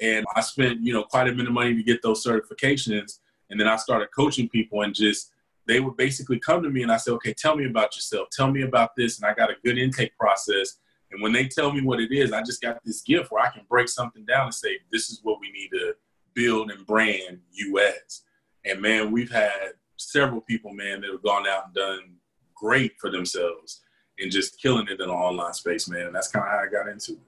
And 0.00 0.24
I 0.36 0.42
spent 0.42 0.80
you 0.80 0.92
know 0.92 1.04
quite 1.04 1.28
a 1.28 1.32
bit 1.32 1.46
of 1.46 1.52
money 1.52 1.74
to 1.74 1.82
get 1.82 2.02
those 2.02 2.24
certifications, 2.24 3.18
and 3.48 3.58
then 3.58 3.66
I 3.66 3.76
started 3.76 4.08
coaching 4.14 4.48
people 4.48 4.82
and 4.82 4.94
just 4.94 5.32
they 5.70 5.80
would 5.80 5.96
basically 5.96 6.38
come 6.38 6.62
to 6.62 6.70
me 6.70 6.82
and 6.82 6.90
I 6.90 6.96
said, 6.96 7.12
okay, 7.12 7.32
tell 7.32 7.56
me 7.56 7.66
about 7.66 7.94
yourself. 7.94 8.28
Tell 8.32 8.50
me 8.50 8.62
about 8.62 8.90
this. 8.96 9.20
And 9.20 9.30
I 9.30 9.34
got 9.34 9.50
a 9.50 9.54
good 9.64 9.78
intake 9.78 10.16
process. 10.18 10.78
And 11.12 11.22
when 11.22 11.32
they 11.32 11.46
tell 11.46 11.72
me 11.72 11.80
what 11.80 12.00
it 12.00 12.12
is, 12.12 12.32
I 12.32 12.42
just 12.42 12.60
got 12.60 12.78
this 12.84 13.02
gift 13.02 13.30
where 13.30 13.44
I 13.44 13.50
can 13.50 13.62
break 13.68 13.88
something 13.88 14.24
down 14.24 14.46
and 14.46 14.54
say, 14.54 14.78
this 14.90 15.10
is 15.10 15.20
what 15.22 15.38
we 15.40 15.50
need 15.52 15.68
to 15.70 15.94
build 16.34 16.70
and 16.70 16.86
brand 16.86 17.40
you 17.52 17.78
as. 17.78 18.22
And 18.64 18.80
man, 18.80 19.10
we've 19.10 19.30
had 19.30 19.72
several 19.96 20.40
people, 20.40 20.72
man, 20.72 21.00
that 21.02 21.10
have 21.10 21.22
gone 21.22 21.46
out 21.46 21.66
and 21.66 21.74
done 21.74 22.16
great 22.54 22.92
for 23.00 23.10
themselves 23.10 23.82
and 24.18 24.30
just 24.30 24.60
killing 24.60 24.86
it 24.88 25.00
in 25.00 25.08
the 25.08 25.12
online 25.12 25.54
space, 25.54 25.88
man. 25.88 26.06
And 26.06 26.14
that's 26.14 26.28
kind 26.28 26.44
of 26.44 26.50
how 26.50 26.58
I 26.58 26.66
got 26.70 26.88
into 26.88 27.12
it. 27.12 27.18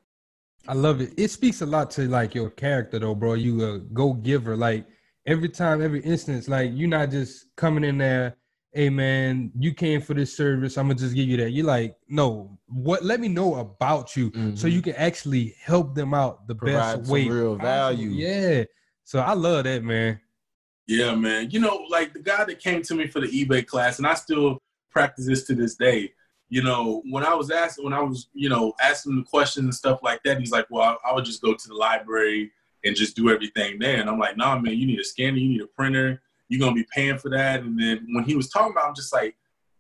I 0.68 0.74
love 0.74 1.00
it. 1.00 1.12
It 1.16 1.31
speaks 1.31 1.61
a 1.61 1.66
lot 1.66 1.90
to 1.92 2.09
like 2.09 2.35
your 2.35 2.50
character, 2.50 2.98
though, 2.98 3.14
bro. 3.14 3.35
You 3.35 3.74
a 3.74 3.78
go 3.78 4.12
giver. 4.12 4.57
Like 4.57 4.87
every 5.26 5.48
time, 5.48 5.82
every 5.82 6.00
instance, 6.00 6.48
like 6.48 6.70
you're 6.74 6.88
not 6.88 7.11
just 7.11 7.46
coming 7.56 7.85
in 7.85 7.98
there, 7.98 8.37
hey 8.72 8.88
man, 8.88 9.52
you 9.58 9.74
came 9.74 10.00
for 10.00 10.14
this 10.14 10.37
service, 10.37 10.78
I'm 10.78 10.87
gonna 10.87 10.98
just 10.98 11.14
give 11.14 11.28
you 11.28 11.37
that. 11.38 11.50
You're 11.50 11.66
like, 11.66 11.96
no, 12.08 12.58
what 12.66 13.04
let 13.04 13.20
me 13.20 13.28
know 13.28 13.56
about 13.56 14.16
you 14.16 14.30
mm-hmm. 14.30 14.54
so 14.54 14.66
you 14.66 14.82
can 14.82 14.94
actually 14.94 15.54
help 15.62 15.94
them 15.94 16.14
out 16.14 16.46
the 16.48 16.54
Provide 16.54 17.00
best 17.00 17.11
way. 17.11 17.28
Real 17.28 17.56
value. 17.56 18.11
Yeah. 18.11 18.64
So 19.04 19.20
I 19.20 19.35
love 19.35 19.64
that, 19.64 19.85
man. 19.85 20.20
Yeah, 20.87 21.14
man. 21.14 21.50
You 21.50 21.61
know, 21.61 21.87
like 21.88 22.12
the 22.12 22.20
guy 22.20 22.44
that 22.44 22.61
came 22.61 22.82
to 22.82 22.94
me 22.94 23.06
for 23.06 23.20
the 23.20 23.28
eBay 23.28 23.66
class, 23.66 23.98
and 23.98 24.06
I 24.06 24.14
still 24.14 24.58
practice 24.90 25.26
this 25.26 25.44
to 25.46 25.54
this 25.54 25.76
day. 25.76 26.12
You 26.48 26.62
know, 26.62 27.02
when 27.11 27.24
I 27.24 27.35
was 27.35 27.50
asked, 27.50 27.82
when 27.82 27.94
I 27.94 28.00
was, 28.00 28.28
you 28.35 28.48
know, 28.48 28.74
asking 28.82 29.16
the 29.16 29.24
questions 29.24 29.64
and 29.64 29.74
stuff 29.74 30.00
like 30.02 30.22
that, 30.24 30.38
he's 30.38 30.50
like, 30.50 30.66
well, 30.70 30.98
I, 31.04 31.11
I 31.11 31.14
would 31.14 31.24
just 31.24 31.40
go 31.40 31.54
to 31.54 31.68
the 31.68 31.74
library 31.74 32.52
and 32.85 32.97
just 32.97 33.16
do 33.16 33.31
everything 33.31 33.79
there. 33.79 34.01
And 34.01 34.09
I'm 34.09 34.18
like, 34.18 34.37
nah, 34.37 34.59
man, 34.59 34.75
you 34.75 34.87
need 34.87 34.99
a 34.99 35.05
scanner, 35.05 35.37
you 35.37 35.49
need 35.49 35.62
a 35.62 35.66
printer, 35.66 36.23
you're 36.49 36.61
gonna 36.61 36.75
be 36.75 36.87
paying 36.95 37.18
for 37.18 37.31
that. 37.31 37.61
And 37.61 37.79
then 37.79 38.07
when 38.12 38.25
he 38.25 38.35
was 38.35 38.49
talking 38.49 38.73
about, 38.73 38.88
I'm 38.88 38.95
just 38.95 39.12
like, 39.12 39.37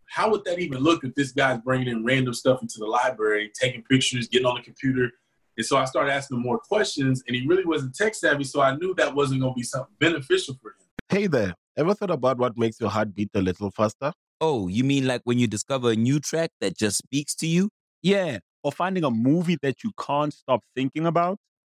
how 0.06 0.30
would 0.30 0.44
that 0.44 0.58
even 0.58 0.78
look 0.78 1.04
if 1.04 1.14
this 1.14 1.32
guy's 1.32 1.58
bringing 1.60 1.88
in 1.88 2.04
random 2.04 2.34
stuff 2.34 2.60
into 2.62 2.78
the 2.78 2.86
library, 2.86 3.50
taking 3.58 3.82
pictures, 3.82 4.28
getting 4.28 4.46
on 4.46 4.56
the 4.56 4.62
computer? 4.62 5.10
And 5.56 5.66
so 5.66 5.76
I 5.76 5.84
started 5.84 6.12
asking 6.12 6.38
him 6.38 6.42
more 6.42 6.58
questions, 6.58 7.22
and 7.26 7.36
he 7.36 7.46
really 7.46 7.64
wasn't 7.64 7.94
tech 7.94 8.14
savvy, 8.14 8.44
so 8.44 8.62
I 8.62 8.76
knew 8.76 8.94
that 8.94 9.14
wasn't 9.14 9.40
gonna 9.40 9.54
be 9.54 9.62
something 9.62 9.94
beneficial 9.98 10.54
for 10.60 10.68
him. 10.68 10.86
Hey 11.08 11.26
there, 11.26 11.54
ever 11.76 11.94
thought 11.94 12.10
about 12.10 12.38
what 12.38 12.56
makes 12.56 12.80
your 12.80 12.90
heart 12.90 13.14
beat 13.14 13.30
a 13.34 13.40
little 13.40 13.70
faster? 13.70 14.12
Oh, 14.40 14.68
you 14.68 14.82
mean 14.82 15.06
like 15.06 15.20
when 15.24 15.38
you 15.38 15.46
discover 15.46 15.90
a 15.90 15.96
new 15.96 16.20
track 16.20 16.50
that 16.60 16.76
just 16.76 16.98
speaks 16.98 17.34
to 17.36 17.46
you? 17.46 17.68
Yeah, 18.02 18.38
or 18.62 18.72
finding 18.72 19.04
a 19.04 19.10
movie 19.10 19.58
that 19.62 19.84
you 19.84 19.92
can't 19.98 20.32
stop 20.32 20.62
thinking 20.74 21.06
about? 21.06 21.38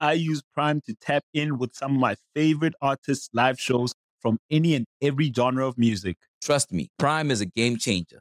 I 0.00 0.12
use 0.12 0.42
Prime 0.52 0.80
to 0.82 0.94
tap 0.94 1.24
in 1.32 1.58
with 1.58 1.74
some 1.74 1.94
of 1.94 2.00
my 2.00 2.16
favorite 2.34 2.74
artists' 2.82 3.30
live 3.32 3.58
shows 3.58 3.94
from 4.20 4.38
any 4.50 4.74
and 4.74 4.86
every 5.00 5.32
genre 5.34 5.66
of 5.66 5.78
music. 5.78 6.18
Trust 6.42 6.72
me, 6.72 6.90
Prime 6.98 7.30
is 7.30 7.40
a 7.40 7.46
game 7.46 7.76
changer. 7.76 8.20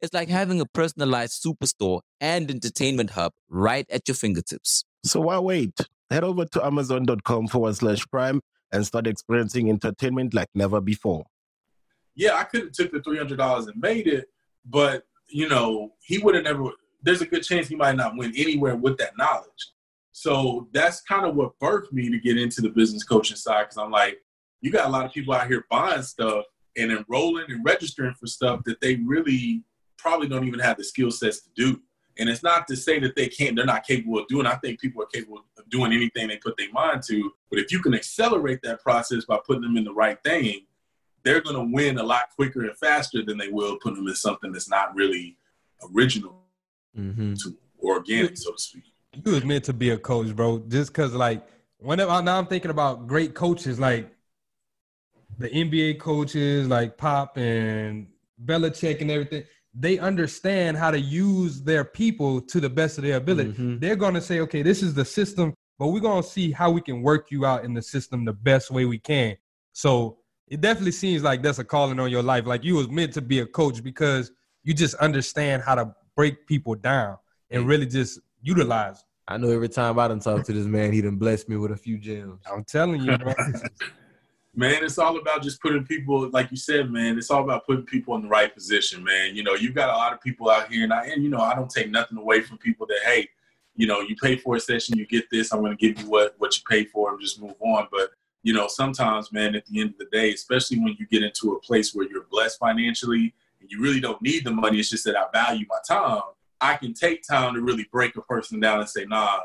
It's 0.00 0.14
like 0.14 0.28
having 0.28 0.60
a 0.60 0.66
personalized 0.66 1.42
superstore 1.44 2.00
and 2.20 2.50
entertainment 2.50 3.10
hub 3.10 3.32
right 3.50 3.84
at 3.90 4.08
your 4.08 4.14
fingertips. 4.14 4.84
So 5.04 5.20
why 5.20 5.38
wait? 5.38 5.78
Head 6.10 6.24
over 6.24 6.46
to 6.46 6.64
amazon.com 6.64 7.48
forward 7.48 7.76
slash 7.76 8.06
prime 8.10 8.40
and 8.72 8.86
start 8.86 9.06
experiencing 9.06 9.68
entertainment 9.68 10.32
like 10.32 10.48
never 10.54 10.80
before. 10.80 11.26
Yeah, 12.14 12.36
I 12.36 12.44
could 12.44 12.62
have 12.62 12.72
took 12.72 12.92
the 12.92 13.00
$300 13.00 13.68
and 13.68 13.80
made 13.80 14.06
it, 14.06 14.28
but, 14.64 15.04
you 15.28 15.48
know, 15.48 15.92
he 16.02 16.18
would 16.18 16.34
have 16.34 16.44
never, 16.44 16.70
there's 17.02 17.20
a 17.20 17.26
good 17.26 17.42
chance 17.42 17.68
he 17.68 17.76
might 17.76 17.96
not 17.96 18.16
win 18.16 18.32
anywhere 18.36 18.76
with 18.76 18.96
that 18.98 19.16
knowledge. 19.18 19.70
So 20.20 20.68
that's 20.72 21.00
kind 21.00 21.24
of 21.24 21.34
what 21.34 21.58
birthed 21.60 21.92
me 21.92 22.10
to 22.10 22.18
get 22.18 22.36
into 22.36 22.60
the 22.60 22.68
business 22.68 23.04
coaching 23.04 23.38
side 23.38 23.62
because 23.62 23.78
I'm 23.78 23.90
like, 23.90 24.18
you 24.60 24.70
got 24.70 24.86
a 24.86 24.90
lot 24.90 25.06
of 25.06 25.14
people 25.14 25.32
out 25.32 25.46
here 25.46 25.64
buying 25.70 26.02
stuff 26.02 26.44
and 26.76 26.92
enrolling 26.92 27.46
and 27.48 27.64
registering 27.64 28.12
for 28.12 28.26
stuff 28.26 28.60
that 28.66 28.82
they 28.82 28.96
really 28.96 29.64
probably 29.96 30.28
don't 30.28 30.46
even 30.46 30.60
have 30.60 30.76
the 30.76 30.84
skill 30.84 31.10
sets 31.10 31.40
to 31.40 31.48
do. 31.56 31.80
And 32.18 32.28
it's 32.28 32.42
not 32.42 32.68
to 32.68 32.76
say 32.76 32.98
that 32.98 33.16
they 33.16 33.28
can't, 33.28 33.56
they're 33.56 33.64
not 33.64 33.86
capable 33.86 34.18
of 34.18 34.28
doing. 34.28 34.44
I 34.44 34.56
think 34.56 34.78
people 34.78 35.02
are 35.02 35.06
capable 35.06 35.42
of 35.58 35.70
doing 35.70 35.90
anything 35.90 36.28
they 36.28 36.36
put 36.36 36.58
their 36.58 36.70
mind 36.70 37.02
to. 37.08 37.32
But 37.48 37.58
if 37.58 37.72
you 37.72 37.80
can 37.80 37.94
accelerate 37.94 38.60
that 38.62 38.82
process 38.82 39.24
by 39.24 39.38
putting 39.46 39.62
them 39.62 39.78
in 39.78 39.84
the 39.84 39.94
right 39.94 40.22
thing, 40.22 40.66
they're 41.24 41.40
going 41.40 41.56
to 41.56 41.74
win 41.74 41.96
a 41.96 42.02
lot 42.02 42.24
quicker 42.36 42.66
and 42.66 42.76
faster 42.76 43.24
than 43.24 43.38
they 43.38 43.48
will 43.48 43.78
putting 43.78 43.96
them 43.96 44.08
in 44.08 44.14
something 44.14 44.52
that's 44.52 44.68
not 44.68 44.94
really 44.94 45.38
original 45.94 46.42
mm-hmm. 46.94 47.32
to 47.42 47.56
organic, 47.82 48.36
so 48.36 48.52
to 48.52 48.60
speak 48.60 48.84
you 49.12 49.32
was 49.32 49.44
meant 49.44 49.64
to 49.64 49.72
be 49.72 49.90
a 49.90 49.98
coach, 49.98 50.34
bro. 50.34 50.60
Just 50.68 50.94
cause 50.94 51.12
like 51.12 51.46
whenever 51.78 52.22
now 52.22 52.38
I'm 52.38 52.46
thinking 52.46 52.70
about 52.70 53.06
great 53.06 53.34
coaches 53.34 53.80
like 53.80 54.10
the 55.38 55.48
NBA 55.48 55.98
coaches 55.98 56.68
like 56.68 56.96
Pop 56.96 57.36
and 57.36 58.06
Belichick 58.44 59.00
and 59.00 59.10
everything, 59.10 59.44
they 59.74 59.98
understand 59.98 60.76
how 60.76 60.90
to 60.90 61.00
use 61.00 61.62
their 61.62 61.84
people 61.84 62.40
to 62.42 62.60
the 62.60 62.68
best 62.68 62.98
of 62.98 63.04
their 63.04 63.16
ability. 63.16 63.52
Mm-hmm. 63.52 63.78
They're 63.78 63.96
gonna 63.96 64.20
say, 64.20 64.40
okay, 64.40 64.62
this 64.62 64.82
is 64.82 64.94
the 64.94 65.04
system, 65.04 65.54
but 65.78 65.88
we're 65.88 66.00
gonna 66.00 66.22
see 66.22 66.52
how 66.52 66.70
we 66.70 66.80
can 66.80 67.02
work 67.02 67.30
you 67.30 67.46
out 67.46 67.64
in 67.64 67.74
the 67.74 67.82
system 67.82 68.24
the 68.24 68.32
best 68.32 68.70
way 68.70 68.84
we 68.84 68.98
can. 68.98 69.36
So 69.72 70.18
it 70.46 70.60
definitely 70.60 70.92
seems 70.92 71.22
like 71.22 71.42
that's 71.42 71.58
a 71.58 71.64
calling 71.64 72.00
on 72.00 72.10
your 72.10 72.22
life. 72.22 72.46
Like 72.46 72.64
you 72.64 72.74
was 72.74 72.88
meant 72.88 73.14
to 73.14 73.22
be 73.22 73.40
a 73.40 73.46
coach 73.46 73.82
because 73.82 74.30
you 74.62 74.74
just 74.74 74.94
understand 74.96 75.62
how 75.62 75.76
to 75.76 75.94
break 76.16 76.46
people 76.46 76.74
down 76.74 77.16
and 77.50 77.66
really 77.66 77.86
just 77.86 78.20
utilize. 78.42 79.04
I 79.28 79.36
know 79.36 79.50
every 79.50 79.68
time 79.68 79.98
I 79.98 80.08
done 80.08 80.20
talk 80.20 80.44
to 80.44 80.52
this 80.52 80.66
man, 80.66 80.92
he 80.92 81.00
done 81.00 81.16
blessed 81.16 81.48
me 81.48 81.56
with 81.56 81.70
a 81.70 81.76
few 81.76 81.98
gems. 81.98 82.40
I'm 82.50 82.64
telling 82.64 83.02
you, 83.02 83.16
bro. 83.16 83.32
man, 84.56 84.82
it's 84.82 84.98
all 84.98 85.16
about 85.18 85.42
just 85.42 85.62
putting 85.62 85.84
people, 85.84 86.28
like 86.30 86.50
you 86.50 86.56
said, 86.56 86.90
man. 86.90 87.16
It's 87.16 87.30
all 87.30 87.44
about 87.44 87.64
putting 87.64 87.84
people 87.84 88.16
in 88.16 88.22
the 88.22 88.28
right 88.28 88.52
position, 88.52 89.04
man. 89.04 89.36
You 89.36 89.44
know, 89.44 89.54
you've 89.54 89.74
got 89.74 89.90
a 89.90 89.96
lot 89.96 90.12
of 90.12 90.20
people 90.20 90.50
out 90.50 90.72
here, 90.72 90.82
and 90.82 90.92
I, 90.92 91.06
and 91.06 91.22
you 91.22 91.28
know, 91.28 91.38
I 91.38 91.54
don't 91.54 91.70
take 91.70 91.90
nothing 91.90 92.18
away 92.18 92.40
from 92.40 92.58
people 92.58 92.86
that, 92.86 92.98
hey, 93.04 93.28
you 93.76 93.86
know, 93.86 94.00
you 94.00 94.16
pay 94.16 94.36
for 94.36 94.56
a 94.56 94.60
session, 94.60 94.98
you 94.98 95.06
get 95.06 95.30
this. 95.30 95.52
I'm 95.52 95.60
going 95.60 95.76
to 95.76 95.86
give 95.86 96.02
you 96.02 96.10
what 96.10 96.34
what 96.38 96.56
you 96.56 96.64
pay 96.68 96.84
for, 96.84 97.12
and 97.12 97.20
just 97.20 97.40
move 97.40 97.54
on. 97.60 97.86
But 97.92 98.10
you 98.42 98.52
know, 98.52 98.66
sometimes, 98.66 99.32
man, 99.32 99.54
at 99.54 99.64
the 99.66 99.80
end 99.80 99.90
of 99.90 99.98
the 99.98 100.08
day, 100.10 100.32
especially 100.32 100.80
when 100.80 100.96
you 100.98 101.06
get 101.06 101.22
into 101.22 101.52
a 101.52 101.60
place 101.60 101.94
where 101.94 102.08
you're 102.08 102.26
blessed 102.30 102.58
financially 102.58 103.32
and 103.60 103.70
you 103.70 103.80
really 103.80 104.00
don't 104.00 104.20
need 104.22 104.44
the 104.44 104.50
money, 104.50 104.80
it's 104.80 104.90
just 104.90 105.04
that 105.04 105.16
I 105.16 105.26
value 105.32 105.66
my 105.68 105.78
time 105.86 106.22
I 106.60 106.76
can 106.76 106.94
take 106.94 107.22
time 107.22 107.54
to 107.54 107.62
really 107.62 107.86
break 107.90 108.16
a 108.16 108.22
person 108.22 108.60
down 108.60 108.80
and 108.80 108.88
say, 108.88 109.04
nah, 109.04 109.40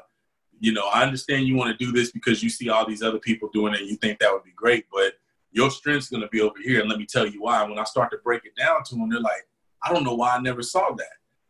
you 0.59 0.71
know, 0.71 0.87
I 0.87 1.03
understand 1.03 1.47
you 1.47 1.55
want 1.55 1.77
to 1.77 1.85
do 1.85 1.91
this 1.91 2.11
because 2.11 2.41
you 2.41 2.49
see 2.49 2.69
all 2.69 2.85
these 2.85 3.03
other 3.03 3.19
people 3.19 3.49
doing 3.53 3.73
it 3.73 3.81
and 3.81 3.89
you 3.89 3.95
think 3.97 4.19
that 4.19 4.31
would 4.31 4.43
be 4.43 4.53
great, 4.55 4.85
but 4.91 5.13
your 5.51 5.71
strength's 5.71 6.09
going 6.09 6.21
to 6.21 6.29
be 6.29 6.41
over 6.41 6.59
here. 6.61 6.81
And 6.81 6.89
let 6.89 6.99
me 6.99 7.05
tell 7.05 7.25
you 7.25 7.41
why. 7.41 7.63
When 7.63 7.79
I 7.79 7.83
start 7.83 8.11
to 8.11 8.17
break 8.23 8.45
it 8.45 8.55
down 8.57 8.83
to 8.83 8.95
them, 8.95 9.09
they're 9.09 9.19
like, 9.19 9.47
I 9.83 9.93
don't 9.93 10.03
know 10.03 10.15
why 10.15 10.35
I 10.35 10.41
never 10.41 10.61
saw 10.61 10.91
that. 10.91 11.07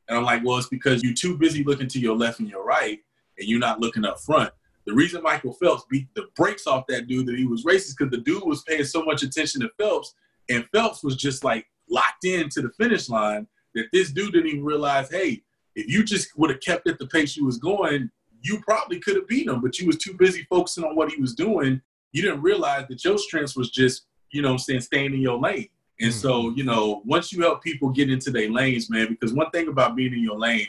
And 0.08 0.18
I'm 0.18 0.24
like, 0.24 0.44
well, 0.44 0.58
it's 0.58 0.68
because 0.68 1.04
you're 1.04 1.14
too 1.14 1.38
busy 1.38 1.64
looking 1.64 1.88
to 1.88 2.00
your 2.00 2.16
left 2.16 2.40
and 2.40 2.50
your 2.50 2.64
right 2.64 3.00
and 3.38 3.48
you're 3.48 3.60
not 3.60 3.80
looking 3.80 4.06
up 4.06 4.20
front. 4.20 4.52
The 4.86 4.94
reason 4.94 5.24
Michael 5.24 5.54
Phelps 5.54 5.86
beat 5.90 6.08
the 6.14 6.28
brakes 6.36 6.68
off 6.68 6.86
that 6.88 7.08
dude 7.08 7.26
that 7.26 7.38
he 7.38 7.46
was 7.46 7.64
racist 7.64 7.96
because 7.98 8.12
the 8.12 8.22
dude 8.24 8.44
was 8.46 8.62
paying 8.64 8.84
so 8.84 9.04
much 9.04 9.24
attention 9.24 9.62
to 9.62 9.70
Phelps, 9.80 10.14
and 10.50 10.68
Phelps 10.72 11.04
was 11.04 11.16
just 11.16 11.44
like 11.44 11.66
locked 11.90 12.24
into 12.24 12.62
the 12.62 12.70
finish 12.70 13.10
line 13.10 13.48
that 13.74 13.88
this 13.92 14.12
dude 14.12 14.34
didn't 14.34 14.50
even 14.50 14.64
realize, 14.64 15.10
hey, 15.10 15.42
if 15.76 15.88
you 15.88 16.04
just 16.04 16.38
would 16.38 16.50
have 16.50 16.62
kept 16.62 16.88
at 16.88 17.00
the 17.00 17.08
pace 17.08 17.36
you 17.36 17.46
was 17.46 17.58
going, 17.58 18.10
you 18.42 18.60
probably 18.60 19.00
could 19.00 19.16
have 19.16 19.28
beat 19.28 19.48
him, 19.48 19.62
but 19.62 19.80
you 19.80 19.88
was 19.88 19.98
too 19.98 20.14
busy 20.14 20.46
focusing 20.50 20.84
on 20.84 20.96
what 20.96 21.12
he 21.12 21.20
was 21.20 21.34
doing. 21.34 21.82
You 22.12 22.22
didn't 22.22 22.42
realize 22.42 22.88
that 22.88 23.04
your 23.04 23.18
strengths 23.18 23.56
was 23.56 23.70
just, 23.70 24.06
you 24.32 24.42
know 24.42 24.50
what 24.50 24.54
I'm 24.54 24.60
saying, 24.60 24.82
staying 24.82 25.14
in 25.14 25.22
your 25.22 25.40
lane. 25.40 25.70
And 26.00 26.14
so, 26.14 26.44
mm-hmm. 26.44 26.58
you 26.58 26.64
know, 26.64 27.02
once 27.06 27.32
you 27.32 27.42
help 27.42 27.64
people 27.64 27.90
get 27.90 28.10
into 28.10 28.30
their 28.30 28.50
lanes, 28.50 28.90
man, 28.90 29.08
because 29.10 29.34
one 29.34 29.50
thing 29.52 29.68
about 29.68 29.96
being 29.96 30.14
in 30.14 30.24
your 30.24 30.38
lane, 30.38 30.68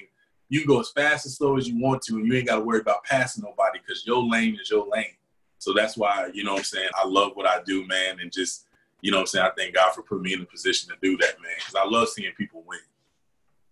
you 0.48 0.61
can 0.61 0.68
go 0.68 0.80
as 0.80 0.90
fast 0.90 1.26
as 1.26 1.36
slow 1.36 1.57
as 1.57 1.68
you 1.68 1.80
want 1.80 2.02
to, 2.02 2.16
and 2.16 2.26
you 2.26 2.34
ain't 2.34 2.46
got 2.46 2.57
to 2.57 2.64
worry 2.64 2.80
about 2.80 3.04
passing 3.04 3.42
nobody 3.44 3.80
because 3.84 4.07
your 4.07 4.22
lane 4.22 4.59
is 4.61 4.70
your 4.70 4.86
lane. 4.88 5.16
So 5.59 5.72
that's 5.72 5.96
why, 5.96 6.30
you 6.32 6.44
know 6.44 6.52
what 6.52 6.59
I'm 6.59 6.64
saying, 6.64 6.90
I 6.94 7.07
love 7.07 7.32
what 7.34 7.46
I 7.46 7.62
do, 7.64 7.86
man, 7.86 8.20
and 8.20 8.30
just, 8.30 8.66
you 9.00 9.11
know 9.11 9.18
what 9.18 9.22
I'm 9.22 9.26
saying, 9.26 9.46
I 9.46 9.50
thank 9.57 9.74
God 9.74 9.92
for 9.92 10.02
putting 10.02 10.22
me 10.22 10.34
in 10.34 10.40
the 10.40 10.46
position 10.46 10.90
to 10.90 10.96
do 11.02 11.16
that, 11.18 11.40
man, 11.42 11.52
because 11.59 11.74
I 11.74 11.84
love 11.84 12.09
seeing 12.09 12.32
people 12.34 12.62
win. 12.66 12.78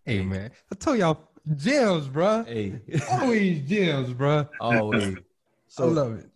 Hey 0.06 0.22
man, 0.22 0.50
I 0.70 0.74
told 0.74 0.98
y'all 0.98 1.30
gems, 1.56 2.08
bro. 2.08 2.44
Hey, 2.44 2.78
always 3.10 3.66
gems, 3.66 4.12
bro. 4.12 4.46
Always. 4.60 5.16
I 5.78 5.82
love 5.84 6.18
it. 6.18 6.30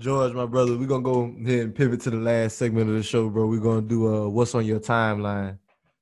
George, 0.00 0.32
my 0.32 0.44
brother, 0.44 0.76
we're 0.76 0.88
gonna 0.88 1.04
go 1.04 1.32
ahead 1.44 1.60
and 1.60 1.74
pivot 1.74 2.00
to 2.00 2.10
the 2.10 2.16
last 2.16 2.58
segment 2.58 2.90
of 2.90 2.96
the 2.96 3.04
show, 3.04 3.28
bro. 3.28 3.46
We're 3.46 3.60
gonna 3.60 3.82
do 3.82 4.12
uh 4.12 4.28
what's 4.28 4.56
on 4.56 4.66
your 4.66 4.80
timeline. 4.80 5.56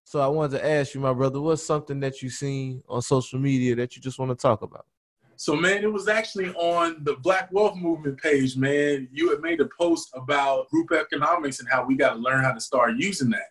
So 0.05 0.19
I 0.21 0.29
wanted 0.29 0.59
to 0.59 0.67
ask 0.67 0.95
you, 0.95 1.01
my 1.01 1.13
brother, 1.13 1.43
what's 1.43 1.63
something 1.63 2.01
that 2.01 2.23
you 2.23 2.31
seen 2.31 2.83
on 2.89 3.03
social 3.03 3.39
media 3.39 3.75
that 3.77 3.97
you 3.97 4.01
just 4.01 4.19
want 4.19 4.31
to 4.31 4.37
talk 4.37 4.63
about? 4.63 4.87
So, 5.37 5.55
man, 5.57 5.83
it 5.83 5.93
was 5.93 6.09
actually 6.09 6.55
on 6.55 7.05
the 7.05 7.17
Black 7.17 7.53
Wealth 7.53 7.77
Movement 7.77 8.19
page, 8.19 8.57
man. 8.57 9.09
You 9.13 9.29
had 9.29 9.41
made 9.41 9.61
a 9.61 9.69
post 9.79 10.09
about 10.15 10.71
group 10.71 10.91
economics 10.93 11.61
and 11.61 11.69
how 11.69 11.85
we 11.85 11.97
got 11.97 12.15
to 12.15 12.19
learn 12.19 12.43
how 12.43 12.53
to 12.53 12.61
start 12.61 12.95
using 12.97 13.29
that. 13.31 13.49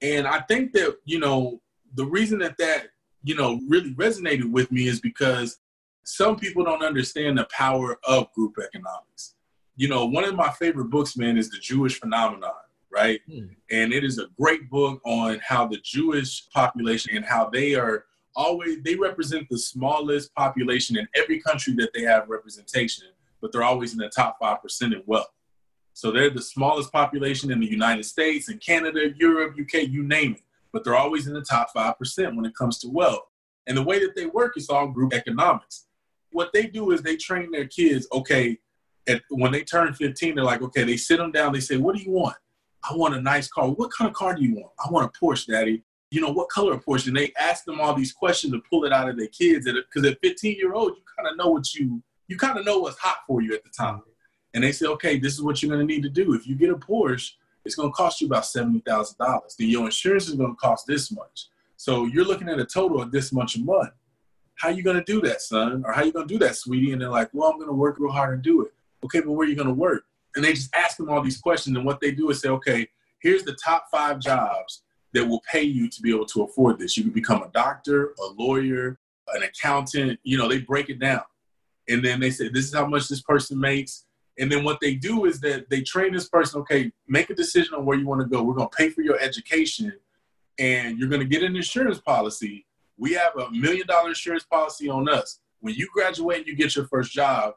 And 0.00 0.26
I 0.26 0.40
think 0.40 0.72
that, 0.72 0.96
you 1.04 1.18
know, 1.18 1.60
the 1.94 2.04
reason 2.04 2.38
that 2.40 2.56
that, 2.58 2.88
you 3.22 3.34
know, 3.34 3.60
really 3.68 3.94
resonated 3.94 4.50
with 4.50 4.70
me 4.70 4.86
is 4.86 5.00
because 5.00 5.58
some 6.04 6.36
people 6.36 6.64
don't 6.64 6.84
understand 6.84 7.38
the 7.38 7.46
power 7.50 7.98
of 8.04 8.32
group 8.32 8.56
economics. 8.58 9.34
You 9.76 9.88
know, 9.88 10.06
one 10.06 10.24
of 10.24 10.34
my 10.34 10.50
favorite 10.50 10.90
books, 10.90 11.16
man, 11.16 11.36
is 11.36 11.50
The 11.50 11.58
Jewish 11.58 12.00
Phenomenon, 12.00 12.50
right? 12.90 13.20
Hmm. 13.30 13.46
And 13.70 13.92
it 13.92 14.04
is 14.04 14.18
a 14.18 14.26
great 14.40 14.70
book 14.70 15.00
on 15.04 15.40
how 15.46 15.66
the 15.66 15.78
Jewish 15.84 16.48
population 16.50 17.16
and 17.16 17.24
how 17.24 17.50
they 17.50 17.74
are 17.74 18.06
always, 18.34 18.82
they 18.82 18.94
represent 18.94 19.48
the 19.50 19.58
smallest 19.58 20.34
population 20.34 20.96
in 20.96 21.06
every 21.14 21.40
country 21.40 21.74
that 21.74 21.90
they 21.92 22.02
have 22.02 22.28
representation, 22.28 23.06
but 23.40 23.52
they're 23.52 23.62
always 23.62 23.92
in 23.92 23.98
the 23.98 24.08
top 24.08 24.38
5% 24.40 24.82
in 24.82 25.02
wealth. 25.06 25.28
So 25.92 26.12
they're 26.12 26.30
the 26.30 26.42
smallest 26.42 26.92
population 26.92 27.50
in 27.50 27.58
the 27.60 27.66
United 27.66 28.04
States 28.04 28.48
and 28.48 28.60
Canada, 28.60 29.10
Europe, 29.16 29.56
UK, 29.60 29.88
you 29.88 30.04
name 30.04 30.34
it. 30.34 30.42
But 30.72 30.84
they're 30.84 30.96
always 30.96 31.26
in 31.26 31.34
the 31.34 31.42
top 31.42 31.68
5% 31.74 32.36
when 32.36 32.44
it 32.44 32.54
comes 32.54 32.78
to 32.80 32.88
wealth. 32.88 33.22
And 33.66 33.76
the 33.76 33.82
way 33.82 33.98
that 34.00 34.14
they 34.16 34.26
work 34.26 34.56
is 34.56 34.68
all 34.70 34.88
group 34.88 35.12
economics. 35.12 35.86
What 36.30 36.52
they 36.52 36.66
do 36.66 36.90
is 36.90 37.02
they 37.02 37.16
train 37.16 37.50
their 37.50 37.66
kids, 37.66 38.06
okay, 38.12 38.58
at, 39.06 39.22
when 39.30 39.52
they 39.52 39.62
turn 39.62 39.94
15, 39.94 40.34
they're 40.34 40.44
like, 40.44 40.62
okay, 40.62 40.84
they 40.84 40.96
sit 40.96 41.18
them 41.18 41.32
down, 41.32 41.52
they 41.52 41.60
say, 41.60 41.76
what 41.76 41.96
do 41.96 42.02
you 42.02 42.10
want? 42.10 42.36
I 42.88 42.94
want 42.94 43.14
a 43.14 43.20
nice 43.20 43.48
car. 43.48 43.68
What 43.68 43.90
kind 43.90 44.08
of 44.08 44.14
car 44.14 44.34
do 44.34 44.42
you 44.42 44.54
want? 44.54 44.72
I 44.84 44.90
want 44.90 45.10
a 45.10 45.18
Porsche, 45.18 45.46
daddy. 45.46 45.82
You 46.10 46.20
know, 46.20 46.30
what 46.30 46.48
color 46.48 46.74
of 46.74 46.84
Porsche? 46.84 47.08
And 47.08 47.16
they 47.16 47.32
ask 47.38 47.64
them 47.64 47.80
all 47.80 47.94
these 47.94 48.12
questions 48.12 48.52
to 48.52 48.62
pull 48.70 48.84
it 48.84 48.92
out 48.92 49.08
of 49.08 49.18
their 49.18 49.28
kids. 49.28 49.66
Because 49.66 50.10
at 50.10 50.18
15 50.22 50.56
year 50.56 50.74
old, 50.74 50.92
you 50.96 51.02
kind 51.16 51.28
of 51.28 51.36
know 51.36 51.50
what 51.50 51.74
you, 51.74 52.02
you 52.28 52.36
kind 52.36 52.58
of 52.58 52.64
know 52.64 52.78
what's 52.78 52.98
hot 52.98 53.18
for 53.26 53.42
you 53.42 53.54
at 53.54 53.64
the 53.64 53.70
time. 53.70 54.02
And 54.54 54.64
they 54.64 54.72
say, 54.72 54.86
okay, 54.86 55.18
this 55.18 55.34
is 55.34 55.42
what 55.42 55.62
you're 55.62 55.68
going 55.74 55.86
to 55.86 55.94
need 55.94 56.02
to 56.02 56.08
do. 56.08 56.34
If 56.34 56.46
you 56.46 56.54
get 56.54 56.70
a 56.70 56.76
Porsche, 56.76 57.32
it's 57.68 57.74
going 57.74 57.90
to 57.90 57.94
cost 57.94 58.22
you 58.22 58.26
about 58.26 58.44
$70,000. 58.44 59.56
Then 59.58 59.68
your 59.68 59.84
insurance 59.84 60.26
is 60.26 60.36
going 60.36 60.52
to 60.52 60.56
cost 60.56 60.86
this 60.86 61.12
much. 61.12 61.48
So 61.76 62.06
you're 62.06 62.24
looking 62.24 62.48
at 62.48 62.58
a 62.58 62.64
total 62.64 63.02
of 63.02 63.12
this 63.12 63.30
much 63.30 63.56
a 63.56 63.60
month. 63.60 63.90
How 64.54 64.70
you 64.70 64.82
going 64.82 64.96
to 64.96 65.04
do 65.04 65.20
that, 65.20 65.42
son? 65.42 65.84
Or 65.84 65.92
how 65.92 66.02
you 66.02 66.10
going 66.10 66.26
to 66.26 66.34
do 66.34 66.38
that, 66.38 66.56
sweetie? 66.56 66.92
And 66.92 67.02
they're 67.02 67.10
like, 67.10 67.28
well, 67.34 67.50
I'm 67.50 67.58
going 67.58 67.68
to 67.68 67.74
work 67.74 67.98
real 67.98 68.10
hard 68.10 68.32
and 68.32 68.42
do 68.42 68.62
it. 68.62 68.72
Okay, 69.04 69.20
but 69.20 69.32
where 69.32 69.46
are 69.46 69.50
you 69.50 69.54
going 69.54 69.68
to 69.68 69.74
work? 69.74 70.04
And 70.34 70.42
they 70.42 70.54
just 70.54 70.74
ask 70.74 70.96
them 70.96 71.10
all 71.10 71.20
these 71.20 71.38
questions. 71.38 71.76
And 71.76 71.84
what 71.84 72.00
they 72.00 72.10
do 72.10 72.30
is 72.30 72.40
say, 72.40 72.48
okay, 72.48 72.88
here's 73.20 73.42
the 73.42 73.56
top 73.62 73.88
five 73.92 74.18
jobs 74.18 74.82
that 75.12 75.28
will 75.28 75.42
pay 75.52 75.62
you 75.62 75.90
to 75.90 76.00
be 76.00 76.10
able 76.10 76.26
to 76.26 76.44
afford 76.44 76.78
this. 76.78 76.96
You 76.96 77.02
can 77.02 77.12
become 77.12 77.42
a 77.42 77.50
doctor, 77.50 78.14
a 78.18 78.42
lawyer, 78.42 78.98
an 79.34 79.42
accountant. 79.42 80.18
You 80.22 80.38
know, 80.38 80.48
they 80.48 80.60
break 80.60 80.88
it 80.88 81.00
down. 81.00 81.22
And 81.86 82.02
then 82.02 82.18
they 82.18 82.30
say, 82.30 82.48
this 82.48 82.64
is 82.64 82.74
how 82.74 82.86
much 82.86 83.08
this 83.08 83.20
person 83.20 83.60
makes. 83.60 84.06
And 84.38 84.50
then 84.50 84.62
what 84.64 84.78
they 84.80 84.94
do 84.94 85.24
is 85.24 85.40
that 85.40 85.68
they 85.68 85.80
train 85.82 86.12
this 86.12 86.28
person, 86.28 86.60
okay, 86.60 86.92
make 87.08 87.30
a 87.30 87.34
decision 87.34 87.74
on 87.74 87.84
where 87.84 87.98
you 87.98 88.06
want 88.06 88.20
to 88.20 88.26
go. 88.26 88.42
We're 88.42 88.54
going 88.54 88.68
to 88.68 88.76
pay 88.76 88.90
for 88.90 89.02
your 89.02 89.18
education 89.20 89.92
and 90.58 90.98
you're 90.98 91.08
going 91.08 91.20
to 91.20 91.26
get 91.26 91.42
an 91.42 91.56
insurance 91.56 92.00
policy. 92.00 92.66
We 92.96 93.12
have 93.12 93.36
a 93.36 93.50
million 93.50 93.86
dollar 93.86 94.08
insurance 94.08 94.44
policy 94.44 94.88
on 94.88 95.08
us. 95.08 95.40
When 95.60 95.74
you 95.74 95.88
graduate 95.92 96.38
and 96.38 96.46
you 96.46 96.56
get 96.56 96.76
your 96.76 96.86
first 96.86 97.12
job, 97.12 97.54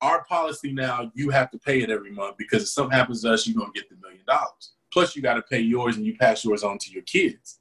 our 0.00 0.24
policy 0.24 0.72
now, 0.72 1.10
you 1.14 1.30
have 1.30 1.50
to 1.52 1.58
pay 1.58 1.82
it 1.82 1.90
every 1.90 2.10
month 2.10 2.36
because 2.36 2.62
if 2.62 2.68
something 2.68 2.96
happens 2.96 3.22
to 3.22 3.32
us, 3.32 3.46
you're 3.46 3.56
going 3.56 3.72
to 3.72 3.80
get 3.80 3.88
the 3.88 3.96
million 3.96 4.24
dollars. 4.26 4.72
Plus, 4.92 5.16
you 5.16 5.22
got 5.22 5.34
to 5.34 5.42
pay 5.42 5.60
yours 5.60 5.96
and 5.96 6.04
you 6.04 6.16
pass 6.16 6.44
yours 6.44 6.62
on 6.62 6.78
to 6.78 6.90
your 6.90 7.02
kids. 7.02 7.60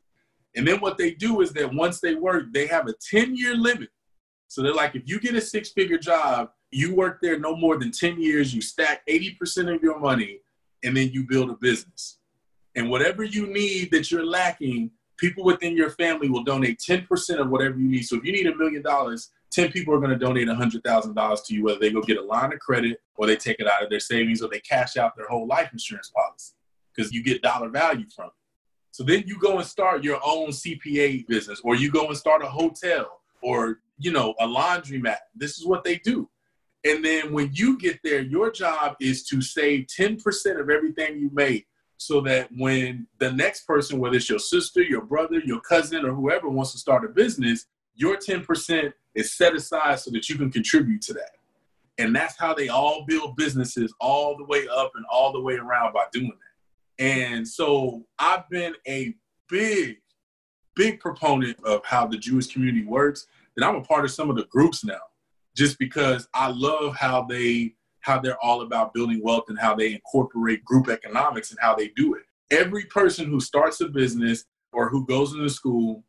And 0.55 0.67
then 0.67 0.79
what 0.79 0.97
they 0.97 1.11
do 1.11 1.41
is 1.41 1.51
that 1.53 1.73
once 1.73 1.99
they 1.99 2.15
work, 2.15 2.45
they 2.53 2.67
have 2.67 2.87
a 2.87 2.93
10 3.09 3.35
year 3.35 3.55
limit. 3.55 3.89
So 4.47 4.61
they're 4.61 4.73
like, 4.73 4.95
if 4.95 5.03
you 5.05 5.19
get 5.19 5.35
a 5.35 5.41
six 5.41 5.69
figure 5.69 5.97
job, 5.97 6.51
you 6.75 6.95
work 6.95 7.19
there 7.21 7.39
no 7.39 7.55
more 7.55 7.77
than 7.77 7.91
10 7.91 8.21
years, 8.21 8.53
you 8.53 8.61
stack 8.61 9.05
80% 9.07 9.73
of 9.73 9.81
your 9.81 9.99
money, 9.99 10.39
and 10.83 10.95
then 10.95 11.09
you 11.11 11.25
build 11.27 11.49
a 11.49 11.55
business. 11.55 12.17
And 12.75 12.89
whatever 12.89 13.23
you 13.23 13.47
need 13.47 13.91
that 13.91 14.11
you're 14.11 14.25
lacking, 14.25 14.91
people 15.17 15.43
within 15.43 15.77
your 15.77 15.91
family 15.91 16.29
will 16.29 16.43
donate 16.43 16.79
10% 16.79 17.39
of 17.39 17.49
whatever 17.49 17.77
you 17.77 17.87
need. 17.87 18.03
So 18.03 18.17
if 18.17 18.23
you 18.23 18.31
need 18.31 18.47
a 18.47 18.55
million 18.55 18.81
dollars, 18.81 19.29
10 19.51 19.71
people 19.71 19.93
are 19.93 19.99
going 19.99 20.09
to 20.09 20.17
donate 20.17 20.47
$100,000 20.47 21.45
to 21.45 21.53
you, 21.53 21.63
whether 21.63 21.79
they 21.79 21.91
go 21.91 22.01
get 22.01 22.17
a 22.17 22.23
line 22.23 22.51
of 22.51 22.59
credit 22.59 22.99
or 23.15 23.27
they 23.27 23.35
take 23.35 23.59
it 23.59 23.67
out 23.67 23.83
of 23.83 23.89
their 23.89 23.99
savings 23.99 24.41
or 24.41 24.49
they 24.49 24.59
cash 24.59 24.97
out 24.97 25.15
their 25.15 25.27
whole 25.27 25.47
life 25.47 25.69
insurance 25.71 26.09
policy 26.09 26.53
because 26.95 27.11
you 27.11 27.23
get 27.23 27.41
dollar 27.41 27.69
value 27.69 28.05
from 28.15 28.27
it. 28.27 28.33
So 28.91 29.03
then 29.03 29.23
you 29.25 29.39
go 29.39 29.57
and 29.57 29.65
start 29.65 30.03
your 30.03 30.19
own 30.23 30.49
CPA 30.49 31.27
business 31.27 31.61
or 31.63 31.75
you 31.75 31.91
go 31.91 32.07
and 32.07 32.17
start 32.17 32.43
a 32.43 32.47
hotel 32.47 33.21
or, 33.41 33.79
you 33.97 34.11
know, 34.11 34.33
a 34.39 34.47
laundromat. 34.47 35.17
This 35.35 35.57
is 35.57 35.65
what 35.65 35.83
they 35.83 35.97
do. 35.97 36.29
And 36.85 37.03
then 37.03 37.31
when 37.31 37.49
you 37.53 37.77
get 37.77 37.99
there, 38.03 38.21
your 38.21 38.51
job 38.51 38.95
is 38.99 39.23
to 39.27 39.41
save 39.41 39.87
10% 39.87 40.59
of 40.59 40.69
everything 40.69 41.17
you 41.17 41.29
make 41.33 41.67
so 41.97 42.19
that 42.21 42.49
when 42.57 43.07
the 43.19 43.31
next 43.31 43.65
person, 43.65 43.99
whether 43.99 44.17
it's 44.17 44.29
your 44.29 44.39
sister, 44.39 44.81
your 44.81 45.03
brother, 45.03 45.39
your 45.45 45.61
cousin, 45.61 46.05
or 46.05 46.13
whoever 46.13 46.49
wants 46.49 46.73
to 46.73 46.77
start 46.77 47.05
a 47.05 47.07
business, 47.07 47.67
your 47.95 48.17
10% 48.17 48.91
is 49.15 49.33
set 49.33 49.55
aside 49.55 49.99
so 49.99 50.11
that 50.11 50.27
you 50.27 50.35
can 50.35 50.51
contribute 50.51 51.01
to 51.03 51.13
that. 51.13 51.31
And 51.97 52.15
that's 52.15 52.37
how 52.37 52.53
they 52.53 52.69
all 52.69 53.05
build 53.07 53.35
businesses 53.37 53.93
all 54.01 54.35
the 54.35 54.43
way 54.43 54.67
up 54.75 54.91
and 54.95 55.05
all 55.09 55.31
the 55.31 55.39
way 55.39 55.55
around 55.55 55.93
by 55.93 56.05
doing 56.11 56.31
that. 56.31 57.05
And 57.05 57.47
so 57.47 58.03
I've 58.19 58.49
been 58.49 58.73
a 58.87 59.15
big, 59.47 59.97
big 60.75 60.99
proponent 60.99 61.57
of 61.63 61.85
how 61.85 62.07
the 62.07 62.17
Jewish 62.17 62.47
community 62.47 62.85
works. 62.85 63.27
And 63.55 63.63
I'm 63.63 63.75
a 63.75 63.81
part 63.81 64.05
of 64.05 64.11
some 64.11 64.29
of 64.29 64.35
the 64.35 64.45
groups 64.45 64.83
now, 64.83 65.01
just 65.55 65.77
because 65.79 66.27
I 66.33 66.49
love 66.49 66.95
how 66.95 67.23
they 67.23 67.75
how 68.01 68.19
they're 68.19 68.43
all 68.43 68.61
about 68.61 68.93
building 68.93 69.21
wealth 69.23 69.45
and 69.47 69.57
how 69.57 69.73
they 69.73 69.93
incorporate 69.93 70.63
group 70.65 70.89
economics 70.89 71.51
and 71.51 71.59
how 71.61 71.73
they 71.73 71.87
do 71.95 72.15
it. 72.15 72.23
Every 72.51 72.83
person 72.85 73.27
who 73.27 73.39
starts 73.39 73.79
a 73.79 73.87
business 73.87 74.43
or 74.73 74.89
who 74.89 75.05
goes 75.05 75.33
into 75.33 75.49
school, 75.49 76.03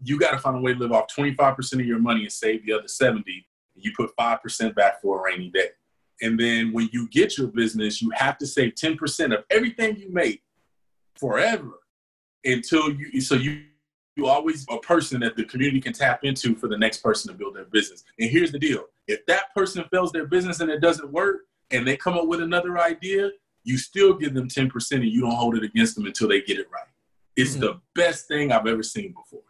you 0.00 0.16
got 0.16 0.30
to 0.30 0.38
find 0.38 0.56
a 0.56 0.60
way 0.60 0.74
to 0.74 0.78
live 0.78 0.92
off 0.92 1.06
25% 1.14 1.72
of 1.72 1.86
your 1.86 1.98
money 1.98 2.22
and 2.22 2.32
save 2.32 2.64
the 2.64 2.72
other 2.72 2.86
70. 2.86 3.44
You 3.74 3.92
put 3.96 4.16
5% 4.16 4.74
back 4.76 5.02
for 5.02 5.18
a 5.18 5.22
rainy 5.24 5.50
day. 5.50 5.70
And 6.22 6.38
then 6.38 6.72
when 6.72 6.88
you 6.92 7.08
get 7.08 7.36
your 7.36 7.48
business, 7.48 8.00
you 8.00 8.10
have 8.14 8.38
to 8.38 8.46
save 8.46 8.74
10% 8.74 9.36
of 9.36 9.44
everything 9.50 9.96
you 9.96 10.12
make 10.12 10.42
forever 11.16 11.80
until 12.44 12.92
you, 12.92 13.20
so 13.20 13.34
you, 13.34 13.64
you 14.20 14.26
always 14.26 14.66
a 14.70 14.78
person 14.78 15.20
that 15.20 15.34
the 15.36 15.44
community 15.44 15.80
can 15.80 15.92
tap 15.94 16.24
into 16.24 16.54
for 16.54 16.68
the 16.68 16.76
next 16.76 16.98
person 16.98 17.32
to 17.32 17.36
build 17.38 17.56
their 17.56 17.64
business. 17.64 18.04
And 18.18 18.28
here's 18.30 18.52
the 18.52 18.58
deal. 18.58 18.84
If 19.08 19.24
that 19.26 19.54
person 19.54 19.82
fails 19.90 20.12
their 20.12 20.26
business 20.26 20.60
and 20.60 20.70
it 20.70 20.80
doesn't 20.80 21.10
work 21.10 21.42
and 21.70 21.86
they 21.88 21.96
come 21.96 22.14
up 22.18 22.26
with 22.26 22.42
another 22.42 22.78
idea, 22.78 23.30
you 23.64 23.78
still 23.78 24.12
give 24.14 24.34
them 24.34 24.46
10% 24.48 24.92
and 24.92 25.04
you 25.04 25.22
don't 25.22 25.30
hold 25.34 25.56
it 25.56 25.64
against 25.64 25.94
them 25.96 26.04
until 26.06 26.28
they 26.28 26.42
get 26.42 26.58
it 26.58 26.66
right. 26.70 26.84
It's 27.36 27.52
Mm-hmm. 27.52 27.60
the 27.60 27.80
best 27.94 28.28
thing 28.28 28.52
I've 28.52 28.66
ever 28.66 28.82
seen 28.82 29.14
before. 29.14 29.40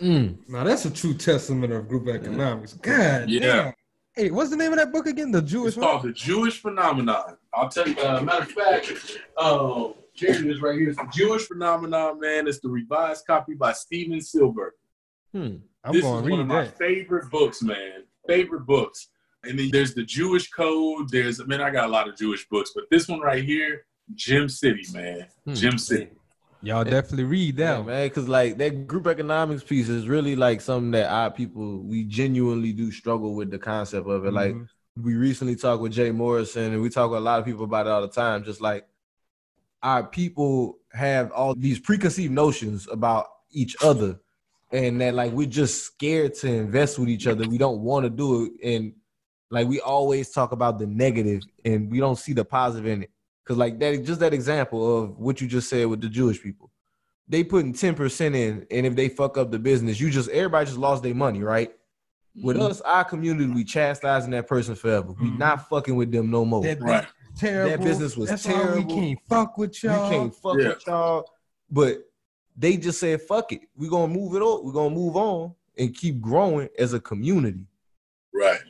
Mm. 0.00 0.36
Now 0.48 0.62
that's 0.64 0.84
a 0.84 0.90
true 0.90 1.14
testament 1.14 1.72
of 1.72 1.88
group 1.88 2.08
economics. 2.08 2.74
God, 2.74 3.28
Yeah. 3.28 3.40
damn. 3.40 3.74
Hey, 4.14 4.30
what's 4.30 4.50
the 4.50 4.56
name 4.56 4.70
of 4.72 4.78
that 4.78 4.92
book 4.92 5.08
again? 5.08 5.32
The 5.32 5.42
Jewish 5.42 5.74
It's 5.76 5.76
called 5.84 6.02
The 6.04 6.12
Jewish 6.12 6.60
Phenomenon. 6.62 7.36
I'll 7.52 7.68
tell 7.68 7.88
you, 7.88 7.96
uh, 7.98 8.20
matter 8.22 8.42
of 8.42 8.52
fact, 8.52 8.92
uh, 10.14 10.18
Jerry 10.32 10.50
is 10.50 10.60
right 10.60 10.78
here. 10.78 10.90
It's 10.90 10.98
The 10.98 11.08
Jewish 11.12 11.46
Phenomenon, 11.46 12.20
man. 12.20 12.46
It's 12.46 12.60
the 12.60 12.68
revised 12.68 13.26
copy 13.26 13.54
by 13.54 13.72
Steven 13.72 14.18
Silbiger. 14.18 14.70
Hmm. 15.32 15.56
I'm 15.84 15.92
this 15.92 16.02
going 16.02 16.24
is 16.24 16.26
to 16.26 16.30
one 16.30 16.32
of 16.32 16.38
read 16.38 16.46
my 16.48 16.66
favorite 16.66 17.30
books, 17.30 17.62
man. 17.62 18.04
Favorite 18.26 18.66
books. 18.66 19.08
And 19.44 19.58
then 19.58 19.70
there's 19.70 19.94
the 19.94 20.04
Jewish 20.04 20.48
code. 20.50 21.10
There's, 21.10 21.40
I 21.40 21.44
man, 21.44 21.60
I 21.60 21.70
got 21.70 21.84
a 21.88 21.92
lot 21.92 22.08
of 22.08 22.16
Jewish 22.16 22.48
books, 22.48 22.70
but 22.74 22.84
this 22.90 23.08
one 23.08 23.20
right 23.20 23.44
here, 23.44 23.84
Jim 24.14 24.48
City, 24.48 24.84
man. 24.92 25.26
Hmm. 25.44 25.54
Gym 25.54 25.78
City. 25.78 26.08
Y'all 26.62 26.82
definitely 26.82 27.24
read 27.24 27.58
that, 27.58 27.78
Yeah, 27.78 27.82
man, 27.82 28.06
because 28.08 28.26
like 28.26 28.56
that 28.56 28.86
group 28.86 29.06
economics 29.06 29.62
piece 29.62 29.90
is 29.90 30.08
really 30.08 30.34
like 30.34 30.62
something 30.62 30.92
that 30.92 31.10
our 31.10 31.30
people 31.30 31.82
we 31.82 32.04
genuinely 32.04 32.72
do 32.72 32.90
struggle 32.90 33.34
with 33.34 33.50
the 33.50 33.58
concept 33.58 34.08
of 34.08 34.24
it. 34.24 34.32
Like 34.32 34.54
Mhm. 34.54 34.66
we 34.96 35.14
recently 35.14 35.56
talked 35.56 35.82
with 35.82 35.92
Jay 35.92 36.10
Morrison, 36.10 36.72
and 36.72 36.80
we 36.80 36.88
talk 36.88 37.10
with 37.10 37.18
a 37.18 37.22
lot 37.22 37.38
of 37.38 37.44
people 37.44 37.64
about 37.64 37.86
it 37.86 37.90
all 37.90 38.00
the 38.00 38.08
time. 38.08 38.44
Just 38.44 38.62
like 38.62 38.86
our 39.84 40.02
people 40.02 40.78
have 40.92 41.30
all 41.32 41.54
these 41.54 41.78
preconceived 41.78 42.32
notions 42.32 42.88
about 42.90 43.26
each 43.52 43.76
other, 43.82 44.18
and 44.72 45.00
that 45.00 45.14
like 45.14 45.30
we're 45.32 45.46
just 45.46 45.84
scared 45.84 46.34
to 46.36 46.48
invest 46.48 46.98
with 46.98 47.08
each 47.10 47.26
other. 47.26 47.46
We 47.46 47.58
don't 47.58 47.80
want 47.82 48.04
to 48.04 48.10
do 48.10 48.46
it, 48.46 48.52
and 48.64 48.94
like 49.50 49.68
we 49.68 49.78
always 49.80 50.30
talk 50.30 50.52
about 50.52 50.78
the 50.78 50.86
negative, 50.86 51.42
and 51.64 51.90
we 51.90 51.98
don't 52.00 52.18
see 52.18 52.32
the 52.32 52.44
positive 52.44 52.86
in 52.86 53.02
it. 53.04 53.10
Cause 53.44 53.58
like 53.58 53.78
that, 53.80 54.02
just 54.04 54.20
that 54.20 54.32
example 54.32 55.04
of 55.04 55.18
what 55.18 55.40
you 55.42 55.46
just 55.46 55.68
said 55.68 55.86
with 55.86 56.00
the 56.00 56.08
Jewish 56.08 56.42
people, 56.42 56.70
they 57.28 57.44
putting 57.44 57.74
ten 57.74 57.94
percent 57.94 58.34
in, 58.34 58.66
and 58.70 58.86
if 58.86 58.96
they 58.96 59.10
fuck 59.10 59.36
up 59.36 59.50
the 59.50 59.58
business, 59.58 60.00
you 60.00 60.08
just 60.08 60.30
everybody 60.30 60.64
just 60.64 60.78
lost 60.78 61.02
their 61.02 61.14
money, 61.14 61.42
right? 61.42 61.70
With 62.42 62.56
Mm-hmm. 62.56 62.66
us, 62.66 62.80
our 62.80 63.04
community, 63.04 63.52
we 63.52 63.62
chastising 63.64 64.30
that 64.30 64.48
person 64.48 64.74
forever. 64.74 65.12
We 65.12 65.30
not 65.30 65.68
fucking 65.68 65.94
with 65.94 66.10
them 66.10 66.30
no 66.30 66.44
more. 66.46 66.62
That 66.62 66.80
business 66.80 67.06
terrible. 67.36 67.70
That 67.76 67.84
business 67.84 68.16
was 68.16 68.28
That's 68.28 68.46
why 68.46 68.52
terrible. 68.52 68.86
we 68.86 68.94
can't 68.94 69.18
fuck 69.28 69.58
with 69.58 69.82
y'all. 69.82 70.08
We 70.10 70.16
can't 70.16 70.34
fuck 70.34 70.58
Yeah. 70.58 70.68
with 70.68 70.86
y'all. 70.86 71.30
But 71.70 71.98
they 72.56 72.76
just 72.76 73.00
said, 73.00 73.20
fuck 73.22 73.52
it. 73.52 73.62
We're 73.76 73.90
gonna 73.90 74.12
move 74.12 74.34
it 74.34 74.42
on. 74.42 74.64
We're 74.64 74.72
gonna 74.72 74.94
move 74.94 75.16
on 75.16 75.54
and 75.76 75.94
keep 75.94 76.20
growing 76.20 76.68
as 76.78 76.92
a 76.92 77.00
community. 77.00 77.66
Right. 78.32 78.60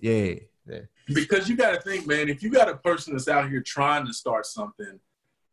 Yeah. 0.00 0.34
yeah. 0.66 0.80
Because 1.12 1.48
you 1.48 1.56
got 1.56 1.72
to 1.74 1.80
think, 1.82 2.06
man, 2.06 2.30
if 2.30 2.42
you 2.42 2.50
got 2.50 2.68
a 2.70 2.76
person 2.76 3.12
that's 3.12 3.28
out 3.28 3.50
here 3.50 3.60
trying 3.60 4.06
to 4.06 4.12
start 4.14 4.46
something, 4.46 4.98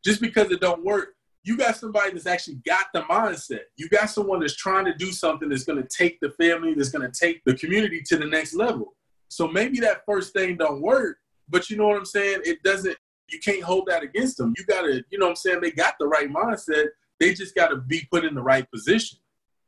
just 0.03 0.21
because 0.21 0.49
it 0.51 0.61
don't 0.61 0.83
work, 0.85 1.15
you 1.43 1.57
got 1.57 1.75
somebody 1.75 2.11
that's 2.11 2.25
actually 2.25 2.55
got 2.65 2.85
the 2.93 3.01
mindset. 3.01 3.61
You 3.75 3.89
got 3.89 4.09
someone 4.09 4.39
that's 4.39 4.55
trying 4.55 4.85
to 4.85 4.93
do 4.93 5.11
something 5.11 5.49
that's 5.49 5.63
going 5.65 5.81
to 5.81 5.87
take 5.89 6.19
the 6.21 6.29
family, 6.31 6.73
that's 6.73 6.89
going 6.89 7.09
to 7.09 7.19
take 7.19 7.43
the 7.45 7.55
community 7.55 8.01
to 8.07 8.17
the 8.17 8.25
next 8.25 8.53
level. 8.53 8.95
So 9.27 9.47
maybe 9.47 9.79
that 9.81 10.05
first 10.05 10.33
thing 10.33 10.55
don't 10.57 10.81
work, 10.81 11.17
but 11.51 11.69
you 11.69 11.77
know 11.77 11.87
what 11.87 11.97
I'm 11.97 12.05
saying? 12.05 12.41
It 12.45 12.63
doesn't. 12.63 12.97
You 13.29 13.39
can't 13.39 13.63
hold 13.63 13.87
that 13.87 14.03
against 14.03 14.37
them. 14.37 14.53
You 14.57 14.65
got 14.65 14.81
to, 14.81 15.03
you 15.09 15.17
know 15.17 15.25
what 15.25 15.31
I'm 15.31 15.35
saying? 15.37 15.61
They 15.61 15.71
got 15.71 15.95
the 15.99 16.07
right 16.07 16.29
mindset. 16.29 16.87
They 17.19 17.33
just 17.33 17.55
got 17.55 17.67
to 17.67 17.77
be 17.77 18.07
put 18.11 18.25
in 18.25 18.35
the 18.35 18.41
right 18.41 18.69
position. 18.71 19.19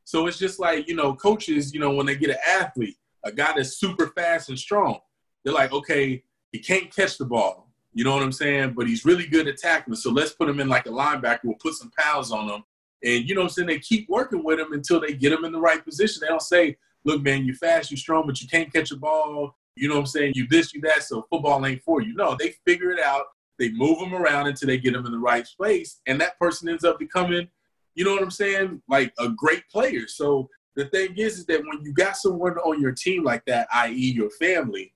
So 0.04 0.28
it's 0.28 0.38
just 0.38 0.60
like, 0.60 0.88
you 0.88 0.96
know, 0.96 1.14
coaches, 1.14 1.74
you 1.74 1.80
know, 1.80 1.92
when 1.92 2.06
they 2.06 2.16
get 2.16 2.32
an 2.32 2.38
athlete, 2.46 2.98
a 3.24 3.32
guy 3.32 3.54
that's 3.56 3.78
super 3.78 4.08
fast 4.08 4.50
and 4.50 4.60
strong, 4.60 5.00
they're 5.44 5.54
like, 5.54 5.72
okay, 5.72 6.24
he 6.52 6.60
can't 6.60 6.94
catch 6.94 7.18
the 7.18 7.26
ball. 7.26 7.70
You 7.94 8.04
know 8.04 8.14
what 8.14 8.24
I'm 8.24 8.32
saying? 8.32 8.74
But 8.74 8.88
he's 8.88 9.06
really 9.06 9.28
good 9.28 9.48
at 9.48 9.58
tackling. 9.58 9.96
So 9.96 10.12
let's 10.12 10.34
put 10.34 10.50
him 10.50 10.60
in 10.60 10.68
like 10.68 10.88
a 10.88 10.90
linebacker. 10.90 11.46
We'll 11.46 11.56
put 11.56 11.76
some 11.76 11.92
pounds 11.98 12.32
on 12.32 12.50
him. 12.50 12.64
And 13.04 13.28
you 13.28 13.36
know 13.36 13.42
what 13.42 13.48
I'm 13.48 13.54
saying? 13.54 13.68
They 13.68 13.80
keep 13.80 14.10
working 14.10 14.44
with 14.44 14.60
him 14.60 14.74
until 14.74 15.00
they 15.00 15.14
get 15.14 15.32
him 15.32 15.46
in 15.46 15.52
the 15.52 15.60
right 15.60 15.84
position. 15.84 16.22
They 16.22 16.28
don't 16.28 16.42
say, 16.42 16.78
look, 17.06 17.22
man, 17.22 17.46
you're 17.46 17.56
fast, 17.56 17.92
you're 17.92 17.98
strong, 17.98 18.26
but 18.26 18.42
you 18.42 18.48
can't 18.48 18.74
catch 18.74 18.92
a 18.92 18.98
ball. 18.98 19.56
You 19.76 19.88
know 19.88 19.95
what 19.95 20.01
I'm 20.01 20.07
saying? 20.07 20.34
You 20.36 20.47
this, 20.47 20.74
you 20.74 20.82
that, 20.82 21.03
so 21.03 21.26
football 21.30 21.65
ain't 21.65 21.84
for 21.84 22.01
you. 22.01 22.13
No, 22.15 22.36
they 22.38 22.55
figure 22.65 22.91
it 22.91 22.99
out. 22.99 23.26
They 23.59 23.71
move 23.71 23.99
them 23.99 24.13
around 24.13 24.47
until 24.47 24.67
they 24.67 24.78
get 24.78 24.93
them 24.93 25.05
in 25.05 25.11
the 25.11 25.19
right 25.19 25.47
place. 25.57 26.01
And 26.07 26.19
that 26.21 26.38
person 26.39 26.69
ends 26.69 26.84
up 26.84 26.99
becoming, 26.99 27.47
you 27.95 28.03
know 28.03 28.13
what 28.13 28.24
I'm 28.24 28.32
saying? 28.32 28.82
Like 28.89 29.13
a 29.19 29.30
great 29.30 29.63
player. 29.69 30.07
So 30.07 30.49
the 30.76 30.86
thing 30.86 31.15
is, 31.17 31.39
is 31.39 31.45
that 31.45 31.61
when 31.61 31.84
you 31.84 31.93
got 31.93 32.17
someone 32.17 32.57
on 32.57 32.82
your 32.82 32.91
team 32.91 33.24
like 33.24 33.45
that, 33.45 33.67
i.e., 33.74 33.93
your 33.93 34.32
family, 34.32 34.93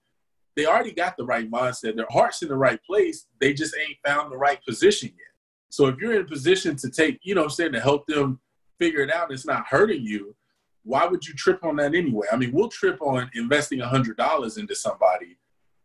they 0.55 0.65
already 0.65 0.91
got 0.91 1.17
the 1.17 1.25
right 1.25 1.49
mindset. 1.49 1.95
Their 1.95 2.07
heart's 2.09 2.41
in 2.41 2.49
the 2.49 2.57
right 2.57 2.79
place. 2.83 3.27
They 3.39 3.53
just 3.53 3.75
ain't 3.77 3.97
found 4.05 4.31
the 4.31 4.37
right 4.37 4.59
position 4.65 5.09
yet. 5.09 5.27
So 5.69 5.85
if 5.85 5.97
you're 5.99 6.15
in 6.15 6.21
a 6.21 6.25
position 6.25 6.75
to 6.77 6.89
take, 6.89 7.19
you 7.21 7.35
know 7.35 7.41
what 7.41 7.51
I'm 7.51 7.55
saying, 7.55 7.73
to 7.73 7.79
help 7.79 8.07
them 8.07 8.39
figure 8.79 9.01
it 9.01 9.11
out 9.11 9.31
it's 9.31 9.45
not 9.45 9.65
hurting 9.67 10.03
you, 10.03 10.35
why 10.87 11.05
would 11.05 11.27
you 11.27 11.33
trip 11.33 11.63
on 11.63 11.75
that 11.77 11.93
anyway? 11.93 12.27
I 12.31 12.37
mean, 12.37 12.51
we'll 12.51 12.69
trip 12.69 13.01
on 13.01 13.29
investing 13.35 13.79
$100 13.79 14.57
into 14.57 14.75
somebody 14.75 15.37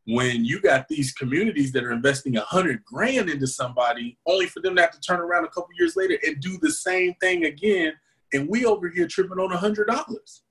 when 0.07 0.45
you 0.45 0.61
got 0.61 0.89
these 0.89 1.13
communities 1.13 1.73
that 1.73 1.85
are 1.85 1.93
investing 1.93 2.35
100 2.35 2.85
grand 2.85 3.31
into 3.31 3.47
somebody 3.47 4.19
only 4.27 4.47
for 4.47 4.61
them 4.61 4.75
to 4.77 4.83
have 4.83 4.91
to 4.91 5.01
turn 5.01 5.21
around 5.21 5.45
a 5.45 5.49
couple 5.49 5.69
years 5.79 5.97
later 5.97 6.19
and 6.25 6.41
do 6.41 6.59
the 6.61 6.73
same 6.73 7.15
thing 7.21 7.45
again. 7.45 7.93
And 8.33 8.49
we 8.49 8.65
over 8.65 8.89
here 8.89 9.07
tripping 9.07 9.39
on 9.39 9.57
$100. 9.57 10.43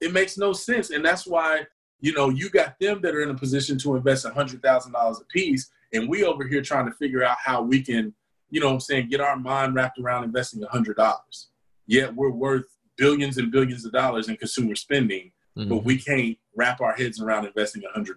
It 0.00 0.12
makes 0.12 0.36
no 0.36 0.52
sense. 0.52 0.90
And 0.90 1.04
that's 1.04 1.26
why 1.26 1.64
you 2.00 2.12
know, 2.12 2.30
you 2.30 2.50
got 2.50 2.78
them 2.80 3.00
that 3.02 3.14
are 3.14 3.22
in 3.22 3.30
a 3.30 3.34
position 3.34 3.78
to 3.78 3.96
invest 3.96 4.24
$100,000 4.24 5.20
a 5.20 5.24
piece, 5.26 5.70
and 5.92 6.08
we 6.08 6.24
over 6.24 6.46
here 6.46 6.62
trying 6.62 6.86
to 6.86 6.92
figure 6.92 7.22
out 7.22 7.36
how 7.44 7.62
we 7.62 7.82
can, 7.82 8.14
you 8.50 8.60
know 8.60 8.70
I'm 8.70 8.80
saying, 8.80 9.08
get 9.08 9.20
our 9.20 9.36
mind 9.36 9.74
wrapped 9.74 9.98
around 9.98 10.24
investing 10.24 10.62
$100. 10.62 11.46
Yet 11.86 12.14
we're 12.14 12.30
worth 12.30 12.66
billions 13.00 13.38
and 13.38 13.50
billions 13.50 13.84
of 13.86 13.92
dollars 13.92 14.28
in 14.28 14.36
consumer 14.36 14.76
spending, 14.76 15.32
but 15.56 15.64
mm-hmm. 15.64 15.84
we 15.84 15.96
can't 15.98 16.36
wrap 16.54 16.80
our 16.82 16.92
heads 16.92 17.20
around 17.20 17.46
investing 17.46 17.82
$100. 17.96 18.14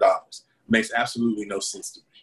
Makes 0.68 0.92
absolutely 0.94 1.46
no 1.46 1.60
sense 1.60 1.92
to 1.92 2.02
me. 2.02 2.20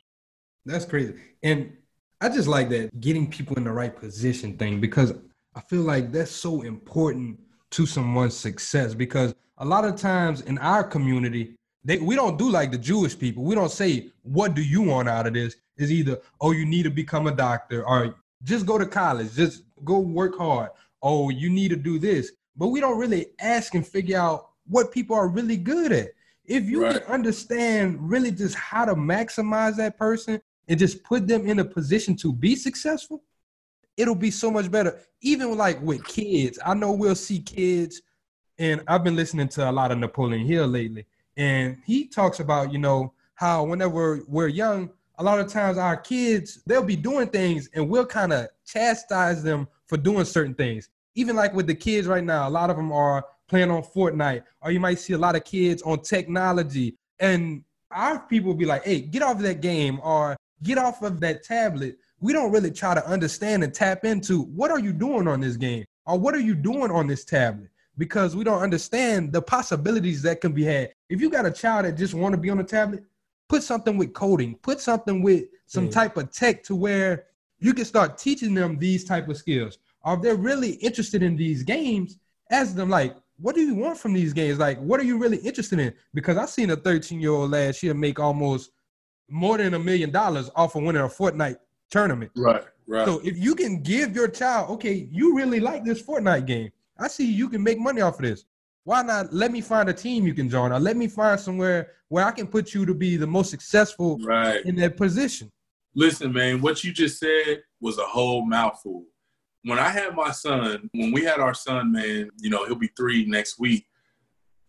That's 0.66 0.84
crazy. 0.84 1.14
And 1.42 1.76
I 2.20 2.28
just 2.28 2.48
like 2.48 2.68
that 2.68 3.00
getting 3.00 3.30
people 3.30 3.56
in 3.56 3.64
the 3.64 3.72
right 3.72 3.94
position 3.94 4.58
thing 4.58 4.78
because 4.78 5.14
I 5.54 5.60
feel 5.62 5.82
like 5.82 6.12
that's 6.12 6.30
so 6.30 6.62
important 6.62 7.40
to 7.70 7.86
someone's 7.86 8.36
success 8.36 8.94
because 8.94 9.34
a 9.58 9.64
lot 9.64 9.84
of 9.84 9.96
times 9.96 10.42
in 10.42 10.58
our 10.58 10.84
community, 10.84 11.56
they 11.82 11.98
we 11.98 12.14
don't 12.14 12.38
do 12.38 12.50
like 12.50 12.70
the 12.70 12.78
Jewish 12.78 13.18
people. 13.18 13.42
We 13.44 13.54
don't 13.54 13.70
say, 13.70 14.10
what 14.22 14.54
do 14.54 14.62
you 14.62 14.82
want 14.82 15.08
out 15.08 15.26
of 15.26 15.34
this? 15.34 15.56
Is 15.78 15.90
either, 15.90 16.18
oh, 16.42 16.52
you 16.52 16.66
need 16.66 16.82
to 16.82 16.90
become 16.90 17.26
a 17.26 17.34
doctor, 17.34 17.86
or 17.86 18.16
just 18.42 18.66
go 18.66 18.76
to 18.76 18.84
college, 18.84 19.34
just 19.34 19.62
go 19.84 19.98
work 19.98 20.36
hard. 20.36 20.70
Oh, 21.02 21.30
you 21.30 21.48
need 21.48 21.68
to 21.70 21.76
do 21.76 21.98
this. 21.98 22.32
But 22.56 22.68
we 22.68 22.80
don't 22.80 22.98
really 22.98 23.28
ask 23.40 23.74
and 23.74 23.86
figure 23.86 24.18
out 24.18 24.50
what 24.66 24.92
people 24.92 25.16
are 25.16 25.28
really 25.28 25.56
good 25.56 25.92
at. 25.92 26.10
If 26.44 26.64
you 26.64 26.80
can 26.80 26.98
understand 27.04 27.98
really 28.00 28.30
just 28.30 28.54
how 28.56 28.84
to 28.84 28.94
maximize 28.94 29.76
that 29.76 29.96
person 29.96 30.40
and 30.68 30.78
just 30.78 31.02
put 31.04 31.26
them 31.26 31.46
in 31.46 31.60
a 31.60 31.64
position 31.64 32.16
to 32.16 32.32
be 32.32 32.56
successful, 32.56 33.22
it'll 33.96 34.14
be 34.14 34.30
so 34.30 34.50
much 34.50 34.70
better. 34.70 35.00
Even 35.20 35.56
like 35.56 35.80
with 35.82 36.04
kids, 36.04 36.58
I 36.64 36.74
know 36.74 36.92
we'll 36.92 37.14
see 37.14 37.40
kids, 37.40 38.02
and 38.58 38.82
I've 38.88 39.04
been 39.04 39.16
listening 39.16 39.48
to 39.48 39.70
a 39.70 39.72
lot 39.72 39.92
of 39.92 39.98
Napoleon 39.98 40.46
Hill 40.46 40.66
lately, 40.66 41.06
and 41.36 41.78
he 41.86 42.08
talks 42.08 42.40
about, 42.40 42.72
you 42.72 42.78
know, 42.78 43.12
how 43.34 43.64
whenever 43.64 44.22
we're 44.26 44.48
young, 44.48 44.90
a 45.18 45.22
lot 45.22 45.38
of 45.38 45.48
times 45.48 45.78
our 45.78 45.96
kids, 45.96 46.62
they'll 46.66 46.82
be 46.82 46.96
doing 46.96 47.28
things 47.28 47.68
and 47.74 47.88
we'll 47.88 48.06
kind 48.06 48.32
of 48.32 48.48
chastise 48.66 49.42
them 49.42 49.68
for 49.86 49.96
doing 49.96 50.24
certain 50.24 50.54
things. 50.54 50.88
Even 51.20 51.36
like 51.36 51.52
with 51.52 51.66
the 51.66 51.74
kids 51.74 52.08
right 52.08 52.24
now, 52.24 52.48
a 52.48 52.50
lot 52.58 52.70
of 52.70 52.76
them 52.76 52.90
are 52.92 53.22
playing 53.46 53.70
on 53.70 53.82
Fortnite, 53.82 54.42
or 54.62 54.70
you 54.70 54.80
might 54.80 54.98
see 54.98 55.12
a 55.12 55.18
lot 55.18 55.36
of 55.36 55.44
kids 55.44 55.82
on 55.82 56.00
technology. 56.00 56.96
And 57.18 57.62
our 57.90 58.20
people 58.20 58.54
be 58.54 58.64
like, 58.64 58.84
hey, 58.86 59.02
get 59.02 59.20
off 59.20 59.38
that 59.40 59.60
game 59.60 60.00
or 60.02 60.34
get 60.62 60.78
off 60.78 61.02
of 61.02 61.20
that 61.20 61.42
tablet. 61.42 61.98
We 62.20 62.32
don't 62.32 62.50
really 62.50 62.70
try 62.70 62.94
to 62.94 63.06
understand 63.06 63.62
and 63.62 63.74
tap 63.74 64.06
into 64.06 64.44
what 64.44 64.70
are 64.70 64.78
you 64.78 64.94
doing 64.94 65.28
on 65.28 65.40
this 65.40 65.58
game 65.58 65.84
or 66.06 66.18
what 66.18 66.34
are 66.34 66.40
you 66.40 66.54
doing 66.54 66.90
on 66.90 67.06
this 67.06 67.26
tablet 67.26 67.68
because 67.98 68.34
we 68.34 68.42
don't 68.42 68.62
understand 68.62 69.30
the 69.30 69.42
possibilities 69.42 70.22
that 70.22 70.40
can 70.40 70.52
be 70.52 70.64
had. 70.64 70.90
If 71.10 71.20
you 71.20 71.28
got 71.28 71.44
a 71.44 71.50
child 71.50 71.84
that 71.84 71.98
just 71.98 72.14
want 72.14 72.32
to 72.32 72.40
be 72.40 72.48
on 72.48 72.60
a 72.60 72.64
tablet, 72.64 73.04
put 73.46 73.62
something 73.62 73.98
with 73.98 74.14
coding, 74.14 74.54
put 74.62 74.80
something 74.80 75.20
with 75.22 75.44
some 75.66 75.84
Yeah. 75.84 75.90
type 75.90 76.16
of 76.16 76.32
tech 76.32 76.62
to 76.64 76.74
where 76.74 77.26
you 77.58 77.74
can 77.74 77.84
start 77.84 78.16
teaching 78.16 78.54
them 78.54 78.78
these 78.78 79.04
type 79.04 79.28
of 79.28 79.36
skills. 79.36 79.76
Or 80.04 80.14
if 80.14 80.22
they're 80.22 80.36
really 80.36 80.72
interested 80.72 81.22
in 81.22 81.36
these 81.36 81.62
games, 81.62 82.18
ask 82.50 82.74
them 82.74 82.88
like, 82.88 83.16
what 83.38 83.54
do 83.54 83.62
you 83.62 83.74
want 83.74 83.98
from 83.98 84.12
these 84.12 84.32
games? 84.32 84.58
Like, 84.58 84.78
what 84.78 85.00
are 85.00 85.04
you 85.04 85.18
really 85.18 85.38
interested 85.38 85.78
in? 85.78 85.94
Because 86.12 86.36
I 86.36 86.46
seen 86.46 86.70
a 86.70 86.76
13 86.76 87.20
year 87.20 87.30
old 87.30 87.50
last 87.50 87.82
year 87.82 87.94
make 87.94 88.18
almost 88.18 88.70
more 89.28 89.58
than 89.58 89.74
a 89.74 89.78
million 89.78 90.10
dollars 90.10 90.50
off 90.56 90.74
of 90.74 90.82
winning 90.82 91.02
a 91.02 91.08
Fortnite 91.08 91.56
tournament. 91.90 92.32
Right, 92.36 92.64
right. 92.86 93.06
So 93.06 93.20
if 93.24 93.38
you 93.38 93.54
can 93.54 93.82
give 93.82 94.14
your 94.14 94.28
child, 94.28 94.70
okay, 94.72 95.08
you 95.10 95.36
really 95.36 95.60
like 95.60 95.84
this 95.84 96.02
Fortnite 96.02 96.46
game. 96.46 96.70
I 96.98 97.08
see 97.08 97.30
you 97.30 97.48
can 97.48 97.62
make 97.62 97.78
money 97.78 98.00
off 98.02 98.16
of 98.16 98.22
this. 98.22 98.44
Why 98.84 99.02
not 99.02 99.32
let 99.32 99.52
me 99.52 99.60
find 99.60 99.88
a 99.88 99.92
team 99.92 100.26
you 100.26 100.34
can 100.34 100.48
join 100.48 100.72
or 100.72 100.80
let 100.80 100.96
me 100.96 101.06
find 101.06 101.38
somewhere 101.38 101.92
where 102.08 102.26
I 102.26 102.32
can 102.32 102.46
put 102.46 102.74
you 102.74 102.84
to 102.86 102.94
be 102.94 103.16
the 103.16 103.26
most 103.26 103.50
successful 103.50 104.18
Right. 104.22 104.64
in 104.64 104.74
that 104.76 104.96
position. 104.96 105.50
Listen, 105.94 106.32
man, 106.32 106.60
what 106.60 106.82
you 106.84 106.92
just 106.92 107.18
said 107.18 107.62
was 107.80 107.98
a 107.98 108.04
whole 108.04 108.44
mouthful. 108.44 109.04
When 109.64 109.78
I 109.78 109.90
had 109.90 110.14
my 110.14 110.30
son, 110.30 110.88
when 110.94 111.12
we 111.12 111.22
had 111.24 111.38
our 111.38 111.54
son, 111.54 111.92
man, 111.92 112.30
you 112.38 112.48
know, 112.48 112.64
he'll 112.64 112.76
be 112.76 112.90
three 112.96 113.26
next 113.26 113.58
week. 113.58 113.86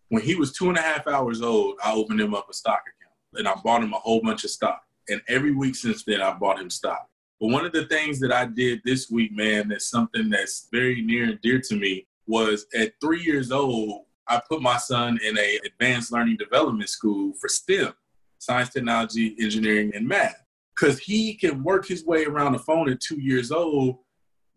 When 0.10 0.22
he 0.22 0.36
was 0.36 0.52
two 0.52 0.68
and 0.68 0.78
a 0.78 0.82
half 0.82 1.08
hours 1.08 1.42
old, 1.42 1.78
I 1.84 1.94
opened 1.94 2.20
him 2.20 2.34
up 2.34 2.50
a 2.50 2.54
stock 2.54 2.82
account 2.82 3.16
and 3.36 3.48
I 3.48 3.56
bought 3.64 3.84
him 3.84 3.94
a 3.94 4.00
whole 4.00 4.22
bunch 4.22 4.44
of 4.44 4.50
stock. 4.50 4.84
And 5.08 5.22
every 5.30 5.54
week 5.54 5.76
since 5.76 6.04
then, 6.04 6.22
I 6.22 6.34
bought 6.34 6.60
him 6.60 6.70
stock. 6.70 7.08
But 7.40 7.48
one 7.48 7.66
of 7.66 7.72
the 7.72 7.86
things 7.86 8.20
that 8.20 8.34
I 8.34 8.46
did 8.46 8.82
this 8.84 9.10
week, 9.10 9.32
man, 9.32 9.70
that's 9.70 9.90
something 9.90 10.30
that's 10.30 10.68
very 10.72 11.02
near 11.02 11.24
and 11.24 11.42
dear 11.42 11.62
to 11.62 11.76
me 11.76 12.08
was 12.28 12.66
at 12.76 12.94
three 13.02 13.24
years 13.24 13.52
old, 13.52 14.06
I 14.28 14.42
put 14.48 14.62
my 14.62 14.78
son 14.78 15.18
in 15.24 15.38
a 15.38 15.60
advanced 15.66 16.12
learning 16.12 16.38
development 16.38 16.90
school 16.90 17.34
for 17.40 17.48
STEM. 17.48 17.94
science, 18.38 18.70
technology, 18.70 19.36
engineering, 19.40 19.92
and 19.96 20.08
math. 20.08 20.44
Because 20.76 21.00
he 21.00 21.36
can 21.36 21.64
work 21.64 21.88
his 21.88 22.06
way 22.06 22.26
around 22.26 22.54
the 22.54 22.60
phone 22.60 22.90
at 22.90 23.00
two 23.00 23.20
years 23.20 23.52
old 23.52 24.00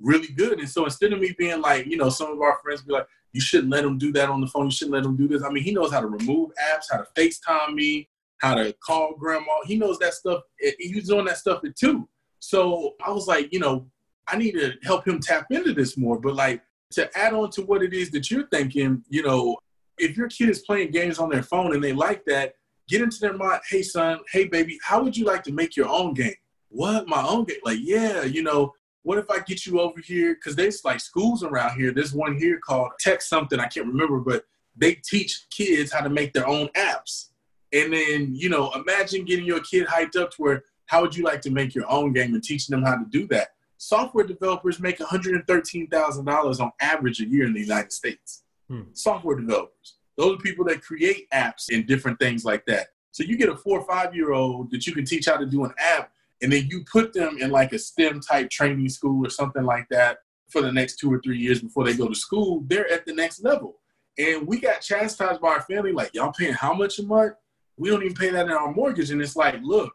really 0.04 0.28
good. 0.28 0.60
And 0.60 0.68
so 0.68 0.84
instead 0.84 1.12
of 1.12 1.20
me 1.20 1.34
being 1.36 1.60
like, 1.60 1.86
you 1.86 1.96
know, 1.96 2.10
some 2.10 2.30
of 2.30 2.40
our 2.40 2.58
friends 2.62 2.82
be 2.82 2.92
like, 2.92 3.06
you 3.32 3.40
shouldn't 3.40 3.70
let 3.70 3.84
him 3.84 3.98
do 3.98 4.12
that 4.12 4.28
on 4.28 4.40
the 4.40 4.46
phone. 4.46 4.66
You 4.66 4.70
shouldn't 4.70 4.94
let 4.94 5.04
him 5.04 5.16
do 5.16 5.26
this. 5.26 5.42
I 5.42 5.50
mean, 5.50 5.64
he 5.64 5.72
knows 5.72 5.90
how 5.92 6.00
to 6.00 6.06
remove 6.06 6.50
apps, 6.50 6.84
how 6.90 6.98
to 6.98 7.06
FaceTime 7.16 7.74
me, 7.74 8.08
how 8.38 8.54
to 8.54 8.72
call 8.84 9.14
grandma. 9.18 9.52
He 9.64 9.76
knows 9.76 9.98
that 9.98 10.14
stuff. 10.14 10.42
He's 10.78 11.08
doing 11.08 11.24
that 11.24 11.38
stuff 11.38 11.64
at 11.64 11.74
two. 11.74 12.08
So 12.38 12.94
I 13.04 13.10
was 13.10 13.26
like, 13.26 13.52
you 13.52 13.58
know, 13.58 13.86
I 14.28 14.36
need 14.36 14.52
to 14.52 14.74
help 14.82 15.06
him 15.06 15.18
tap 15.18 15.46
into 15.50 15.72
this 15.72 15.96
more. 15.96 16.20
But 16.20 16.34
like 16.34 16.62
to 16.92 17.10
add 17.18 17.32
on 17.32 17.50
to 17.50 17.62
what 17.62 17.82
it 17.82 17.92
is 17.92 18.10
that 18.12 18.30
you're 18.30 18.46
thinking, 18.48 19.02
you 19.08 19.22
know, 19.22 19.56
if 19.98 20.16
your 20.16 20.28
kid 20.28 20.48
is 20.48 20.60
playing 20.60 20.90
games 20.90 21.18
on 21.18 21.30
their 21.30 21.42
phone 21.42 21.74
and 21.74 21.82
they 21.82 21.92
like 21.92 22.24
that, 22.26 22.54
get 22.88 23.02
into 23.02 23.18
their 23.20 23.32
mind, 23.32 23.62
hey 23.70 23.82
son, 23.82 24.18
hey 24.30 24.44
baby, 24.44 24.78
how 24.82 25.02
would 25.02 25.16
you 25.16 25.24
like 25.24 25.42
to 25.44 25.52
make 25.52 25.76
your 25.76 25.88
own 25.88 26.14
game? 26.14 26.34
What 26.68 27.08
my 27.08 27.22
own 27.26 27.44
game? 27.44 27.58
Like, 27.64 27.78
yeah, 27.80 28.22
you 28.22 28.42
know, 28.42 28.74
what 29.04 29.18
if 29.18 29.30
I 29.30 29.38
get 29.40 29.66
you 29.66 29.80
over 29.80 30.00
here? 30.00 30.34
Because 30.34 30.56
there's 30.56 30.84
like 30.84 30.98
schools 30.98 31.44
around 31.44 31.78
here. 31.78 31.92
There's 31.92 32.12
one 32.12 32.36
here 32.36 32.58
called 32.58 32.90
Tech 32.98 33.22
something, 33.22 33.60
I 33.60 33.66
can't 33.66 33.86
remember, 33.86 34.18
but 34.18 34.44
they 34.76 34.94
teach 34.94 35.46
kids 35.50 35.92
how 35.92 36.00
to 36.00 36.10
make 36.10 36.32
their 36.32 36.48
own 36.48 36.68
apps. 36.68 37.28
And 37.72 37.92
then, 37.92 38.34
you 38.34 38.48
know, 38.48 38.72
imagine 38.72 39.24
getting 39.24 39.44
your 39.44 39.60
kid 39.60 39.86
hyped 39.86 40.16
up 40.16 40.30
to 40.32 40.36
where 40.38 40.64
how 40.86 41.02
would 41.02 41.14
you 41.14 41.22
like 41.22 41.42
to 41.42 41.50
make 41.50 41.74
your 41.74 41.90
own 41.90 42.12
game 42.12 42.34
and 42.34 42.42
teaching 42.42 42.74
them 42.74 42.84
how 42.84 42.96
to 42.96 43.04
do 43.10 43.26
that? 43.28 43.48
Software 43.76 44.26
developers 44.26 44.80
make 44.80 44.98
$113,000 44.98 46.60
on 46.60 46.72
average 46.80 47.20
a 47.20 47.26
year 47.26 47.46
in 47.46 47.52
the 47.52 47.60
United 47.60 47.92
States. 47.92 48.44
Hmm. 48.68 48.82
Software 48.94 49.36
developers. 49.36 49.96
Those 50.16 50.36
are 50.36 50.40
people 50.40 50.64
that 50.66 50.82
create 50.82 51.28
apps 51.30 51.68
and 51.70 51.86
different 51.86 52.18
things 52.18 52.44
like 52.44 52.64
that. 52.66 52.88
So 53.10 53.22
you 53.22 53.36
get 53.36 53.48
a 53.48 53.56
four 53.56 53.80
or 53.80 53.86
five 53.86 54.14
year 54.14 54.32
old 54.32 54.70
that 54.70 54.86
you 54.86 54.94
can 54.94 55.04
teach 55.04 55.26
how 55.26 55.36
to 55.36 55.46
do 55.46 55.64
an 55.64 55.74
app, 55.78 56.12
and 56.42 56.52
then 56.52 56.66
you 56.68 56.84
put 56.90 57.12
them 57.12 57.38
in 57.38 57.50
like 57.50 57.72
a 57.72 57.78
STEM 57.78 58.20
type 58.20 58.50
training 58.50 58.88
school 58.88 59.26
or 59.26 59.30
something 59.30 59.64
like 59.64 59.86
that 59.90 60.18
for 60.50 60.60
the 60.62 60.72
next 60.72 60.96
two 60.96 61.12
or 61.12 61.20
three 61.20 61.38
years 61.38 61.62
before 61.62 61.84
they 61.84 61.94
go 61.94 62.08
to 62.08 62.14
school. 62.14 62.64
They're 62.66 62.90
at 62.92 63.06
the 63.06 63.14
next 63.14 63.42
level. 63.42 63.80
And 64.18 64.46
we 64.46 64.60
got 64.60 64.80
chastised 64.80 65.40
by 65.40 65.48
our 65.48 65.62
family, 65.62 65.92
like, 65.92 66.10
y'all 66.14 66.32
paying 66.32 66.52
how 66.52 66.72
much 66.74 66.98
a 66.98 67.02
month? 67.02 67.34
We 67.76 67.90
don't 67.90 68.02
even 68.02 68.14
pay 68.14 68.30
that 68.30 68.46
in 68.46 68.52
our 68.52 68.72
mortgage. 68.72 69.10
And 69.10 69.20
it's 69.20 69.36
like, 69.36 69.56
look, 69.62 69.92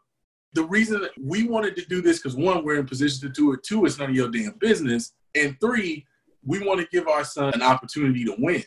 the 0.52 0.64
reason 0.64 1.06
we 1.18 1.44
wanted 1.44 1.76
to 1.76 1.84
do 1.86 2.02
this 2.02 2.18
because 2.18 2.36
one, 2.36 2.64
we're 2.64 2.78
in 2.78 2.86
position 2.86 3.20
to 3.22 3.28
do 3.32 3.52
it. 3.52 3.62
Two, 3.62 3.86
it's 3.86 3.98
none 3.98 4.10
of 4.10 4.16
your 4.16 4.30
damn 4.30 4.54
business. 4.58 5.14
And 5.34 5.56
three, 5.60 6.06
we 6.44 6.58
want 6.66 6.80
to 6.80 6.88
give 6.90 7.08
our 7.08 7.24
son 7.24 7.54
an 7.54 7.62
opportunity 7.62 8.24
to 8.24 8.34
win. 8.38 8.64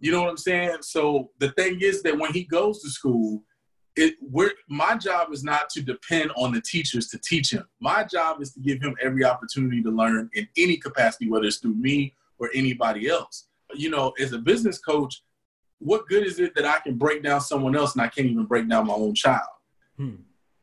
You 0.00 0.12
know 0.12 0.22
what 0.22 0.30
I'm 0.30 0.36
saying? 0.36 0.78
So 0.80 1.30
the 1.38 1.50
thing 1.52 1.80
is 1.80 2.02
that 2.02 2.18
when 2.18 2.32
he 2.32 2.44
goes 2.44 2.82
to 2.82 2.90
school, 2.90 3.42
it 4.00 4.14
we're 4.20 4.52
my 4.68 4.96
job 4.96 5.32
is 5.32 5.44
not 5.44 5.68
to 5.70 5.82
depend 5.82 6.32
on 6.36 6.52
the 6.52 6.60
teachers 6.60 7.08
to 7.08 7.18
teach 7.18 7.52
him. 7.52 7.64
My 7.80 8.02
job 8.02 8.40
is 8.40 8.52
to 8.54 8.60
give 8.60 8.80
him 8.80 8.96
every 9.02 9.24
opportunity 9.24 9.82
to 9.82 9.90
learn 9.90 10.30
in 10.32 10.48
any 10.56 10.76
capacity, 10.76 11.28
whether 11.28 11.46
it's 11.46 11.58
through 11.58 11.74
me 11.74 12.14
or 12.38 12.50
anybody 12.54 13.08
else. 13.08 13.48
You 13.74 13.90
know, 13.90 14.12
as 14.18 14.32
a 14.32 14.38
business 14.38 14.78
coach, 14.78 15.22
what 15.78 16.08
good 16.08 16.26
is 16.26 16.40
it 16.40 16.54
that 16.54 16.64
I 16.64 16.78
can 16.80 16.96
break 16.96 17.22
down 17.22 17.40
someone 17.40 17.76
else 17.76 17.94
and 17.94 18.02
I 18.02 18.08
can't 18.08 18.26
even 18.26 18.46
break 18.46 18.68
down 18.68 18.86
my 18.86 18.94
own 18.94 19.14
child? 19.14 19.48
Hmm. 19.96 20.16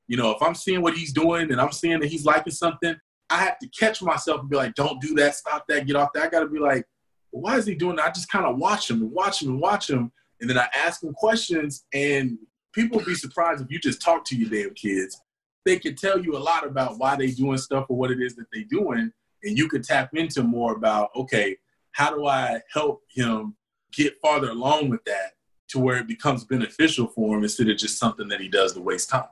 You 0.07 0.17
know, 0.17 0.31
if 0.31 0.41
I'm 0.41 0.55
seeing 0.55 0.81
what 0.81 0.95
he's 0.95 1.13
doing 1.13 1.51
and 1.51 1.61
I'm 1.61 1.71
seeing 1.71 1.99
that 1.99 2.09
he's 2.09 2.25
liking 2.25 2.53
something, 2.53 2.95
I 3.29 3.37
have 3.37 3.59
to 3.59 3.67
catch 3.69 4.01
myself 4.01 4.41
and 4.41 4.49
be 4.49 4.55
like, 4.55 4.73
don't 4.73 5.01
do 5.01 5.13
that, 5.15 5.35
stop 5.35 5.65
that, 5.67 5.85
get 5.85 5.95
off 5.95 6.13
that. 6.13 6.23
I 6.23 6.29
got 6.29 6.39
to 6.39 6.47
be 6.47 6.59
like, 6.59 6.85
well, 7.31 7.43
why 7.43 7.57
is 7.57 7.65
he 7.65 7.75
doing 7.75 7.97
that? 7.97 8.05
I 8.05 8.11
just 8.11 8.31
kind 8.31 8.45
of 8.45 8.57
watch 8.57 8.89
him 8.89 9.01
and 9.01 9.11
watch 9.11 9.41
him 9.41 9.49
and 9.49 9.59
watch 9.59 9.89
him. 9.89 10.11
And 10.39 10.49
then 10.49 10.57
I 10.57 10.67
ask 10.73 11.03
him 11.03 11.13
questions, 11.13 11.85
and 11.93 12.37
people 12.77 13.03
be 13.03 13.15
surprised 13.15 13.61
if 13.61 13.71
you 13.71 13.79
just 13.79 14.01
talk 14.01 14.23
to 14.25 14.35
your 14.35 14.49
damn 14.49 14.73
kids. 14.75 15.19
They 15.65 15.79
can 15.79 15.95
tell 15.95 16.19
you 16.19 16.37
a 16.37 16.39
lot 16.39 16.65
about 16.65 16.97
why 16.97 17.15
they 17.15 17.31
doing 17.31 17.57
stuff 17.57 17.87
or 17.89 17.97
what 17.97 18.11
it 18.11 18.21
is 18.21 18.35
that 18.35 18.45
they 18.53 18.63
doing, 18.63 19.11
and 19.43 19.57
you 19.57 19.67
can 19.67 19.81
tap 19.81 20.11
into 20.13 20.43
more 20.43 20.73
about, 20.73 21.09
okay, 21.15 21.57
how 21.91 22.15
do 22.15 22.27
I 22.27 22.61
help 22.71 23.01
him 23.09 23.55
get 23.91 24.19
farther 24.21 24.51
along 24.51 24.89
with 24.89 25.03
that 25.05 25.33
to 25.69 25.79
where 25.79 25.97
it 25.97 26.07
becomes 26.07 26.45
beneficial 26.45 27.07
for 27.07 27.35
him 27.35 27.43
instead 27.43 27.67
of 27.67 27.77
just 27.77 27.97
something 27.97 28.27
that 28.27 28.39
he 28.39 28.47
does 28.47 28.73
to 28.73 28.81
waste 28.81 29.09
time. 29.09 29.25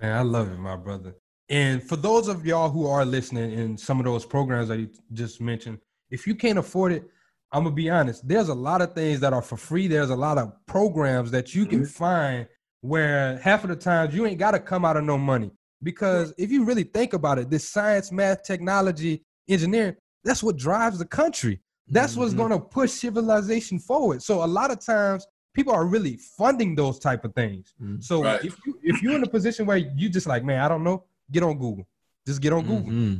Man, 0.00 0.16
I 0.16 0.22
love 0.22 0.50
it, 0.52 0.58
my 0.58 0.76
brother. 0.76 1.16
And 1.48 1.82
for 1.82 1.96
those 1.96 2.28
of 2.28 2.44
y'all 2.44 2.68
who 2.68 2.86
are 2.86 3.04
listening 3.04 3.52
in 3.52 3.76
some 3.76 3.98
of 3.98 4.04
those 4.04 4.24
programs 4.24 4.68
that 4.68 4.78
you 4.78 4.90
just 5.12 5.40
mentioned, 5.40 5.78
if 6.10 6.26
you 6.26 6.34
can't 6.34 6.58
afford 6.58 6.92
it, 6.92 7.10
I'm 7.52 7.64
gonna 7.64 7.74
be 7.74 7.88
honest. 7.88 8.26
There's 8.26 8.48
a 8.48 8.54
lot 8.54 8.82
of 8.82 8.94
things 8.94 9.20
that 9.20 9.32
are 9.32 9.42
for 9.42 9.56
free. 9.56 9.86
There's 9.86 10.10
a 10.10 10.16
lot 10.16 10.38
of 10.38 10.52
programs 10.66 11.30
that 11.30 11.54
you 11.54 11.64
can 11.64 11.80
mm-hmm. 11.80 11.88
find 11.88 12.46
where 12.80 13.38
half 13.38 13.64
of 13.64 13.70
the 13.70 13.76
times 13.76 14.14
you 14.14 14.26
ain't 14.26 14.38
gotta 14.38 14.58
come 14.58 14.84
out 14.84 14.96
of 14.96 15.04
no 15.04 15.18
money. 15.18 15.50
Because 15.82 16.32
if 16.38 16.50
you 16.50 16.64
really 16.64 16.84
think 16.84 17.12
about 17.12 17.38
it, 17.38 17.50
this 17.50 17.68
science, 17.68 18.10
math, 18.10 18.42
technology, 18.42 19.22
engineering, 19.48 19.96
that's 20.24 20.42
what 20.42 20.56
drives 20.56 20.98
the 20.98 21.04
country. 21.04 21.60
That's 21.88 22.12
mm-hmm. 22.12 22.22
what's 22.22 22.34
gonna 22.34 22.58
push 22.58 22.90
civilization 22.90 23.78
forward. 23.78 24.22
So 24.22 24.42
a 24.42 24.46
lot 24.46 24.70
of 24.70 24.84
times 24.84 25.26
people 25.54 25.72
are 25.72 25.86
really 25.86 26.16
funding 26.16 26.74
those 26.74 26.98
type 26.98 27.24
of 27.24 27.34
things. 27.34 27.74
Mm-hmm. 27.82 28.00
So 28.00 28.22
right. 28.22 28.44
if 28.44 28.56
you 28.66 28.78
if 28.82 29.02
you're 29.02 29.14
in 29.14 29.22
a 29.22 29.28
position 29.28 29.66
where 29.66 29.78
you 29.78 30.08
just 30.08 30.26
like, 30.26 30.44
man, 30.44 30.60
I 30.60 30.68
don't 30.68 30.84
know, 30.84 31.04
get 31.30 31.42
on 31.42 31.58
Google. 31.58 31.86
Just 32.26 32.40
get 32.40 32.52
on 32.52 32.62
Google. 32.62 32.92
Mm-hmm. 32.92 33.16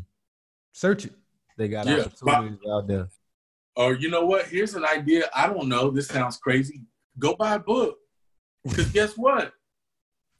Search 0.72 1.06
it. 1.06 1.14
They 1.56 1.68
got 1.68 1.86
yeah. 1.86 2.00
opportunities 2.00 2.58
out 2.70 2.86
there. 2.86 3.08
Or 3.76 3.94
you 3.94 4.10
know 4.10 4.26
what? 4.26 4.46
Here's 4.46 4.74
an 4.74 4.84
idea. 4.84 5.28
I 5.34 5.46
don't 5.46 5.68
know. 5.68 5.90
This 5.90 6.08
sounds 6.08 6.38
crazy. 6.38 6.82
Go 7.18 7.34
buy 7.34 7.54
a 7.54 7.58
book. 7.58 7.98
Because 8.68 8.90
guess 8.90 9.16
what? 9.16 9.52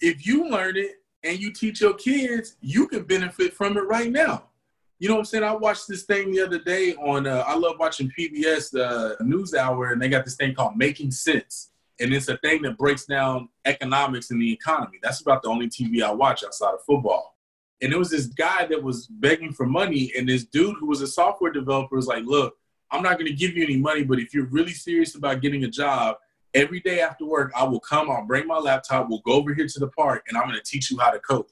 If 0.00 0.26
you 0.26 0.48
learn 0.48 0.76
it 0.76 0.96
and 1.24 1.38
you 1.38 1.52
teach 1.52 1.80
your 1.80 1.94
kids, 1.94 2.56
you 2.60 2.86
can 2.88 3.04
benefit 3.04 3.54
from 3.54 3.76
it 3.76 3.82
right 3.82 4.10
now. 4.10 4.50
You 4.98 5.08
know 5.08 5.14
what 5.14 5.20
I'm 5.20 5.26
saying? 5.26 5.44
I 5.44 5.54
watched 5.54 5.88
this 5.88 6.04
thing 6.04 6.32
the 6.32 6.40
other 6.40 6.58
day 6.58 6.94
on. 6.94 7.26
Uh, 7.26 7.44
I 7.46 7.56
love 7.56 7.76
watching 7.78 8.10
PBS 8.18 8.78
uh, 8.78 9.16
NewsHour, 9.22 9.92
and 9.92 10.00
they 10.00 10.08
got 10.08 10.24
this 10.24 10.36
thing 10.36 10.54
called 10.54 10.76
Making 10.76 11.10
Sense, 11.10 11.70
and 12.00 12.14
it's 12.14 12.28
a 12.28 12.38
thing 12.38 12.62
that 12.62 12.78
breaks 12.78 13.04
down 13.04 13.50
economics 13.66 14.30
and 14.30 14.40
the 14.40 14.50
economy. 14.50 14.98
That's 15.02 15.20
about 15.20 15.42
the 15.42 15.48
only 15.48 15.68
TV 15.68 16.02
I 16.02 16.12
watch 16.12 16.44
outside 16.44 16.72
of 16.72 16.82
football. 16.86 17.36
And 17.82 17.92
it 17.92 17.98
was 17.98 18.08
this 18.08 18.26
guy 18.26 18.64
that 18.66 18.82
was 18.82 19.06
begging 19.06 19.52
for 19.52 19.66
money, 19.66 20.12
and 20.16 20.26
this 20.26 20.44
dude 20.44 20.76
who 20.80 20.86
was 20.86 21.02
a 21.02 21.06
software 21.06 21.52
developer 21.52 21.96
was 21.96 22.06
like, 22.06 22.24
"Look, 22.24 22.56
I'm 22.90 23.02
not 23.02 23.18
going 23.18 23.30
to 23.30 23.36
give 23.36 23.54
you 23.54 23.64
any 23.64 23.76
money, 23.76 24.02
but 24.02 24.18
if 24.18 24.32
you're 24.32 24.46
really 24.46 24.72
serious 24.72 25.14
about 25.14 25.42
getting 25.42 25.64
a 25.64 25.68
job, 25.68 26.16
every 26.56 26.80
day 26.80 27.00
after 27.00 27.26
work, 27.26 27.52
I 27.54 27.64
will 27.64 27.80
come, 27.80 28.10
I'll 28.10 28.24
bring 28.24 28.46
my 28.46 28.58
laptop, 28.58 29.08
we'll 29.08 29.20
go 29.20 29.34
over 29.34 29.54
here 29.54 29.68
to 29.68 29.78
the 29.78 29.88
park, 29.88 30.24
and 30.26 30.36
I'm 30.36 30.50
to 30.50 30.60
teach 30.62 30.90
you 30.90 30.98
how 30.98 31.10
to 31.10 31.20
code. 31.20 31.44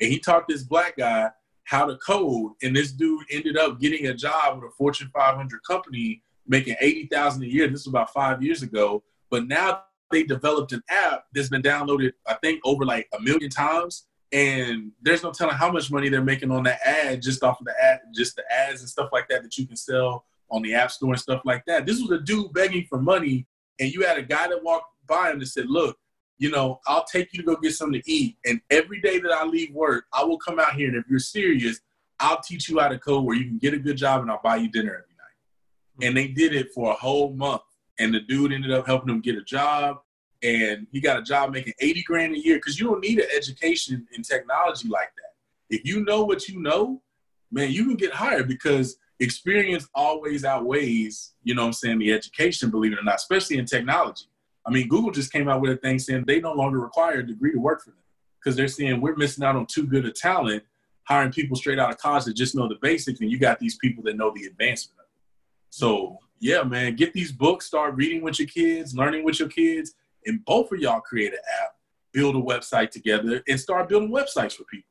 And 0.00 0.10
he 0.10 0.18
taught 0.18 0.48
this 0.48 0.62
black 0.62 0.96
guy 0.96 1.30
how 1.64 1.86
to 1.86 1.96
code, 1.98 2.52
and 2.62 2.74
this 2.74 2.92
dude 2.92 3.24
ended 3.30 3.58
up 3.58 3.78
getting 3.80 4.06
a 4.06 4.14
job 4.14 4.56
with 4.56 4.70
a 4.70 4.74
Fortune 4.74 5.10
500 5.12 5.60
company, 5.64 6.22
making 6.46 6.76
80,000 6.80 7.42
a 7.42 7.46
year. 7.46 7.68
This 7.68 7.84
was 7.84 7.88
about 7.88 8.12
five 8.12 8.42
years 8.42 8.62
ago, 8.62 9.02
but 9.30 9.46
now 9.46 9.82
they 10.10 10.22
developed 10.22 10.72
an 10.72 10.82
app 10.88 11.24
that's 11.34 11.48
been 11.48 11.62
downloaded, 11.62 12.12
I 12.26 12.34
think, 12.34 12.60
over 12.64 12.84
like 12.84 13.08
a 13.16 13.20
million 13.20 13.50
times. 13.50 14.06
And 14.32 14.92
there's 15.02 15.22
no 15.22 15.32
telling 15.32 15.54
how 15.54 15.70
much 15.70 15.90
money 15.90 16.08
they're 16.08 16.22
making 16.22 16.50
on 16.50 16.62
that 16.64 16.80
ad 16.84 17.22
just 17.22 17.42
off 17.42 17.60
of 17.60 17.66
the 17.66 17.74
ad, 17.82 18.00
just 18.14 18.36
the 18.36 18.44
ads 18.52 18.80
and 18.80 18.88
stuff 18.88 19.10
like 19.12 19.28
that 19.28 19.42
that 19.42 19.56
you 19.56 19.66
can 19.66 19.76
sell 19.76 20.24
on 20.50 20.62
the 20.62 20.74
app 20.74 20.90
store 20.90 21.12
and 21.12 21.20
stuff 21.20 21.42
like 21.44 21.64
that. 21.66 21.86
This 21.86 22.00
was 22.00 22.10
a 22.10 22.22
dude 22.22 22.52
begging 22.52 22.86
for 22.88 23.00
money, 23.00 23.46
and 23.78 23.92
you 23.92 24.04
had 24.04 24.18
a 24.18 24.22
guy 24.22 24.48
that 24.48 24.62
walked 24.62 24.92
by 25.06 25.30
him 25.30 25.38
and 25.38 25.48
said, 25.48 25.66
Look, 25.68 25.96
you 26.38 26.50
know, 26.50 26.80
I'll 26.86 27.04
take 27.04 27.32
you 27.32 27.40
to 27.40 27.46
go 27.46 27.56
get 27.56 27.74
something 27.74 28.00
to 28.00 28.10
eat. 28.10 28.36
And 28.44 28.60
every 28.70 29.00
day 29.00 29.18
that 29.20 29.32
I 29.32 29.44
leave 29.44 29.72
work, 29.74 30.04
I 30.12 30.24
will 30.24 30.38
come 30.38 30.58
out 30.58 30.74
here. 30.74 30.88
And 30.88 30.96
if 30.96 31.04
you're 31.08 31.18
serious, 31.18 31.80
I'll 32.20 32.40
teach 32.40 32.68
you 32.68 32.78
how 32.78 32.88
to 32.88 32.98
code 32.98 33.24
where 33.24 33.36
you 33.36 33.44
can 33.44 33.58
get 33.58 33.74
a 33.74 33.78
good 33.78 33.96
job 33.96 34.22
and 34.22 34.30
I'll 34.30 34.40
buy 34.42 34.56
you 34.56 34.70
dinner 34.70 34.90
every 34.90 35.14
night. 35.16 35.96
Hmm. 35.96 36.04
And 36.04 36.16
they 36.16 36.28
did 36.28 36.54
it 36.54 36.72
for 36.74 36.90
a 36.90 36.94
whole 36.94 37.32
month. 37.32 37.62
And 37.98 38.14
the 38.14 38.20
dude 38.20 38.52
ended 38.52 38.72
up 38.72 38.86
helping 38.86 39.08
him 39.08 39.20
get 39.20 39.36
a 39.36 39.42
job. 39.42 39.98
And 40.42 40.86
he 40.92 41.00
got 41.00 41.18
a 41.18 41.22
job 41.22 41.52
making 41.52 41.72
80 41.80 42.02
grand 42.02 42.34
a 42.34 42.38
year 42.38 42.56
because 42.56 42.78
you 42.78 42.86
don't 42.86 43.00
need 43.00 43.18
an 43.18 43.28
education 43.34 44.06
in 44.14 44.22
technology 44.22 44.88
like 44.88 45.10
that. 45.16 45.74
If 45.74 45.86
you 45.86 46.04
know 46.04 46.24
what 46.24 46.48
you 46.48 46.60
know, 46.60 47.02
man, 47.50 47.72
you 47.72 47.86
can 47.86 47.96
get 47.96 48.12
hired 48.12 48.46
because 48.46 48.98
experience 49.20 49.88
always 49.94 50.44
outweighs, 50.44 51.34
you 51.42 51.54
know 51.54 51.66
I'm 51.66 51.72
saying, 51.72 51.98
the 51.98 52.12
education, 52.12 52.70
believe 52.70 52.92
it 52.92 52.98
or 52.98 53.04
not, 53.04 53.16
especially 53.16 53.58
in 53.58 53.64
technology. 53.64 54.26
I 54.66 54.70
mean, 54.70 54.88
Google 54.88 55.10
just 55.10 55.32
came 55.32 55.48
out 55.48 55.60
with 55.60 55.72
a 55.72 55.76
thing 55.76 55.98
saying 55.98 56.24
they 56.26 56.40
no 56.40 56.52
longer 56.52 56.80
require 56.80 57.20
a 57.20 57.26
degree 57.26 57.52
to 57.52 57.58
work 57.58 57.82
for 57.82 57.90
them 57.90 57.98
because 58.38 58.56
they're 58.56 58.68
saying 58.68 59.00
we're 59.00 59.16
missing 59.16 59.44
out 59.44 59.56
on 59.56 59.66
too 59.66 59.86
good 59.86 60.04
a 60.04 60.12
talent, 60.12 60.62
hiring 61.04 61.32
people 61.32 61.56
straight 61.56 61.78
out 61.78 61.90
of 61.90 61.98
college 61.98 62.24
that 62.24 62.36
just 62.36 62.54
know 62.54 62.68
the 62.68 62.76
basics, 62.82 63.20
and 63.20 63.30
you 63.30 63.38
got 63.38 63.58
these 63.58 63.76
people 63.78 64.02
that 64.04 64.16
know 64.16 64.32
the 64.34 64.44
advancement 64.44 64.98
of 64.98 65.04
it. 65.04 65.22
So, 65.70 66.18
yeah, 66.40 66.62
man, 66.62 66.96
get 66.96 67.12
these 67.12 67.32
books, 67.32 67.66
start 67.66 67.94
reading 67.94 68.22
with 68.22 68.38
your 68.38 68.48
kids, 68.48 68.94
learning 68.94 69.24
with 69.24 69.38
your 69.38 69.48
kids, 69.48 69.94
and 70.26 70.44
both 70.44 70.72
of 70.72 70.80
y'all 70.80 71.00
create 71.00 71.32
an 71.32 71.38
app, 71.62 71.76
build 72.12 72.34
a 72.36 72.40
website 72.40 72.90
together, 72.90 73.42
and 73.48 73.58
start 73.58 73.88
building 73.88 74.10
websites 74.10 74.54
for 74.54 74.64
people. 74.64 74.90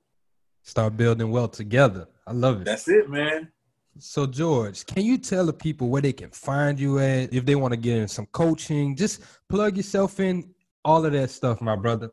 Start 0.64 0.98
building 0.98 1.30
wealth 1.30 1.52
together. 1.52 2.08
I 2.26 2.32
love 2.32 2.62
it. 2.62 2.66
That's 2.66 2.88
it, 2.88 3.10
man. 3.10 3.52
So 3.98 4.26
George, 4.26 4.86
can 4.86 5.06
you 5.06 5.18
tell 5.18 5.46
the 5.46 5.54
people 5.54 5.88
where 5.88 6.02
they 6.02 6.12
can 6.12 6.30
find 6.30 6.78
you 6.80 7.00
at 7.00 7.34
if 7.34 7.46
they 7.46 7.56
want 7.56 7.74
to 7.74 7.78
get 7.78 7.98
in 7.98 8.08
some 8.08 8.26
coaching? 8.28 8.96
Just 8.96 9.22
plug 9.48 9.78
yourself 9.78 10.20
in, 10.20 10.54
all 10.84 11.06
of 11.06 11.14
that 11.14 11.30
stuff, 11.30 11.62
my 11.62 11.76
brother. 11.76 12.12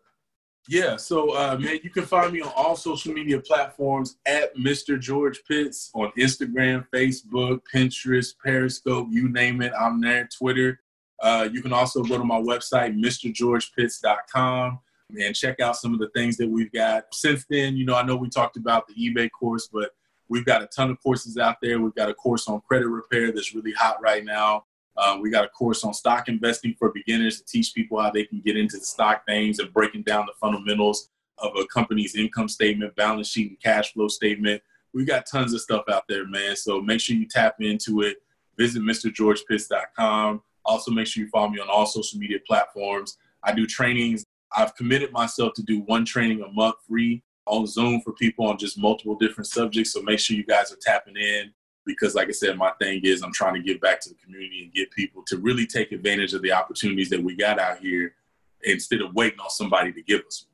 Yeah, 0.68 0.96
so 0.96 1.36
uh, 1.36 1.56
man, 1.58 1.80
you 1.82 1.90
can 1.90 2.04
find 2.04 2.32
me 2.32 2.40
on 2.40 2.52
all 2.54 2.76
social 2.76 3.12
media 3.12 3.40
platforms 3.40 4.18
at 4.26 4.54
Mr. 4.56 4.98
George 4.98 5.40
Pitts 5.48 5.90
on 5.92 6.12
Instagram, 6.16 6.86
Facebook, 6.94 7.62
Pinterest, 7.74 8.32
Periscope, 8.44 9.08
you 9.10 9.28
name 9.28 9.60
it, 9.60 9.72
I'm 9.78 10.00
there. 10.00 10.28
Twitter. 10.36 10.80
Uh, 11.20 11.48
you 11.52 11.62
can 11.62 11.72
also 11.72 12.02
go 12.02 12.16
to 12.16 12.24
my 12.24 12.40
website, 12.40 12.96
MrGeorgePitts.com, 12.96 14.78
and 15.20 15.34
check 15.34 15.60
out 15.60 15.76
some 15.76 15.94
of 15.94 16.00
the 16.00 16.10
things 16.14 16.36
that 16.36 16.48
we've 16.48 16.72
got. 16.72 17.04
Since 17.12 17.44
then, 17.50 17.76
you 17.76 17.84
know, 17.84 17.96
I 17.96 18.02
know 18.02 18.16
we 18.16 18.28
talked 18.28 18.56
about 18.56 18.86
the 18.86 18.94
eBay 18.94 19.30
course, 19.30 19.68
but 19.72 19.90
we've 20.32 20.46
got 20.46 20.62
a 20.62 20.66
ton 20.66 20.90
of 20.90 20.98
courses 21.02 21.36
out 21.36 21.56
there. 21.60 21.78
We've 21.78 21.94
got 21.94 22.08
a 22.08 22.14
course 22.14 22.48
on 22.48 22.62
credit 22.62 22.88
repair 22.88 23.32
that's 23.32 23.54
really 23.54 23.72
hot 23.72 24.00
right 24.00 24.24
now. 24.24 24.64
Uh, 24.96 25.18
we 25.20 25.28
got 25.28 25.44
a 25.44 25.48
course 25.48 25.84
on 25.84 25.92
stock 25.92 26.26
investing 26.26 26.74
for 26.78 26.90
beginners 26.90 27.38
to 27.38 27.44
teach 27.44 27.74
people 27.74 28.00
how 28.00 28.10
they 28.10 28.24
can 28.24 28.40
get 28.40 28.56
into 28.56 28.78
the 28.78 28.84
stock 28.84 29.24
names 29.28 29.58
and 29.58 29.70
breaking 29.74 30.02
down 30.04 30.24
the 30.24 30.32
fundamentals 30.40 31.10
of 31.36 31.52
a 31.56 31.66
company's 31.66 32.14
income 32.14 32.48
statement, 32.48 32.96
balance 32.96 33.28
sheet, 33.28 33.50
and 33.50 33.60
cash 33.60 33.92
flow 33.92 34.08
statement. 34.08 34.62
We've 34.94 35.06
got 35.06 35.26
tons 35.26 35.52
of 35.52 35.60
stuff 35.60 35.84
out 35.90 36.04
there, 36.08 36.26
man. 36.26 36.56
So 36.56 36.80
make 36.80 37.00
sure 37.00 37.14
you 37.14 37.28
tap 37.28 37.56
into 37.60 38.00
it. 38.00 38.16
Visit 38.56 38.80
MrGeorgePitts.com. 38.82 40.42
Also, 40.64 40.90
make 40.92 41.08
sure 41.08 41.24
you 41.24 41.28
follow 41.28 41.50
me 41.50 41.60
on 41.60 41.68
all 41.68 41.84
social 41.84 42.18
media 42.18 42.38
platforms. 42.46 43.18
I 43.42 43.52
do 43.52 43.66
trainings. 43.66 44.24
I've 44.56 44.74
committed 44.76 45.12
myself 45.12 45.52
to 45.56 45.62
do 45.62 45.80
one 45.80 46.06
training 46.06 46.42
a 46.42 46.50
month 46.50 46.76
free 46.88 47.22
on 47.46 47.66
Zoom 47.66 48.00
for 48.00 48.12
people 48.12 48.46
on 48.46 48.58
just 48.58 48.78
multiple 48.78 49.16
different 49.16 49.46
subjects. 49.48 49.92
So 49.92 50.02
make 50.02 50.18
sure 50.18 50.36
you 50.36 50.44
guys 50.44 50.72
are 50.72 50.78
tapping 50.80 51.16
in 51.16 51.52
because 51.84 52.14
like 52.14 52.28
I 52.28 52.32
said, 52.32 52.56
my 52.56 52.70
thing 52.80 53.00
is 53.04 53.22
I'm 53.22 53.32
trying 53.32 53.54
to 53.54 53.60
give 53.60 53.80
back 53.80 54.00
to 54.02 54.08
the 54.08 54.14
community 54.16 54.62
and 54.64 54.72
get 54.72 54.90
people 54.92 55.22
to 55.26 55.38
really 55.38 55.66
take 55.66 55.92
advantage 55.92 56.34
of 56.34 56.42
the 56.42 56.52
opportunities 56.52 57.10
that 57.10 57.22
we 57.22 57.34
got 57.34 57.58
out 57.58 57.78
here 57.78 58.14
instead 58.62 59.00
of 59.00 59.14
waiting 59.14 59.40
on 59.40 59.50
somebody 59.50 59.92
to 59.92 60.02
give 60.02 60.20
us 60.26 60.46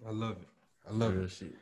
one. 0.00 0.14
I 0.14 0.18
love 0.26 0.36
it. 0.36 0.48
I 0.88 0.92
love 0.92 1.14
Real 1.14 1.24
it. 1.24 1.30
shit. 1.30 1.54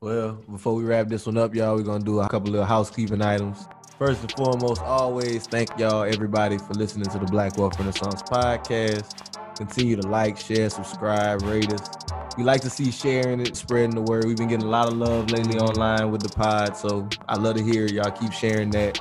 Well, 0.00 0.32
before 0.50 0.74
we 0.74 0.84
wrap 0.84 1.08
this 1.08 1.24
one 1.26 1.38
up, 1.38 1.54
y'all, 1.54 1.76
we're 1.76 1.82
gonna 1.82 2.04
do 2.04 2.20
a 2.20 2.28
couple 2.28 2.56
of 2.56 2.66
housekeeping 2.68 3.22
items. 3.22 3.66
First 3.98 4.22
and 4.22 4.32
foremost, 4.32 4.82
always 4.82 5.46
thank 5.46 5.70
y'all 5.78 6.02
everybody 6.02 6.58
for 6.58 6.74
listening 6.74 7.08
to 7.10 7.18
the 7.18 7.26
Black 7.26 7.56
Wealth 7.56 7.78
Renaissance 7.78 8.22
podcast. 8.22 9.33
Continue 9.56 9.96
to 9.96 10.06
like, 10.08 10.38
share, 10.38 10.68
subscribe, 10.70 11.42
rate 11.42 11.72
us. 11.72 11.88
We 12.36 12.42
like 12.42 12.60
to 12.62 12.70
see 12.70 12.90
sharing 12.90 13.40
it, 13.40 13.56
spreading 13.56 13.94
the 13.94 14.02
word. 14.02 14.24
We've 14.24 14.36
been 14.36 14.48
getting 14.48 14.66
a 14.66 14.70
lot 14.70 14.88
of 14.88 14.94
love 14.96 15.30
lately 15.30 15.58
online 15.58 16.10
with 16.10 16.22
the 16.22 16.28
pod, 16.28 16.76
so 16.76 17.08
I 17.28 17.36
love 17.36 17.56
to 17.56 17.62
hear 17.62 17.86
y'all 17.86 18.10
keep 18.10 18.32
sharing 18.32 18.70
that. 18.70 18.98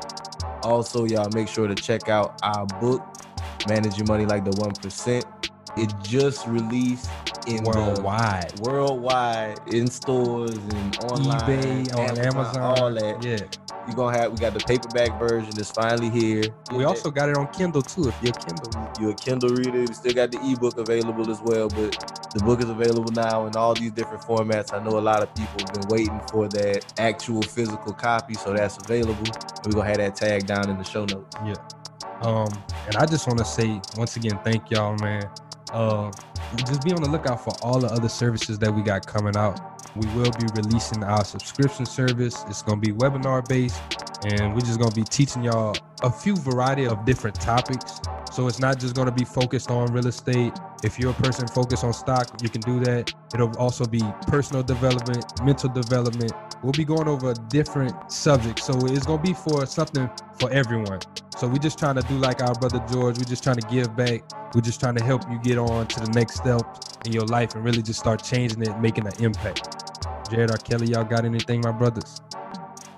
Also, 0.64 1.06
y'all 1.06 1.30
make 1.34 1.48
sure 1.48 1.68
to 1.68 1.76
check 1.76 2.10
out 2.10 2.40
our 2.44 2.66
book, 2.80 3.02
Manage 3.68 3.98
Your 3.98 4.06
Money 4.08 4.26
Like 4.26 4.46
the 4.46 4.52
One 4.62 4.72
Percent. 4.74 5.26
It 5.76 5.92
just 6.04 6.46
released 6.48 7.10
in 7.48 7.64
the- 7.64 7.72
Worldwide. 7.72 8.60
worldwide 8.60 9.60
in 9.74 9.88
stores 9.88 10.56
and 10.56 10.98
online, 11.06 11.86
eBay, 11.86 11.98
on 11.98 12.18
Amazon. 12.20 12.58
all 12.62 12.94
that. 12.94 13.24
Yeah. 13.24 13.38
You 13.88 13.94
gonna 13.94 14.18
have 14.18 14.32
we 14.32 14.38
got 14.38 14.54
the 14.54 14.60
paperback 14.60 15.20
version. 15.20 15.52
It's 15.58 15.72
finally 15.72 16.10
here. 16.10 16.44
We 16.72 16.86
also 16.86 17.12
got 17.12 17.30
it 17.30 17.38
on 17.38 17.48
Kindle 17.48 17.82
too. 17.82 18.08
If 18.08 18.16
you're 18.22 18.32
a 18.32 18.40
Kindle. 18.40 18.94
You're 19.00 19.12
a 19.12 19.16
Kindle 19.16 19.50
reader. 19.50 19.80
We 19.80 19.94
still 19.94 20.14
got 20.14 20.32
the 20.32 20.40
ebook 20.42 20.78
available 20.78 21.30
as 21.30 21.42
well, 21.42 21.68
but 21.68 21.92
the 22.34 22.44
book 22.46 22.62
is 22.62 22.70
available 22.70 23.12
now 23.12 23.46
in 23.46 23.56
all 23.56 23.74
these 23.74 23.92
different 23.92 24.24
formats. 24.24 24.74
I 24.74 24.82
know 24.84 24.98
a 24.98 25.02
lot 25.02 25.22
of 25.22 25.34
people 25.36 25.60
have 25.60 25.74
been 25.74 25.88
waiting 25.90 26.20
for 26.32 26.48
that 26.48 26.94
actual 26.98 27.42
physical 27.42 27.94
copy, 27.94 28.36
so 28.36 28.54
that's 28.54 28.78
available. 28.78 29.26
We're 29.66 29.74
gonna 29.74 29.88
have 29.88 29.98
that 29.98 30.16
tag 30.16 30.48
down 30.48 30.70
in 30.70 30.78
the 30.78 30.84
show 30.84 31.06
notes. 31.06 31.36
Yeah. 31.46 31.56
Um, 32.22 32.48
and 32.88 32.96
I 32.96 33.06
just 33.06 33.28
want 33.28 33.40
to 33.40 33.46
say 33.46 33.82
once 33.98 34.16
again, 34.16 34.40
thank 34.46 34.72
y'all, 34.72 34.96
man. 34.98 35.30
Uh, 35.72 36.12
just 36.58 36.84
be 36.84 36.94
on 36.94 37.02
the 37.02 37.10
lookout 37.10 37.44
for 37.44 37.54
all 37.62 37.80
the 37.80 37.88
other 37.88 38.08
services 38.08 38.60
that 38.60 38.74
we 38.74 38.82
got 38.82 39.06
coming 39.06 39.36
out. 39.36 39.73
We 39.96 40.08
will 40.16 40.32
be 40.32 40.48
releasing 40.56 41.04
our 41.04 41.24
subscription 41.24 41.86
service. 41.86 42.44
It's 42.48 42.64
gonna 42.64 42.82
be 42.82 42.92
webinar 42.92 43.48
based, 43.48 43.80
and 44.26 44.54
we're 44.54 44.62
just 44.62 44.80
gonna 44.80 44.96
be 44.96 45.04
teaching 45.04 45.44
y'all 45.44 45.76
a 46.02 46.12
few 46.12 46.36
variety 46.36 46.86
of 46.88 47.06
different 47.06 47.40
topics. 47.40 48.00
So 48.32 48.48
it's 48.48 48.60
not 48.60 48.80
just 48.80 48.96
gonna 48.96 49.12
be 49.12 49.24
focused 49.24 49.70
on 49.70 49.94
real 49.94 50.08
estate. 50.08 50.54
If 50.84 50.98
you're 50.98 51.12
a 51.12 51.22
person 51.22 51.48
focused 51.48 51.84
on 51.84 51.94
stock, 51.94 52.42
you 52.42 52.50
can 52.50 52.62
do 52.62 52.80
that. 52.86 53.14
It'll 53.36 53.56
also 53.58 53.86
be 53.86 54.02
personal 54.28 54.64
development, 54.64 55.26
mental 55.44 55.70
development. 55.70 56.32
We'll 56.64 56.72
be 56.72 56.86
going 56.86 57.08
over 57.08 57.34
different 57.50 58.12
subjects. 58.12 58.66
So 58.66 58.74
it's 58.88 59.06
gonna 59.06 59.22
be 59.22 59.34
for 59.34 59.66
something 59.68 60.10
for 60.40 60.52
everyone. 60.52 61.00
So 61.38 61.48
we're 61.48 61.58
just 61.58 61.78
trying 61.78 61.96
to 61.96 62.02
do 62.04 62.18
like 62.18 62.42
our 62.42 62.56
brother 62.56 62.84
George. 62.92 63.18
We're 63.18 63.26
just 63.26 63.44
trying 63.44 63.58
to 63.58 63.68
give 63.68 63.96
back. 63.96 64.24
We're 64.56 64.62
just 64.62 64.80
trying 64.80 64.96
to 64.96 65.04
help 65.04 65.30
you 65.30 65.40
get 65.44 65.58
on 65.58 65.88
to 65.88 66.00
the 66.00 66.12
next 66.12 66.36
step 66.36 66.62
in 67.06 67.12
your 67.12 67.26
life 67.26 67.54
and 67.56 67.64
really 67.64 67.82
just 67.82 68.00
start 68.00 68.24
changing 68.24 68.62
it, 68.64 68.80
making 68.80 69.06
an 69.06 69.14
impact. 69.20 69.83
Jared 70.34 70.50
R. 70.50 70.58
Kelly, 70.58 70.88
y'all 70.88 71.04
got 71.04 71.26
anything, 71.26 71.62
my 71.62 71.72
brothers? 71.72 72.20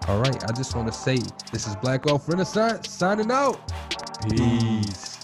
All 0.08 0.22
right, 0.22 0.42
I 0.48 0.54
just 0.54 0.74
want 0.74 0.88
to 0.88 0.94
say 0.94 1.18
this 1.52 1.68
is 1.68 1.76
Black 1.76 2.06
Wealth 2.06 2.30
Renaissance 2.30 2.90
signing 2.90 3.30
out. 3.30 3.60
Peace. 4.30 5.20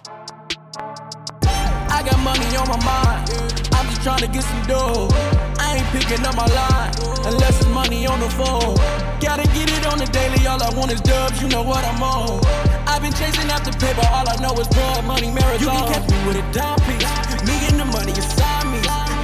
I 1.48 2.04
got 2.04 2.20
money 2.20 2.44
on 2.60 2.68
my 2.68 2.84
mind. 2.84 3.32
I'm 3.72 3.88
just 3.88 4.04
trying 4.04 4.20
to 4.20 4.28
get 4.28 4.44
some 4.44 4.62
dough. 4.68 5.08
I 5.56 5.80
ain't 5.80 5.88
picking 5.96 6.26
up 6.26 6.36
my 6.36 6.48
line 6.52 6.92
unless 7.32 7.62
it's 7.62 7.70
money 7.70 8.06
on 8.06 8.20
the 8.20 8.30
phone. 8.32 8.76
Gotta 9.22 9.48
get 9.56 9.72
it 9.72 9.88
on 9.88 9.98
the 9.98 10.08
daily. 10.08 10.46
All 10.48 10.62
I 10.62 10.70
want 10.76 10.92
is 10.92 11.00
dubs. 11.00 11.42
You 11.42 11.48
know 11.48 11.64
what 11.64 11.86
I'm 11.86 12.04
on. 12.04 12.44
I've 12.88 13.02
been 13.02 13.14
chasing 13.14 13.50
after 13.50 13.72
paper. 13.80 14.06
All 14.12 14.28
I 14.28 14.36
know 14.36 14.52
is 14.60 14.68
blood 14.68 15.06
money 15.06 15.32
marathon. 15.32 15.62
You 15.62 15.68
can 15.68 15.94
catch 15.94 16.12
me 16.12 16.28
with 16.28 16.36
a 16.36 16.44
dime 16.52 16.80
piece. 16.84 17.48
Me 17.48 17.56
and 17.72 17.80
the 17.80 17.86
money 17.86 18.12
inside 18.12 18.68
me. 18.68 18.82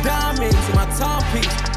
Diamonds 0.08 0.70
in 0.70 0.76
my 0.76 0.86
timepiece. 0.96 1.77